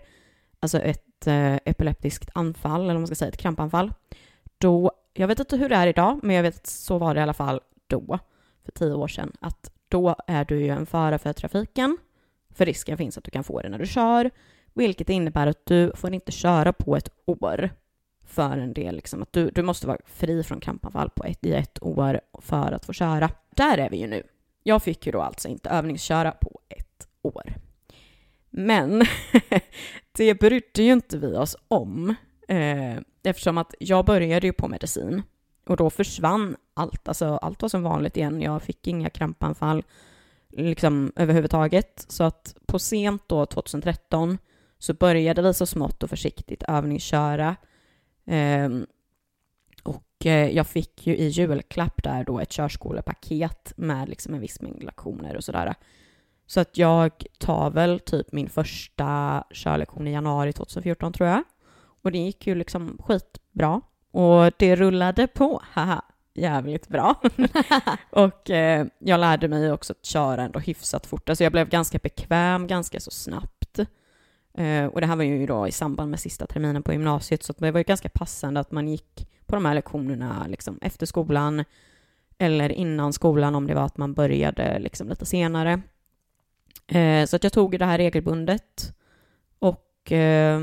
alltså 0.60 0.80
ett 0.80 1.28
eh, 1.28 1.56
epileptiskt 1.56 2.30
anfall, 2.34 2.82
eller 2.82 2.95
om 2.95 3.02
man 3.02 3.08
ska 3.08 3.15
säga, 3.15 3.30
ett 3.30 3.38
krampanfall, 3.38 3.93
då, 4.58 4.91
jag 5.13 5.28
vet 5.28 5.39
inte 5.39 5.58
hur 5.58 5.69
det 5.69 5.76
är 5.76 5.88
idag, 5.88 6.19
men 6.23 6.36
jag 6.36 6.43
vet 6.43 6.56
att 6.56 6.67
så 6.67 6.97
var 6.97 7.13
det 7.13 7.19
i 7.19 7.23
alla 7.23 7.34
fall 7.34 7.62
då, 7.88 8.19
för 8.65 8.71
tio 8.71 8.93
år 8.93 9.08
sedan, 9.08 9.32
att 9.39 9.71
då 9.88 10.15
är 10.28 10.45
du 10.45 10.60
ju 10.60 10.69
en 10.69 10.86
fara 10.86 11.19
för 11.19 11.34
trafiken, 11.34 11.97
för 12.49 12.65
risken 12.65 12.97
finns 12.97 13.17
att 13.17 13.23
du 13.23 13.32
kan 13.32 13.43
få 13.43 13.62
det 13.62 13.69
när 13.69 13.80
du 13.80 13.86
kör, 13.86 14.32
vilket 14.73 15.10
innebär 15.10 15.47
att 15.47 15.65
du 15.65 15.91
får 15.95 16.13
inte 16.13 16.32
köra 16.32 16.73
på 16.73 16.95
ett 16.97 17.10
år 17.26 17.69
för 18.26 18.58
en 18.58 18.73
del, 18.73 18.95
liksom, 18.95 19.21
att 19.21 19.34
du, 19.34 19.49
du 19.49 19.63
måste 19.63 19.88
vara 19.88 19.97
fri 20.06 20.43
från 20.43 20.60
krampanfall 20.60 21.10
på 21.10 21.23
ett, 21.23 21.45
i 21.45 21.54
ett 21.54 21.84
år 21.84 22.21
för 22.41 22.71
att 22.71 22.86
få 22.86 22.93
köra. 22.93 23.30
Där 23.49 23.78
är 23.78 23.89
vi 23.89 23.97
ju 23.97 24.08
nu. 24.08 24.23
Jag 24.63 24.84
fick 24.84 25.06
ju 25.06 25.12
då 25.12 25.21
alltså 25.21 25.47
inte 25.47 25.69
övningsköra 25.69 26.32
på 26.32 26.60
ett 26.69 27.08
år. 27.21 27.54
Men 28.56 29.06
det 30.12 30.39
brydde 30.39 30.84
ju 30.84 30.94
inte 30.94 31.18
vi 31.18 31.36
oss 31.38 31.56
om 31.68 32.16
eh, 32.48 32.98
eftersom 33.24 33.58
att 33.58 33.76
jag 33.80 34.06
började 34.06 34.48
ju 34.48 34.54
på 34.54 34.68
medicin 34.68 35.22
och 35.68 35.78
då 35.78 35.89
försvann 35.89 36.56
allt. 36.74 37.08
Alltså 37.08 37.26
allt 37.26 37.62
var 37.62 37.70
som 37.70 37.84
vanligt 37.84 38.18
igen. 38.18 38.42
Jag 38.42 38.63
fick 38.63 38.88
inga 38.88 39.10
krampanfall 39.10 39.84
liksom 40.50 41.12
överhuvudtaget. 41.16 42.06
Så 42.08 42.24
att 42.24 42.56
på 42.66 42.80
sent 42.80 43.24
då 43.28 43.46
2013 43.46 44.38
så 44.80 44.94
började 44.94 45.42
vi 45.42 45.54
så 45.54 45.66
smått 45.66 46.04
och 46.04 46.10
försiktigt 46.10 46.63
övningsköra. 46.63 47.56
Ehm, 48.26 48.78
eh, 48.78 48.88
och 49.84 50.26
jag 50.52 50.68
fick 50.68 51.08
ju 51.08 51.16
i 51.18 51.28
julklapp 51.28 52.04
där 52.04 52.24
då 52.24 52.39
ett 52.39 52.52
körskolepaket 52.52 53.74
med 53.76 54.10
liksom 54.10 54.34
en 54.34 54.39
viss 54.39 54.62
mängd 54.62 54.84
lektioner 54.84 55.36
och 55.36 55.44
sådär. 55.44 55.76
Så 56.48 56.60
att 56.60 56.78
jag 56.78 57.12
tar 57.40 57.70
väl 57.70 58.00
typ 58.00 58.32
min 58.32 58.50
första 58.50 59.44
körlektion 59.54 60.08
i 60.08 60.12
januari 60.12 60.54
2014 60.54 61.14
tror 61.14 61.30
jag. 61.30 61.44
Och 62.04 62.12
det 62.12 62.18
gick 62.18 62.48
ju 62.48 62.56
liksom 62.56 62.98
skitbra. 63.04 63.82
Och 64.12 64.52
det 64.58 64.76
rullade 64.76 65.28
på, 65.28 65.62
haha, 65.72 66.02
jävligt 66.34 66.88
bra. 66.88 67.22
och 68.10 68.50
eh, 68.50 68.86
jag 69.00 69.20
lärde 69.20 69.48
mig 69.48 69.72
också 69.72 69.94
att 69.94 70.06
köra 70.06 70.44
ändå 70.44 70.60
hyfsat 70.60 71.06
fort. 71.06 71.30
Alltså 71.30 71.44
jag 71.44 71.52
blev 71.52 71.70
ganska 71.70 71.98
bekväm 71.98 72.68
ganska 72.68 73.00
så 73.00 73.12
snabbt. 73.12 73.80
Eh, 74.58 74.86
och 74.86 75.02
det 75.02 75.08
här 75.08 75.16
var 75.16 75.24
ju 75.24 75.46
då 75.46 75.68
i 75.68 75.72
samband 75.72 76.12
med 76.12 76.20
sista 76.20 76.48
terminen 76.48 76.84
på 76.84 76.92
gymnasiet, 76.92 77.44
så 77.44 77.54
det 77.58 77.72
var 77.72 77.80
ju 77.80 77.84
ganska 77.84 78.10
passande 78.10 78.60
att 78.60 78.72
man 78.72 78.88
gick 78.88 79.28
på 79.46 79.56
de 79.56 79.66
här 79.66 79.74
lektionerna 79.74 80.46
liksom 80.48 80.80
efter 80.82 81.06
skolan 81.06 81.64
eller 82.38 82.72
innan 82.72 83.14
skolan 83.14 83.56
om 83.56 83.68
det 83.68 83.74
var 83.74 83.86
att 83.86 83.98
man 83.98 84.14
började 84.14 84.80
liksom 84.80 85.10
lite 85.10 85.26
senare. 85.26 85.82
Eh, 86.88 87.26
så 87.26 87.36
att 87.36 87.43
jag 87.43 87.54
tog 87.54 87.80
det 87.80 87.86
här 87.86 87.98
regelbundet. 87.98 88.93
Och 89.60 90.12
eh, 90.12 90.60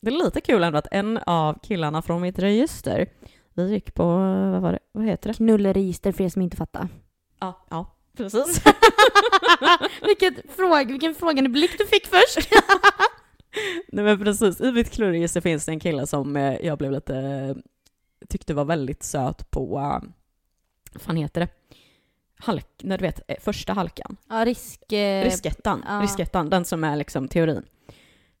det 0.00 0.10
är 0.10 0.24
lite 0.24 0.40
kul 0.40 0.64
ändå 0.64 0.78
att 0.78 0.88
en 0.90 1.18
av 1.18 1.58
killarna 1.62 2.02
från 2.02 2.22
mitt 2.22 2.38
register, 2.38 3.06
vi 3.54 3.70
gick 3.70 3.94
på, 3.94 4.04
vad 4.52 4.62
var 4.62 4.72
det, 4.72 4.78
vad 4.92 5.04
heter 5.04 5.28
det? 5.28 5.34
Knulleregister 5.34 6.12
för 6.12 6.24
er 6.24 6.28
som 6.28 6.42
inte 6.42 6.56
fattar. 6.56 6.88
Ja, 7.40 7.66
ja 7.70 7.96
precis. 8.16 8.64
Vilket 10.06 10.34
fråga, 10.56 10.84
vilken 10.84 11.14
frågande 11.14 11.50
blick 11.50 11.78
du 11.78 11.86
fick 11.86 12.06
först. 12.06 12.50
Nej 13.88 14.04
men 14.04 14.18
precis, 14.18 14.60
i 14.60 14.72
mitt 14.72 14.90
knulleregister 14.90 15.40
finns 15.40 15.66
det 15.66 15.72
en 15.72 15.80
kille 15.80 16.06
som 16.06 16.36
eh, 16.36 16.66
jag 16.66 16.78
blev 16.78 16.92
lite, 16.92 17.56
tyckte 18.28 18.54
var 18.54 18.64
väldigt 18.64 19.02
söt 19.02 19.50
på, 19.50 19.78
uh, 19.78 20.10
vad 20.92 21.02
fan 21.02 21.16
heter 21.16 21.40
det? 21.40 21.48
Halk, 22.36 22.66
när 22.82 22.98
du 22.98 23.02
vet, 23.02 23.20
eh, 23.28 23.36
första 23.40 23.72
halkan. 23.72 24.16
Ja, 24.28 24.44
risk... 24.44 24.92
Eh, 24.92 25.24
riskettan, 25.24 25.84
ja. 25.86 26.00
riskettan, 26.02 26.50
den 26.50 26.64
som 26.64 26.84
är 26.84 26.96
liksom 26.96 27.28
teorin. 27.28 27.62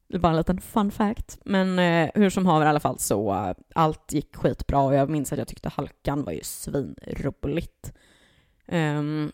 Det 0.08 0.16
är 0.16 0.20
bara 0.20 0.32
en 0.32 0.36
liten 0.36 0.60
fun 0.60 0.90
fact. 0.90 1.38
Men 1.44 1.78
eh, 1.78 2.10
hur 2.14 2.30
som 2.30 2.46
haver 2.46 2.66
i 2.66 2.68
alla 2.68 2.80
fall 2.80 2.98
så, 2.98 3.32
uh, 3.32 3.52
allt 3.74 4.12
gick 4.12 4.36
skitbra 4.36 4.80
och 4.80 4.94
jag 4.94 5.10
minns 5.10 5.32
att 5.32 5.38
jag 5.38 5.48
tyckte 5.48 5.68
halkan 5.68 6.24
var 6.24 6.32
ju 6.32 6.40
svinroligt. 6.42 7.92
Um, 8.66 9.32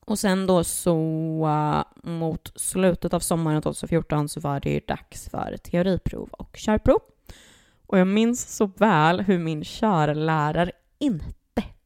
och 0.00 0.18
sen 0.18 0.46
då 0.46 0.64
så 0.64 0.96
uh, 1.46 2.10
mot 2.10 2.52
slutet 2.56 3.14
av 3.14 3.20
sommaren 3.20 3.62
2014 3.62 4.28
så 4.28 4.40
var 4.40 4.60
det 4.60 4.70
ju 4.70 4.80
dags 4.80 5.28
för 5.28 5.56
teoriprov 5.56 6.28
och 6.32 6.56
körprov. 6.56 7.00
Och 7.86 7.98
jag 7.98 8.06
minns 8.06 8.56
så 8.56 8.66
väl 8.66 9.20
hur 9.20 9.38
min 9.38 9.64
körlärare 9.64 10.72
inte 10.98 11.35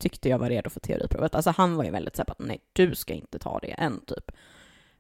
tyckte 0.01 0.29
jag 0.29 0.39
var 0.39 0.49
redo 0.49 0.71
för 0.71 0.81
teoriprovet. 0.81 1.35
Alltså 1.35 1.51
han 1.57 1.77
var 1.77 1.85
ju 1.85 1.91
väldigt 1.91 2.17
såhär 2.17 2.31
att 2.31 2.39
nej, 2.39 2.61
du 2.73 2.95
ska 2.95 3.15
inte 3.15 3.39
ta 3.39 3.59
det 3.59 3.71
än 3.71 4.01
typ. 4.01 4.31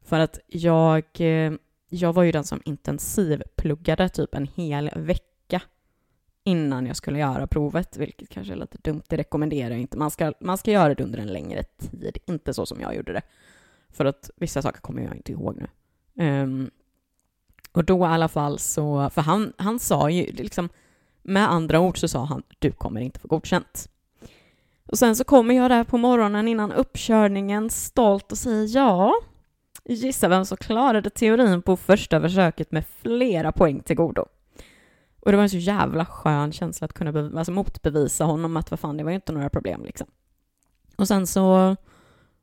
För 0.02 0.20
att 0.20 0.38
jag, 0.46 1.04
eh, 1.18 1.52
jag 1.88 2.12
var 2.12 2.22
ju 2.22 2.32
den 2.32 2.44
som 2.44 2.62
intensivpluggade 2.64 4.08
typ 4.08 4.34
en 4.34 4.46
hel 4.46 4.90
vecka 4.96 5.62
innan 6.44 6.86
jag 6.86 6.96
skulle 6.96 7.18
göra 7.18 7.46
provet, 7.46 7.96
vilket 7.96 8.28
kanske 8.28 8.52
är 8.52 8.56
lite 8.56 8.78
dumt, 8.82 9.02
det 9.08 9.16
rekommenderar 9.16 9.70
jag 9.70 9.80
inte. 9.80 9.98
Man 9.98 10.10
ska, 10.10 10.32
man 10.40 10.58
ska 10.58 10.70
göra 10.70 10.94
det 10.94 11.04
under 11.04 11.18
en 11.18 11.32
längre 11.32 11.62
tid, 11.62 12.18
inte 12.26 12.54
så 12.54 12.66
som 12.66 12.80
jag 12.80 12.96
gjorde 12.96 13.12
det. 13.12 13.22
För 13.88 14.04
att 14.04 14.30
vissa 14.36 14.62
saker 14.62 14.80
kommer 14.80 15.02
jag 15.02 15.16
inte 15.16 15.32
ihåg 15.32 15.56
nu. 15.56 15.68
Um, 16.24 16.70
och 17.72 17.84
då 17.84 17.98
i 17.98 18.08
alla 18.08 18.28
fall 18.28 18.58
så, 18.58 19.10
för 19.10 19.22
han, 19.22 19.52
han 19.56 19.78
sa 19.78 20.10
ju 20.10 20.32
liksom, 20.32 20.68
med 21.22 21.50
andra 21.50 21.80
ord 21.80 21.98
så 21.98 22.08
sa 22.08 22.24
han, 22.24 22.42
du 22.58 22.72
kommer 22.72 23.00
inte 23.00 23.20
få 23.20 23.28
godkänt. 23.28 23.88
Och 24.90 24.98
sen 24.98 25.16
så 25.16 25.24
kommer 25.24 25.54
jag 25.54 25.70
där 25.70 25.84
på 25.84 25.98
morgonen 25.98 26.48
innan 26.48 26.72
uppkörningen 26.72 27.70
stolt 27.70 28.32
och 28.32 28.38
säger 28.38 28.76
ja, 28.76 29.14
gissa 29.84 30.28
vem 30.28 30.44
som 30.44 30.56
klarade 30.56 31.10
teorin 31.10 31.62
på 31.62 31.76
första 31.76 32.20
försöket 32.20 32.72
med 32.72 32.84
flera 33.02 33.52
poäng 33.52 33.80
till 33.80 33.96
godo. 33.96 34.24
Och 35.20 35.30
det 35.30 35.36
var 35.36 35.42
en 35.42 35.50
så 35.50 35.56
jävla 35.56 36.06
skön 36.06 36.52
känsla 36.52 36.84
att 36.84 36.92
kunna 36.92 37.12
bev- 37.12 37.38
alltså 37.38 37.52
motbevisa 37.52 38.24
honom 38.24 38.56
att 38.56 38.70
vad 38.70 38.80
fan, 38.80 38.96
det 38.96 39.04
var 39.04 39.10
ju 39.10 39.14
inte 39.14 39.32
några 39.32 39.50
problem 39.50 39.84
liksom. 39.84 40.06
Och 40.96 41.08
sen 41.08 41.26
så, 41.26 41.76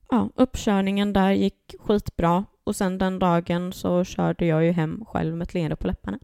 ja, 0.10 0.30
uppkörningen 0.36 1.14
där 1.14 1.32
gick 1.32 1.76
skitbra. 1.80 2.46
Och 2.64 2.76
sen 2.76 2.98
den 2.98 3.20
dagen 3.20 3.74
så 3.74 4.04
körde 4.04 4.46
jag 4.46 4.66
ju 4.66 4.72
hem 4.72 5.06
själv 5.08 5.36
med 5.36 5.48
ett 5.48 5.54
leende 5.54 5.76
på 5.76 5.88
läpparna. 5.88 6.20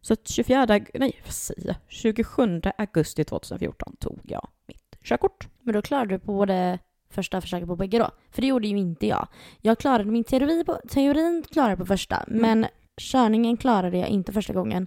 Så 0.00 0.12
att 0.12 0.28
24, 0.28 0.66
nej 0.94 1.20
vad 1.24 1.34
säger 1.34 1.66
jag, 1.66 1.76
27 1.88 2.60
augusti 2.78 3.24
2014 3.24 3.96
tog 3.96 4.20
jag 4.22 4.48
mitt 4.66 4.81
körkort. 5.04 5.48
Men 5.60 5.74
då 5.74 5.82
klarade 5.82 6.14
du 6.14 6.18
på 6.18 6.32
både 6.32 6.78
första 7.10 7.40
försöket 7.40 7.68
på 7.68 7.76
bägge 7.76 7.98
då? 7.98 8.10
För 8.30 8.42
det 8.42 8.48
gjorde 8.48 8.68
ju 8.68 8.78
inte 8.78 9.06
jag. 9.06 9.28
Jag 9.60 9.78
klarade 9.78 10.04
min 10.10 10.24
teori 10.24 10.64
på, 10.64 10.78
teorin 10.88 11.44
klarade 11.52 11.76
på 11.76 11.86
första, 11.86 12.16
Mm. 12.16 12.40
men 12.42 12.66
körningen 12.96 13.56
klarade 13.56 13.98
jag 13.98 14.08
inte 14.08 14.32
första 14.32 14.52
gången. 14.52 14.86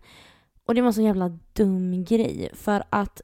Och 0.68 0.76
det 0.76 0.82
var 0.82 0.88
en 0.88 0.94
sån 0.94 1.04
jävla 1.04 1.40
dum 1.54 2.04
grej, 2.04 2.50
för 2.54 2.84
att 2.90 3.22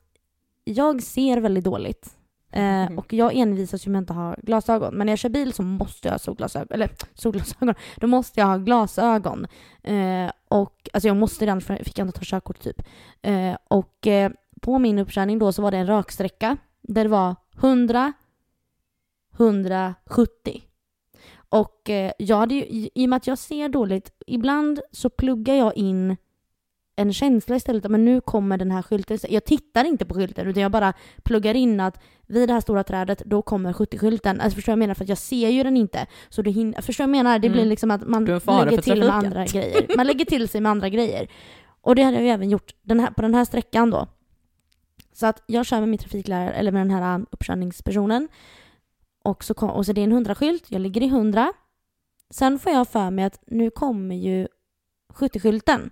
jag 0.63 1.03
ser 1.03 1.37
väldigt 1.37 1.63
dåligt. 1.63 2.17
Eh, 2.53 2.61
Mhm. 2.63 2.97
och 2.99 3.13
jag 3.13 3.35
envisas 3.35 3.87
ju 3.87 3.91
med 3.91 3.99
att 3.99 4.03
inte 4.03 4.13
ha 4.13 4.35
glasögon. 4.43 4.93
Men 4.95 5.05
när 5.05 5.11
jag 5.11 5.19
kör 5.19 5.29
bil 5.29 5.53
så 5.53 5.63
måste 5.63 6.07
jag 6.07 6.13
ha 6.13 6.19
solglasögon. 6.19 6.67
Eller 6.71 6.89
solglasögon. 7.13 7.75
Då 7.95 8.07
måste 8.07 8.39
jag 8.39 8.47
ha 8.47 8.57
glasögon. 8.57 9.47
Eh, 9.83 10.31
och 10.47 10.89
alltså 10.93 11.07
jag 11.07 11.17
måste 11.17 11.45
det, 11.45 11.51
annars 11.51 11.65
fick 11.65 11.97
jag 11.99 12.07
inte 12.07 12.19
ta 12.19 12.25
körkort 12.25 12.59
typ. 12.59 12.81
Eh, 13.21 13.55
och 13.67 14.07
eh, 14.07 14.31
på 14.61 14.79
min 14.79 14.99
uppkörning 14.99 15.39
då 15.39 15.51
så 15.53 15.61
var 15.61 15.71
det 15.71 15.77
en 15.77 15.87
raksträcka. 15.87 16.57
Där 16.81 17.03
det 17.03 17.09
var 17.09 17.35
100, 17.59 18.13
170. 19.37 20.61
Och 21.49 21.89
eh, 21.89 22.11
jag 22.19 22.37
hade 22.37 22.55
ju, 22.55 22.61
i, 22.61 22.89
i 22.95 23.05
och 23.05 23.09
med 23.09 23.17
att 23.17 23.27
jag 23.27 23.37
ser 23.37 23.69
dåligt, 23.69 24.11
ibland 24.27 24.79
så 24.91 25.09
pluggar 25.09 25.55
jag 25.55 25.77
in 25.77 26.17
en 26.95 27.13
känsla 27.13 27.55
istället. 27.55 27.89
Men 27.91 28.05
nu 28.05 28.21
kommer 28.21 28.57
den 28.57 28.71
här 28.71 28.81
skylten. 28.81 29.17
Jag 29.29 29.45
tittar 29.45 29.83
inte 29.85 30.05
på 30.05 30.13
skylten 30.15 30.47
utan 30.47 30.63
jag 30.63 30.71
bara 30.71 30.93
pluggar 31.23 31.53
in 31.55 31.79
att 31.79 31.99
vid 32.27 32.49
det 32.49 32.53
här 32.53 32.61
stora 32.61 32.83
trädet 32.83 33.21
då 33.25 33.41
kommer 33.41 33.73
70-skylten. 33.73 34.39
Alltså 34.41 34.55
förstår 34.55 34.71
du 34.71 34.73
jag 34.73 34.79
menar? 34.79 34.93
För 34.93 35.05
jag 35.09 35.17
ser 35.17 35.49
ju 35.49 35.63
den 35.63 35.77
inte. 35.77 36.07
Så 36.29 36.41
det 36.41 36.51
hin- 36.51 36.81
förstår 36.81 37.03
du 37.03 37.07
jag 37.09 37.09
menar? 37.23 37.39
Det 37.39 37.49
blir 37.49 37.61
Mm. 37.61 37.69
liksom 37.69 37.91
att 37.91 38.07
man 38.07 38.25
Du 38.25 38.31
lägger 38.65 38.81
till 38.81 38.99
med 38.99 39.15
andra 39.15 39.45
grejer. 39.45 39.97
Man 39.97 40.07
lägger 40.07 40.25
till 40.25 40.47
sig 40.49 40.61
med 40.61 40.69
andra 40.71 40.89
grejer. 40.89 41.27
Och 41.81 41.95
det 41.95 42.03
hade 42.03 42.17
jag 42.17 42.23
ju 42.23 42.29
även 42.29 42.49
gjort 42.49 42.71
den 42.81 42.99
här, 42.99 43.11
på 43.11 43.21
den 43.21 43.35
här 43.35 43.45
sträckan 43.45 43.89
då. 43.89 44.07
Så 45.21 45.27
att 45.27 45.43
jag 45.45 45.65
kör 45.65 45.79
med 45.79 45.89
min 45.89 45.99
trafiklärare, 45.99 46.53
eller 46.53 46.71
med 46.71 46.81
den 46.81 46.91
här 46.91 47.15
äh, 47.15 47.23
uppkörningspersonen. 47.31 48.27
Och 49.23 49.43
så, 49.43 49.53
kom, 49.53 49.69
och 49.69 49.85
så 49.85 49.93
det 49.93 50.01
är 50.01 50.03
en 50.03 50.25
100-skylt, 50.25 50.65
jag 50.67 50.81
ligger 50.81 51.03
i 51.03 51.07
100. 51.07 51.53
Sen 52.29 52.59
får 52.59 52.71
jag 52.71 52.87
för 52.87 53.11
mig 53.11 53.25
att 53.25 53.39
nu 53.47 53.69
kommer 53.69 54.15
ju 54.15 54.47
70-skylten. 55.13 55.89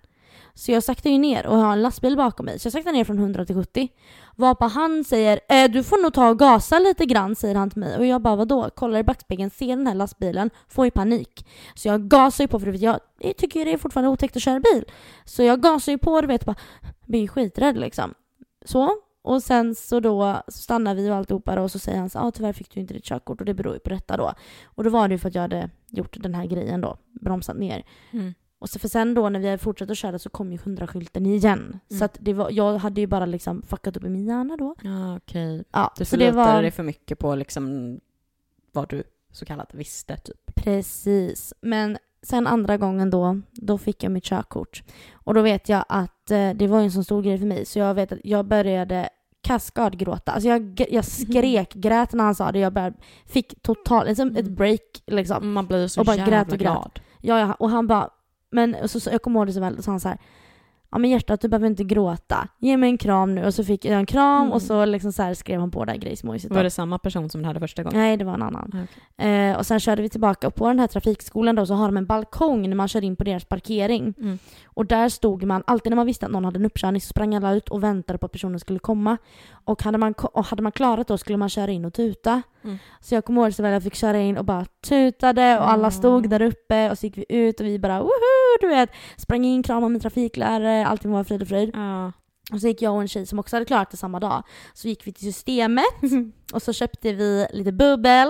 Så 0.53 0.71
jag 0.71 0.83
saktar 0.83 1.09
ju 1.09 1.17
ner 1.17 1.45
och 1.45 1.57
har 1.57 1.73
en 1.73 1.81
lastbil 1.81 2.17
bakom 2.17 2.45
mig. 2.45 2.59
Så 2.59 2.65
jag 2.65 2.73
saktar 2.73 2.91
ner 2.91 3.03
från 3.03 3.17
100 3.17 3.45
till 3.45 3.55
70. 3.55 3.89
Varpå 4.35 4.65
han 4.65 5.03
säger 5.03 5.39
äh, 5.49 5.71
du 5.71 5.83
får 5.83 6.03
nog 6.03 6.13
ta 6.13 6.29
och 6.29 6.39
gasa 6.39 6.79
lite 6.79 7.05
grann, 7.05 7.35
säger 7.35 7.55
han 7.55 7.69
till 7.69 7.79
mig. 7.79 7.97
Och 7.97 8.05
jag 8.05 8.21
bara 8.21 8.35
vadå? 8.35 8.69
Kollar 8.75 8.99
i 8.99 9.03
backspegeln, 9.03 9.49
ser 9.49 9.67
den 9.67 9.87
här 9.87 9.95
lastbilen, 9.95 10.49
får 10.67 10.85
ju 10.85 10.91
panik. 10.91 11.47
Så 11.75 11.87
jag 11.87 12.07
gasar 12.07 12.43
ju 12.43 12.47
på 12.47 12.59
för 12.59 12.83
jag, 12.83 12.99
jag 13.19 13.37
tycker 13.37 13.65
det 13.65 13.73
är 13.73 13.77
fortfarande 13.77 14.09
otäckt 14.09 14.35
att 14.35 14.41
köra 14.41 14.59
bil. 14.59 14.85
Så 15.25 15.43
jag 15.43 15.61
gasar 15.61 15.91
ju 15.91 15.97
på, 15.97 16.21
du 16.21 16.27
vet, 16.27 16.45
bara 16.45 16.55
blir 17.05 17.27
skiträdd 17.27 17.77
liksom. 17.77 18.13
Så. 18.65 19.08
Och 19.29 19.43
sen 19.43 19.75
så 19.75 19.99
då 19.99 20.41
så 20.47 20.51
stannar 20.61 20.95
vi 20.95 21.09
och 21.09 21.15
alltihopa 21.15 21.55
då, 21.55 21.61
och 21.61 21.71
så 21.71 21.79
säger 21.79 21.99
han 21.99 22.09
så 22.09 22.19
ah, 22.19 22.31
tyvärr 22.31 22.53
fick 22.53 22.73
du 22.73 22.79
inte 22.79 22.93
ditt 22.93 23.03
körkort 23.03 23.39
och 23.39 23.45
det 23.45 23.53
beror 23.53 23.73
ju 23.73 23.79
på 23.79 23.89
detta 23.89 24.17
då. 24.17 24.33
Och 24.65 24.83
då 24.83 24.89
var 24.89 25.07
det 25.07 25.13
ju 25.13 25.17
för 25.19 25.27
att 25.29 25.35
jag 25.35 25.41
hade 25.41 25.69
gjort 25.87 26.17
den 26.19 26.33
här 26.35 26.45
grejen 26.45 26.81
då, 26.81 26.97
bromsat 27.21 27.57
ner. 27.57 27.83
Mm. 28.11 28.33
Och 28.59 28.69
så 28.69 28.79
för 28.79 28.87
sen 28.87 29.13
då 29.13 29.29
när 29.29 29.39
vi 29.39 29.45
hade 29.45 29.57
fortsatt 29.57 29.89
att 29.89 29.97
köra 29.97 30.19
så 30.19 30.29
kom 30.29 30.51
ju 30.51 30.57
100-skylten 30.57 31.25
igen. 31.27 31.59
Mm. 31.59 31.99
Så 31.99 32.05
att 32.05 32.17
det 32.21 32.33
var, 32.33 32.51
jag 32.51 32.77
hade 32.77 33.01
ju 33.01 33.07
bara 33.07 33.25
liksom 33.25 33.61
fuckat 33.61 33.97
upp 33.97 34.03
i 34.03 34.09
min 34.09 34.25
hjärna 34.25 34.57
då. 34.57 34.75
Ja, 34.83 35.15
okej. 35.17 35.63
Ja, 35.71 35.93
Du 35.97 36.05
förlitade 36.05 36.37
var 36.37 36.61
dig 36.61 36.71
för 36.71 36.83
mycket 36.83 37.19
på 37.19 37.35
liksom 37.35 37.99
vad 38.71 38.89
du 38.89 39.03
så 39.31 39.45
kallat 39.45 39.73
visste 39.73 40.17
typ. 40.17 40.55
precis. 40.55 41.53
Men 41.61 41.97
sen 42.23 42.47
andra 42.47 42.77
gången 42.77 43.09
då, 43.09 43.41
då 43.51 43.77
fick 43.77 44.03
jag 44.03 44.11
mitt 44.11 44.23
körkort. 44.23 44.83
Och 45.13 45.33
då 45.33 45.41
vet 45.41 45.69
jag 45.69 45.85
att 45.89 46.31
eh, 46.31 46.49
det 46.49 46.67
var 46.67 46.79
en 46.81 46.91
sån 46.91 47.03
stor 47.03 47.21
grej 47.23 47.37
för 47.37 47.45
mig 47.45 47.65
så 47.65 47.79
jag 47.79 47.93
vet 47.93 48.11
att 48.11 48.19
jag 48.23 48.45
började 48.45 49.09
kaskadgråta. 49.41 50.31
Alltså 50.31 50.49
jag, 50.49 50.85
jag 50.89 51.05
skrek, 51.05 51.73
grät 51.73 52.13
när 52.13 52.23
han 52.23 52.35
sa 52.35 52.51
det. 52.51 52.59
Jag 52.59 52.73
bara 52.73 52.93
fick 53.25 53.61
totalt, 53.61 54.07
liksom 54.07 54.27
ett 54.31 54.39
Mm. 54.39 54.55
break 54.55 54.81
liksom. 55.07 55.53
Man 55.53 55.67
blir 55.67 55.87
så 55.87 56.01
Och 56.01 56.05
bara 56.05 56.15
jävla 56.15 56.31
grät 56.37 56.51
och 56.51 56.57
grät. 56.59 56.59
glad. 56.59 56.99
Ja, 57.21 57.39
ja, 57.39 57.53
och 57.53 57.69
han 57.69 57.87
bara, 57.87 58.09
men 58.51 58.75
och 58.75 58.89
så, 58.91 58.99
så, 58.99 59.09
jag 59.09 59.21
kommer 59.21 59.39
ihåg 59.39 59.47
det 59.47 59.53
så 59.53 59.59
väl, 59.59 59.75
så 59.75 59.81
sa 59.81 59.91
han 59.91 59.99
så 59.99 60.09
här, 60.09 60.17
ja 60.91 60.97
men 60.97 61.09
hjärtat 61.09 61.41
du 61.41 61.47
behöver 61.47 61.67
inte 61.67 61.83
gråta, 61.83 62.47
ge 62.59 62.77
mig 62.77 62.89
en 62.89 62.97
kram 62.97 63.35
nu. 63.35 63.45
Och 63.45 63.53
så 63.53 63.63
fick 63.63 63.85
jag 63.85 63.99
en 63.99 64.05
kram 64.05 64.41
Mm. 64.41 64.53
och 64.53 64.61
så 64.61 64.85
liksom 64.85 65.11
så 65.11 65.23
här 65.23 65.33
skrev 65.33 65.59
han 65.59 65.71
på 65.71 65.85
det 65.85 65.91
här 65.91 65.99
grejsmojset. 65.99 66.51
Var 66.51 66.63
det 66.63 66.69
samma 66.69 66.97
person 66.99 67.29
som 67.29 67.41
du 67.41 67.47
hade 67.47 67.59
första 67.59 67.83
gången? 67.83 67.99
Nej, 67.99 68.17
det 68.17 68.25
var 68.25 68.33
en 68.33 68.41
annan. 68.41 68.71
Ah, 68.73 68.77
okej. 69.17 69.49
Eh, 69.49 69.57
och 69.57 69.65
sen 69.65 69.79
körde 69.79 70.01
vi 70.01 70.09
tillbaka 70.09 70.47
och 70.47 70.55
på 70.55 70.67
den 70.67 70.79
här 70.79 70.87
trafikskolan 70.87 71.55
då 71.55 71.65
så 71.65 71.73
har 71.73 71.85
de 71.87 71.97
en 71.97 72.05
balkong 72.05 72.69
när 72.69 72.75
man 72.75 72.87
kör 72.87 73.03
in 73.03 73.15
på 73.15 73.23
deras 73.23 73.45
parkering. 73.45 74.13
Mm. 74.17 74.39
Och 74.79 74.85
där 74.85 75.09
stod 75.09 75.43
man, 75.43 75.63
alltid 75.67 75.89
när 75.91 75.95
man 75.95 76.05
visste 76.05 76.25
att 76.25 76.31
någon 76.31 76.45
hade 76.45 76.59
en 76.59 76.65
uppkörning 76.65 77.01
så 77.01 77.07
sprang 77.07 77.35
alla 77.35 77.53
ut 77.53 77.69
och 77.69 77.83
väntade 77.83 78.19
på 78.19 78.25
att 78.25 78.31
personen 78.31 78.59
skulle 78.59 78.79
komma. 78.79 79.17
Och 79.65 79.83
hade 79.83 79.97
man, 79.97 80.13
och 80.13 80.45
hade 80.45 80.61
man 80.61 80.71
klarat 80.71 81.07
då 81.07 81.17
skulle 81.17 81.37
man 81.37 81.49
köra 81.49 81.71
in 81.71 81.85
och 81.85 81.93
tuta. 81.93 82.41
Mm. 82.63 82.77
Så 83.01 83.15
jag 83.15 83.25
kommer 83.25 83.41
ihåg 83.41 83.53
så 83.53 83.63
väl 83.63 83.73
jag 83.73 83.83
fick 83.83 83.95
köra 83.95 84.17
in 84.19 84.37
och 84.37 84.45
bara 84.45 84.65
tutade 84.87 85.57
och 85.59 85.69
alla 85.69 85.87
Mm. 85.87 85.91
stod 85.91 86.29
där 86.29 86.41
uppe 86.41 86.91
och 86.91 86.97
så 86.97 87.05
gick 87.05 87.17
vi 87.17 87.25
ut 87.29 87.59
och 87.59 87.65
vi 87.65 87.79
bara 87.79 87.99
woho, 87.99 88.57
du 88.61 88.67
vet. 88.67 88.89
Sprang 89.17 89.45
in, 89.45 89.63
kramade 89.63 89.91
min 89.91 90.01
trafiklärare, 90.01 90.87
allting 90.87 91.11
var 91.11 91.23
frid 91.23 91.41
och 91.41 91.47
fröjd. 91.47 91.71
Ja. 91.73 92.11
Och 92.51 92.61
så 92.61 92.67
gick 92.67 92.81
jag 92.81 92.93
och 92.95 93.01
en 93.01 93.07
tjej 93.07 93.25
som 93.25 93.39
också 93.39 93.55
hade 93.55 93.65
klarat 93.65 93.91
det 93.91 93.97
samma 93.97 94.19
dag. 94.19 94.43
Så 94.73 94.87
gick 94.87 95.07
vi 95.07 95.11
till 95.11 95.33
systemet 95.33 95.83
och 96.53 96.61
så 96.61 96.73
köpte 96.73 97.13
vi 97.13 97.47
lite 97.53 97.71
bubbel. 97.71 98.27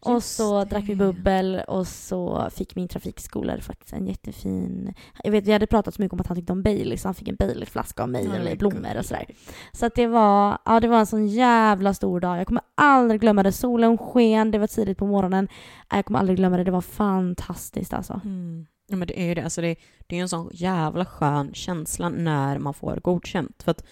Och 0.00 0.12
Just 0.12 0.36
så 0.36 0.64
det. 0.64 0.70
drack 0.70 0.84
vi 0.88 0.96
bubbel 0.96 1.62
och 1.68 1.86
så 1.86 2.50
fick 2.50 2.76
min 2.76 2.88
trafikskolare 2.88 3.60
faktiskt 3.60 3.92
en 3.92 4.06
jättefin... 4.06 4.94
Jag 5.24 5.30
vet 5.30 5.46
vi 5.46 5.52
hade 5.52 5.66
pratat 5.66 5.94
så 5.94 6.02
mycket 6.02 6.12
om 6.12 6.20
att 6.20 6.26
han 6.26 6.36
tyckte 6.36 6.52
om 6.52 6.62
Baileys 6.62 7.02
så 7.02 7.08
han 7.08 7.14
fick 7.14 7.28
en 7.28 7.36
Baileysflaska 7.36 8.02
av 8.02 8.08
mig 8.08 8.26
eller 8.34 8.56
blommor 8.56 8.96
och 8.98 9.06
sådär. 9.06 9.26
Så 9.72 9.86
att 9.86 9.94
det 9.94 10.06
var, 10.06 10.58
ja, 10.64 10.80
det 10.80 10.88
var 10.88 10.98
en 10.98 11.06
sån 11.06 11.26
jävla 11.28 11.94
stor 11.94 12.20
dag. 12.20 12.38
Jag 12.38 12.46
kommer 12.46 12.62
aldrig 12.74 13.20
glömma 13.20 13.42
det. 13.42 13.52
Solen 13.52 13.98
sken, 13.98 14.50
det 14.50 14.58
var 14.58 14.66
tidigt 14.66 14.98
på 14.98 15.06
morgonen. 15.06 15.48
Jag 15.90 16.04
kommer 16.04 16.18
aldrig 16.18 16.38
glömma 16.38 16.56
det. 16.56 16.64
Det 16.64 16.70
var 16.70 16.80
fantastiskt 16.80 17.92
alltså. 17.92 18.20
Mm. 18.24 18.66
Ja, 18.86 18.96
men 18.96 19.08
det 19.08 19.20
är 19.20 19.26
ju 19.26 19.34
det. 19.34 19.44
Alltså 19.44 19.60
det, 19.60 19.76
det 20.06 20.16
är 20.18 20.22
en 20.22 20.28
sån 20.28 20.50
jävla 20.52 21.04
skön 21.04 21.54
känsla 21.54 22.08
när 22.08 22.58
man 22.58 22.74
får 22.74 22.96
godkänt. 22.96 23.62
För 23.62 23.70
att 23.70 23.84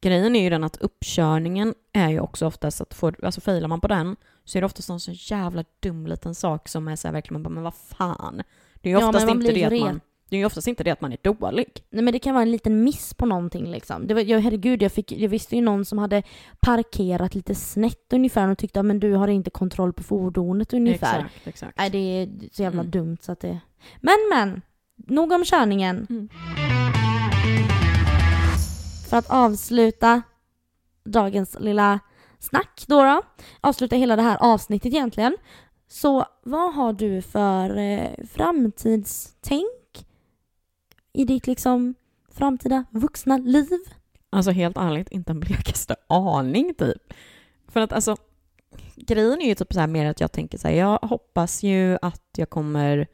grejen 0.00 0.36
är 0.36 0.42
ju 0.42 0.50
den 0.50 0.64
att 0.64 0.76
uppkörningen 0.76 1.74
är 1.92 2.08
ju 2.08 2.20
också 2.20 2.46
oftast 2.46 2.80
att 2.80 2.94
får, 2.94 3.24
alltså 3.24 3.40
failar 3.40 3.68
man 3.68 3.80
på 3.80 3.88
den 3.88 4.16
så 4.44 4.58
är 4.58 4.62
det 4.62 4.66
oftast 4.66 4.90
en 4.90 5.00
så 5.00 5.12
jävla 5.14 5.64
dum 5.80 6.06
liten 6.06 6.34
sak 6.34 6.68
som 6.68 6.88
är 6.88 6.96
så 6.96 7.08
här 7.08 7.12
verkligen 7.12 7.32
man 7.32 7.42
bara, 7.42 7.54
men 7.54 7.62
vad 7.62 7.74
fan. 7.74 8.42
Det 8.74 8.88
är 8.88 8.94
ju 8.94 9.00
Ja, 9.00 9.08
oftast, 9.08 9.26
man 9.26 9.40
inte, 9.40 9.52
det 9.52 9.64
att 9.64 9.80
man, 9.80 10.00
det 10.34 10.38
är 10.38 10.40
ju 10.40 10.46
oftast 10.46 10.68
inte 10.68 10.84
det 10.84 10.90
att 10.90 11.00
man 11.00 11.12
är 11.12 11.18
dålig. 11.22 11.66
Nej 11.90 12.04
men 12.04 12.12
det 12.12 12.18
kan 12.18 12.34
vara 12.34 12.42
en 12.42 12.50
liten 12.50 12.84
miss 12.84 13.14
på 13.14 13.26
någonting 13.26 13.70
liksom. 13.70 14.06
Det 14.06 14.14
var, 14.14 14.20
jag, 14.20 14.40
herregud, 14.40 14.82
jag, 14.82 14.92
fick, 14.92 15.12
jag 15.12 15.28
visste 15.28 15.56
ju 15.56 15.62
någon 15.62 15.84
som 15.84 15.98
hade 15.98 16.22
parkerat 16.60 17.34
lite 17.34 17.54
snett 17.54 18.12
ungefär 18.12 18.48
och 18.48 18.58
tyckte 18.58 18.80
att 18.80 18.86
men 18.86 19.00
du 19.00 19.12
har 19.12 19.28
inte 19.28 19.50
kontroll 19.50 19.92
på 19.92 20.02
fordonet 20.02 20.72
ungefär. 20.72 21.18
Exakt, 21.18 21.46
exakt. 21.46 21.78
Nej 21.78 21.90
det 21.90 21.98
är 21.98 22.28
så 22.52 22.62
jävla 22.62 22.80
Mm. 22.80 22.90
dumt 22.90 23.18
så 23.20 23.32
att 23.32 23.40
det... 23.40 23.60
Men 24.00 24.16
men! 24.30 24.62
Nog 24.96 25.32
om 25.32 25.44
körningen. 25.44 26.06
Mm. 26.10 26.28
För 29.10 29.16
att 29.16 29.30
avsluta 29.30 30.22
dagens 31.04 31.56
lilla 31.60 32.00
snack 32.38 32.84
då, 32.86 33.02
då 33.02 33.22
avsluta 33.60 33.96
hela 33.96 34.16
det 34.16 34.22
här 34.22 34.36
avsnittet 34.40 34.92
egentligen. 34.92 35.36
Så 35.88 36.24
vad 36.42 36.74
har 36.74 36.92
du 36.92 37.22
för 37.22 37.76
eh, 37.78 38.10
framtidstänk 38.32 39.83
i 41.14 41.24
ditt 41.24 41.46
liksom 41.46 41.94
framtida 42.28 42.84
vuxna 42.90 43.38
liv? 43.38 43.78
Alltså 44.30 44.50
helt 44.50 44.76
ärligt, 44.76 45.08
inte 45.08 45.32
en 45.32 45.40
blekaste 45.40 45.96
aning 46.06 46.74
typ. 46.74 47.14
För 47.68 47.80
att 47.80 47.92
alltså, 47.92 48.16
grejen 48.96 49.40
är 49.40 49.46
ju 49.46 49.54
typ 49.54 49.72
så 49.72 49.80
här 49.80 49.86
mer 49.86 50.06
att 50.06 50.20
jag 50.20 50.32
tänker 50.32 50.58
så 50.58 50.68
här, 50.68 50.74
jag 50.74 50.98
hoppas 50.98 51.62
ju 51.62 51.98
att 52.02 52.22
jag 52.36 52.50
kommer 52.50 53.06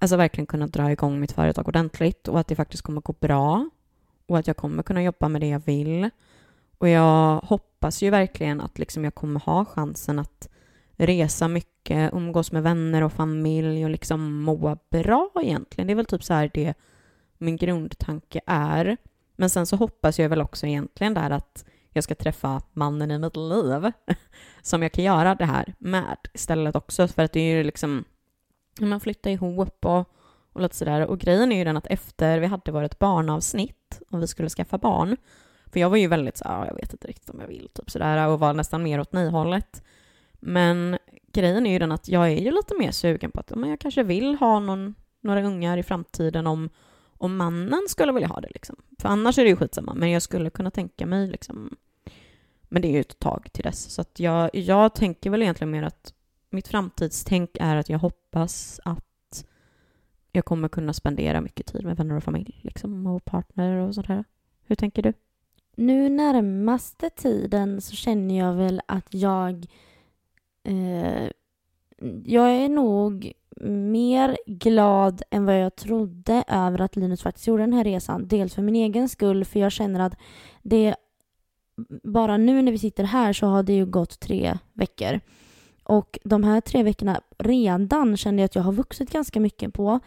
alltså 0.00 0.16
verkligen 0.16 0.46
kunna 0.46 0.66
dra 0.66 0.92
igång 0.92 1.20
mitt 1.20 1.32
företag 1.32 1.68
ordentligt 1.68 2.28
och 2.28 2.40
att 2.40 2.48
det 2.48 2.56
faktiskt 2.56 2.82
kommer 2.82 3.00
gå 3.00 3.12
bra 3.12 3.70
och 4.26 4.38
att 4.38 4.46
jag 4.46 4.56
kommer 4.56 4.82
kunna 4.82 5.02
jobba 5.02 5.28
med 5.28 5.40
det 5.40 5.48
jag 5.48 5.62
vill. 5.64 6.10
Och 6.78 6.88
jag 6.88 7.40
hoppas 7.40 8.02
ju 8.02 8.10
verkligen 8.10 8.60
att 8.60 8.78
liksom 8.78 9.04
jag 9.04 9.14
kommer 9.14 9.40
ha 9.40 9.64
chansen 9.64 10.18
att 10.18 10.48
resa 10.96 11.48
mycket, 11.48 12.14
umgås 12.14 12.52
med 12.52 12.62
vänner 12.62 13.02
och 13.02 13.12
familj 13.12 13.84
och 13.84 13.90
liksom 13.90 14.42
må 14.42 14.78
bra 14.90 15.30
egentligen. 15.42 15.86
Det 15.86 15.92
är 15.92 15.96
väl 15.96 16.06
typ 16.06 16.24
så 16.24 16.34
här 16.34 16.50
det 16.54 16.74
min 17.38 17.56
grundtanke 17.56 18.40
är. 18.46 18.96
Men 19.36 19.50
sen 19.50 19.66
så 19.66 19.76
hoppas 19.76 20.18
jag 20.18 20.28
väl 20.28 20.40
också 20.40 20.66
egentligen 20.66 21.14
där 21.14 21.30
att 21.30 21.64
jag 21.90 22.04
ska 22.04 22.14
träffa 22.14 22.62
mannen 22.72 23.10
i 23.10 23.18
mitt 23.18 23.36
liv 23.36 23.92
som 24.62 24.82
jag 24.82 24.92
kan 24.92 25.04
göra 25.04 25.34
det 25.34 25.44
här 25.44 25.74
med 25.78 26.16
istället 26.32 26.76
också. 26.76 27.08
För 27.08 27.22
att 27.22 27.32
det 27.32 27.40
är 27.40 27.56
ju 27.56 27.64
liksom, 27.64 28.04
man 28.80 29.00
flyttar 29.00 29.30
ihop 29.30 29.84
och, 29.84 30.08
och 30.52 30.60
lite 30.60 30.76
sådär. 30.76 31.06
Och 31.06 31.18
grejen 31.18 31.52
är 31.52 31.58
ju 31.58 31.64
den 31.64 31.76
att 31.76 31.86
efter 31.86 32.38
vi 32.38 32.46
hade 32.46 32.72
vårt 32.72 32.98
barnavsnitt 32.98 34.02
och 34.10 34.22
vi 34.22 34.26
skulle 34.26 34.48
skaffa 34.48 34.78
barn, 34.78 35.16
för 35.72 35.80
jag 35.80 35.90
var 35.90 35.96
ju 35.96 36.06
väldigt 36.06 36.36
så 36.36 36.48
här, 36.48 36.62
ah, 36.62 36.66
jag 36.66 36.74
vet 36.74 36.92
inte 36.92 37.08
riktigt 37.08 37.30
om 37.30 37.40
jag 37.40 37.48
vill, 37.48 37.68
typ 37.74 37.90
sådär, 37.90 38.28
och 38.28 38.40
var 38.40 38.54
nästan 38.54 38.82
mer 38.82 39.00
åt 39.00 39.12
nej-hållet. 39.12 39.82
Men 40.32 40.98
grejen 41.32 41.66
är 41.66 41.72
ju 41.72 41.78
den 41.78 41.92
att 41.92 42.08
jag 42.08 42.24
är 42.24 42.40
ju 42.40 42.50
lite 42.50 42.74
mer 42.78 42.90
sugen 42.90 43.30
på 43.30 43.40
att 43.40 43.50
men 43.50 43.70
jag 43.70 43.80
kanske 43.80 44.02
vill 44.02 44.34
ha 44.34 44.58
någon, 44.58 44.94
några 45.20 45.42
ungar 45.42 45.76
i 45.78 45.82
framtiden 45.82 46.46
om, 46.46 46.70
om 47.18 47.36
mannen 47.36 47.82
skulle 47.88 48.12
vilja 48.12 48.28
ha 48.28 48.40
det. 48.40 48.50
Liksom. 48.54 48.76
För 48.98 49.08
annars 49.08 49.38
är 49.38 49.42
det 49.42 49.50
ju 49.50 49.56
skitsamma, 49.56 49.94
men 49.94 50.10
jag 50.10 50.22
skulle 50.22 50.50
kunna 50.50 50.70
tänka 50.70 51.06
mig 51.06 51.28
liksom... 51.28 51.76
Men 52.68 52.82
det 52.82 52.88
är 52.88 52.92
ju 52.92 53.00
ett 53.00 53.18
tag 53.18 53.48
till 53.52 53.62
dess. 53.62 53.90
Så 53.94 54.00
att 54.00 54.20
jag, 54.20 54.50
jag 54.52 54.94
tänker 54.94 55.30
väl 55.30 55.42
egentligen 55.42 55.70
mer 55.70 55.82
att 55.82 56.14
mitt 56.50 56.68
framtidstänk 56.68 57.50
är 57.60 57.76
att 57.76 57.88
jag 57.88 57.98
hoppas 57.98 58.80
att 58.84 59.44
jag 60.32 60.44
kommer 60.44 60.68
kunna 60.68 60.92
spendera 60.92 61.40
mycket 61.40 61.66
tid 61.66 61.84
med 61.84 61.96
vänner 61.96 62.16
och 62.16 62.24
familj 62.24 62.60
liksom, 62.62 63.06
och 63.06 63.24
partner 63.24 63.76
och 63.76 63.94
sådär. 63.94 64.24
Hur 64.66 64.76
tänker 64.76 65.02
du? 65.02 65.12
Nu 65.76 66.08
närmaste 66.08 67.10
tiden 67.10 67.80
så 67.80 67.96
känner 67.96 68.38
jag 68.38 68.54
väl 68.54 68.80
att 68.86 69.14
jag 69.14 69.66
eh, 70.62 71.30
jag 72.24 72.50
är 72.50 72.68
nog 72.68 73.32
mer 73.60 74.38
glad 74.46 75.22
än 75.30 75.46
vad 75.46 75.60
jag 75.60 75.76
trodde 75.76 76.44
över 76.48 76.80
att 76.80 76.96
Linus 76.96 77.22
faktiskt 77.22 77.46
gjorde 77.46 77.62
den 77.62 77.72
här 77.72 77.84
resan. 77.84 78.28
Dels 78.28 78.54
för 78.54 78.62
min 78.62 78.76
egen 78.76 79.08
skull, 79.08 79.44
för 79.44 79.60
jag 79.60 79.72
känner 79.72 80.00
att 80.00 80.16
det 80.62 80.94
bara 82.02 82.36
nu 82.36 82.62
när 82.62 82.72
vi 82.72 82.78
sitter 82.78 83.04
här 83.04 83.32
så 83.32 83.46
har 83.46 83.62
det 83.62 83.72
ju 83.72 83.86
gått 83.86 84.20
tre 84.20 84.58
veckor. 84.72 85.20
Och 85.82 86.18
de 86.24 86.44
här 86.44 86.60
tre 86.60 86.82
veckorna 86.82 87.20
redan 87.38 88.16
kände 88.16 88.42
jag 88.42 88.44
att 88.44 88.54
jag 88.54 88.62
har 88.62 88.72
vuxit 88.72 89.10
ganska 89.10 89.40
mycket 89.40 89.74
på. 89.74 90.00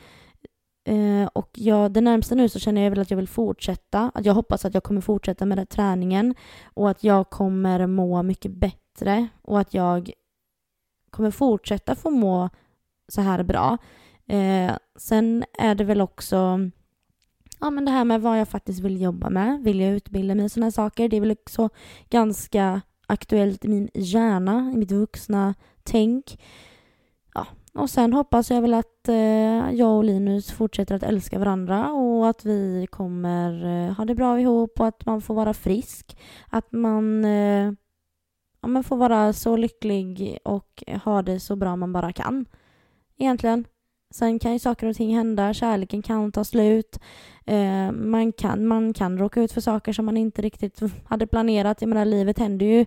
Eh, 0.86 1.28
och 1.34 1.50
jag, 1.54 1.92
det 1.92 2.02
närmsta 2.02 2.36
nu 2.36 2.50
så 2.50 2.60
känner 2.60 2.82
jag 2.82 2.90
väl 2.90 3.00
att 3.00 3.12
jag 3.12 3.18
vill 3.18 3.28
fortsätta. 3.28 4.12
Att 4.14 4.26
jag 4.26 4.34
hoppas 4.34 4.66
att 4.66 4.74
jag 4.74 4.84
kommer 4.84 5.02
fortsätta 5.02 5.46
med 5.46 5.58
den 5.58 5.68
träningen 5.68 6.36
och 6.74 6.90
att 6.90 7.04
jag 7.04 7.30
kommer 7.30 7.88
må 7.88 8.24
mycket 8.24 8.52
bättre 8.52 9.28
och 9.42 9.60
att 9.60 9.74
jag 9.74 10.12
kommer 11.10 11.32
fortsätta 11.32 11.96
få 11.96 12.10
må 12.10 12.50
så 13.08 13.22
här 13.22 13.44
bra. 13.44 13.78
Eh, 14.28 14.76
sen 14.96 15.46
är 15.60 15.76
det 15.76 15.84
väl 15.84 16.02
också 16.02 16.60
ja, 17.60 17.70
men 17.70 17.86
det 17.86 17.92
här 17.92 18.06
med 18.06 18.22
vad 18.22 18.40
jag 18.40 18.48
faktiskt 18.48 18.80
vill 18.80 19.02
jobba 19.02 19.30
med. 19.30 19.64
Vill 19.64 19.80
jag 19.80 19.94
utbilda 19.94 20.36
mig 20.36 20.46
i 20.46 20.50
sådana 20.50 20.72
saker? 20.72 21.10
Det 21.10 21.18
är 21.18 21.22
väl 21.22 21.32
också 21.32 21.70
ganska 22.10 22.82
aktuellt 23.08 23.66
i 23.66 23.68
min 23.68 23.90
hjärna, 23.94 24.72
i 24.74 24.78
mitt 24.78 24.92
vuxna 24.92 25.56
tänk. 25.84 26.42
Ja, 27.34 27.48
och 27.74 27.90
sen 27.90 28.14
hoppas 28.14 28.52
jag 28.52 28.62
väl 28.62 28.74
att 28.74 29.08
eh, 29.08 29.72
jag 29.72 29.98
och 29.98 30.04
Linus 30.04 30.52
fortsätter 30.52 30.96
att 30.96 31.04
älska 31.04 31.40
varandra 31.40 31.92
och 31.92 32.30
att 32.30 32.46
vi 32.46 32.88
kommer 32.90 33.66
eh, 33.66 33.94
ha 33.94 34.06
det 34.06 34.16
bra 34.16 34.40
ihop 34.40 34.80
och 34.80 34.88
att 34.88 35.06
man 35.06 35.22
får 35.22 35.34
vara 35.34 35.54
frisk. 35.54 36.18
Att 36.50 36.72
man 36.72 37.26
eh, 37.26 37.72
ja, 38.62 38.68
men 38.68 38.84
får 38.84 38.98
vara 38.98 39.34
så 39.34 39.58
lycklig 39.58 40.40
och 40.44 40.84
ha 41.04 41.22
det 41.22 41.40
så 41.40 41.56
bra 41.56 41.76
man 41.76 41.94
bara 41.94 42.14
kan. 42.14 42.46
Egentligen. 43.18 43.66
Sen 44.12 44.40
kan 44.40 44.54
ju 44.54 44.60
saker 44.60 44.88
och 44.88 44.96
ting 44.96 45.16
hända, 45.16 45.54
kärleken 45.54 46.02
kan 46.02 46.32
ta 46.32 46.44
slut. 46.44 47.00
Eh, 47.46 47.92
man, 47.92 48.32
kan, 48.32 48.68
man 48.68 48.94
kan 48.94 49.18
råka 49.18 49.42
ut 49.42 49.52
för 49.52 49.62
saker 49.62 49.94
som 49.94 50.06
man 50.06 50.18
inte 50.18 50.42
riktigt 50.42 50.80
hade 51.06 51.28
planerat. 51.28 51.82
Jag 51.82 51.88
menar, 51.88 52.06
livet 52.06 52.40
händer 52.40 52.66
ju. 52.66 52.86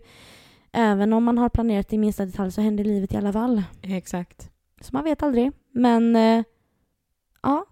Även 0.72 1.12
om 1.12 1.24
man 1.24 1.38
har 1.38 1.48
planerat 1.48 1.92
i 1.92 1.98
minsta 1.98 2.26
detalj 2.26 2.52
så 2.52 2.60
händer 2.60 2.84
livet 2.84 3.12
i 3.12 3.16
alla 3.16 3.32
fall. 3.32 3.62
Exakt. 3.82 4.50
Så 4.80 4.90
man 4.92 5.04
vet 5.04 5.22
aldrig. 5.22 5.52
Men, 5.72 6.16
eh, 6.16 6.42
ja. 7.42 7.66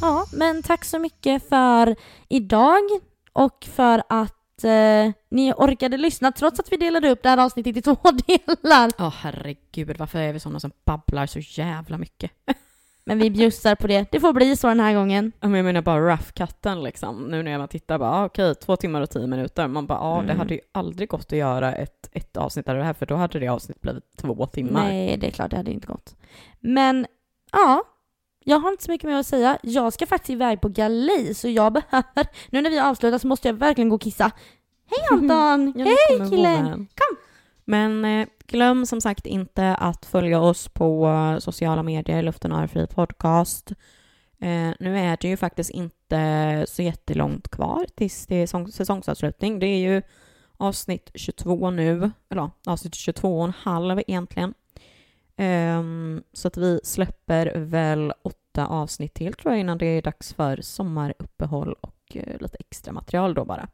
Ja, 0.00 0.26
men 0.32 0.62
tack 0.62 0.84
så 0.84 0.98
mycket 0.98 1.48
för 1.48 1.96
idag 2.28 2.82
och 3.32 3.64
för 3.64 4.02
att 4.08 4.37
eh, 4.64 5.12
ni 5.30 5.52
orkade 5.52 5.96
lyssna 5.96 6.32
trots 6.32 6.60
att 6.60 6.72
vi 6.72 6.76
delade 6.76 7.10
upp 7.10 7.22
det 7.22 7.28
här 7.28 7.38
avsnittet 7.38 7.76
i 7.76 7.82
två 7.82 7.96
delar. 8.26 8.90
Ja, 8.98 9.06
oh, 9.06 9.14
herregud, 9.18 9.98
varför 9.98 10.18
är 10.18 10.32
vi 10.32 10.40
sådana 10.40 10.60
som 10.60 10.70
babblar 10.84 11.26
så 11.26 11.38
jävla 11.38 11.98
mycket? 11.98 12.30
Men 13.08 13.18
vi 13.18 13.30
bjussar 13.30 13.74
på 13.74 13.86
det. 13.86 14.10
Det 14.10 14.20
får 14.20 14.32
bli 14.32 14.56
så 14.56 14.68
den 14.68 14.80
här 14.80 14.94
gången. 14.94 15.32
Jag 15.40 15.50
menar 15.50 15.82
bara 15.82 16.14
rough-cutten 16.14 16.82
liksom. 16.82 17.24
Nu 17.24 17.42
när 17.42 17.58
man 17.58 17.68
tittar 17.68 17.98
bara, 17.98 18.10
ah, 18.10 18.24
okej, 18.24 18.54
två 18.54 18.76
timmar 18.76 19.00
och 19.00 19.10
tio 19.10 19.26
minuter. 19.26 19.68
Man 19.68 19.86
bara, 19.86 19.98
ja, 19.98 20.04
ah, 20.04 20.14
mm. 20.14 20.26
det 20.26 20.34
hade 20.34 20.54
ju 20.54 20.60
aldrig 20.72 21.08
gått 21.08 21.32
att 21.32 21.38
göra 21.38 21.74
ett, 21.74 22.10
ett 22.12 22.36
avsnitt 22.36 22.68
av 22.68 22.76
det 22.76 22.84
här, 22.84 22.92
för 22.92 23.06
då 23.06 23.14
hade 23.14 23.38
det 23.38 23.48
avsnittet 23.48 23.82
blivit 23.82 24.16
två 24.16 24.46
timmar. 24.46 24.84
Nej, 24.84 25.16
det 25.16 25.26
är 25.26 25.30
klart, 25.30 25.50
det 25.50 25.56
hade 25.56 25.70
inte 25.70 25.86
gått. 25.86 26.16
Men, 26.60 27.06
ja. 27.52 27.82
Jag 28.48 28.58
har 28.58 28.70
inte 28.70 28.84
så 28.84 28.90
mycket 28.90 29.10
mer 29.10 29.16
att 29.16 29.26
säga. 29.26 29.58
Jag 29.62 29.92
ska 29.92 30.06
faktiskt 30.06 30.30
iväg 30.30 30.60
på 30.60 30.68
galej, 30.68 31.34
så 31.34 31.48
jag 31.48 31.72
behöver... 31.72 32.26
Nu 32.50 32.62
när 32.62 32.70
vi 32.70 32.78
har 32.78 32.90
avslutat 32.90 33.22
så 33.22 33.28
måste 33.28 33.48
jag 33.48 33.54
verkligen 33.54 33.88
gå 33.88 33.94
och 33.94 34.02
kissa. 34.02 34.30
Hej 34.90 34.98
Anton! 35.12 35.72
ja, 35.76 35.84
Hej 35.84 36.30
killen! 36.30 36.66
Kom! 36.72 37.16
Men 37.64 38.04
eh, 38.04 38.28
glöm 38.46 38.86
som 38.86 39.00
sagt 39.00 39.26
inte 39.26 39.74
att 39.74 40.06
följa 40.06 40.40
oss 40.40 40.68
på 40.68 41.06
eh, 41.08 41.38
sociala 41.38 41.82
medier, 41.82 42.22
Luften 42.22 42.52
har 42.52 42.66
fri 42.66 42.86
podcast. 42.86 43.70
Eh, 44.40 44.70
nu 44.80 44.98
är 44.98 45.18
det 45.20 45.28
ju 45.28 45.36
faktiskt 45.36 45.70
inte 45.70 46.64
så 46.68 46.82
jättelångt 46.82 47.48
kvar 47.48 47.86
tills 47.96 48.26
det 48.26 48.36
är 48.36 48.70
säsongsavslutning. 48.70 49.58
Det 49.58 49.66
är 49.66 49.78
ju 49.78 50.02
avsnitt 50.56 51.10
22 51.14 51.70
nu, 51.70 52.10
eller 52.30 52.50
avsnitt 52.66 52.94
22 52.94 53.38
och 53.38 53.44
en 53.44 53.52
halv 53.62 54.00
egentligen. 54.06 54.54
Um, 55.38 56.22
så 56.32 56.48
att 56.48 56.56
vi 56.56 56.80
släpper 56.84 57.52
väl 57.56 58.12
åtta 58.48 58.66
avsnitt 58.66 59.14
till 59.14 59.32
tror 59.34 59.52
jag 59.52 59.60
innan 59.60 59.78
det 59.78 59.86
är 59.86 60.02
dags 60.02 60.34
för 60.34 60.60
sommaruppehåll 60.62 61.72
och 61.80 62.16
uh, 62.16 62.40
lite 62.40 62.56
extra 62.60 62.92
material 62.92 63.34
då 63.34 63.44
bara. 63.44 63.68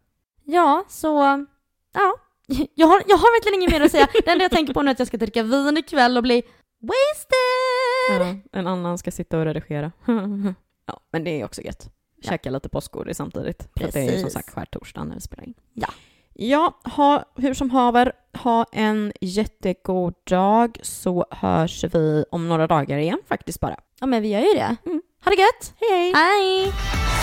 Ja, 0.44 0.84
så 0.88 1.06
ja, 1.92 2.16
jag 2.74 2.86
har, 2.86 3.02
jag 3.06 3.16
har 3.16 3.36
verkligen 3.36 3.60
inget 3.60 3.72
mer 3.72 3.80
att 3.80 3.90
säga. 3.90 4.08
Det 4.12 4.30
enda 4.30 4.44
jag 4.44 4.52
tänker 4.52 4.74
på 4.74 4.82
nu 4.82 4.90
är 4.90 4.92
att 4.92 4.98
jag 4.98 5.08
ska 5.08 5.16
dricka 5.16 5.42
vin 5.42 5.76
ikväll 5.76 6.16
och 6.16 6.22
bli 6.22 6.42
wasted! 6.80 8.42
Ja, 8.52 8.58
en 8.58 8.66
annan 8.66 8.98
ska 8.98 9.10
sitta 9.10 9.38
och 9.38 9.44
redigera. 9.44 9.92
ja, 10.86 11.00
men 11.12 11.24
det 11.24 11.40
är 11.40 11.44
också 11.44 11.62
gött. 11.62 11.90
Käka 12.22 12.48
ja. 12.48 12.52
lite 12.52 12.68
påskgodis 12.68 13.16
samtidigt. 13.16 13.74
Precis. 13.74 13.92
För 13.92 14.00
det 14.00 14.06
är 14.06 14.12
ju 14.12 14.20
som 14.20 14.30
sagt 14.30 14.50
skärtorsdag 14.50 15.04
när 15.04 15.14
vi 15.14 15.20
spelar 15.20 15.44
in. 15.44 15.54
Ja. 15.72 15.88
Ja, 16.36 16.72
ha, 16.84 17.24
hur 17.36 17.54
som 17.54 17.70
haver, 17.70 18.12
ha 18.38 18.66
en 18.72 19.12
jättegod 19.20 20.14
dag 20.30 20.78
så 20.82 21.26
hörs 21.30 21.84
vi 21.84 22.24
om 22.30 22.48
några 22.48 22.66
dagar 22.66 22.98
igen 22.98 23.18
faktiskt 23.28 23.60
bara. 23.60 23.76
Ja 24.00 24.06
men 24.06 24.22
vi 24.22 24.28
gör 24.28 24.40
ju 24.40 24.54
det. 24.54 24.76
Mm. 24.86 25.02
Ha 25.24 25.30
det 25.30 25.36
gött! 25.36 25.74
Hej 25.80 25.90
hej! 25.90 26.12
Hej! 26.14 27.13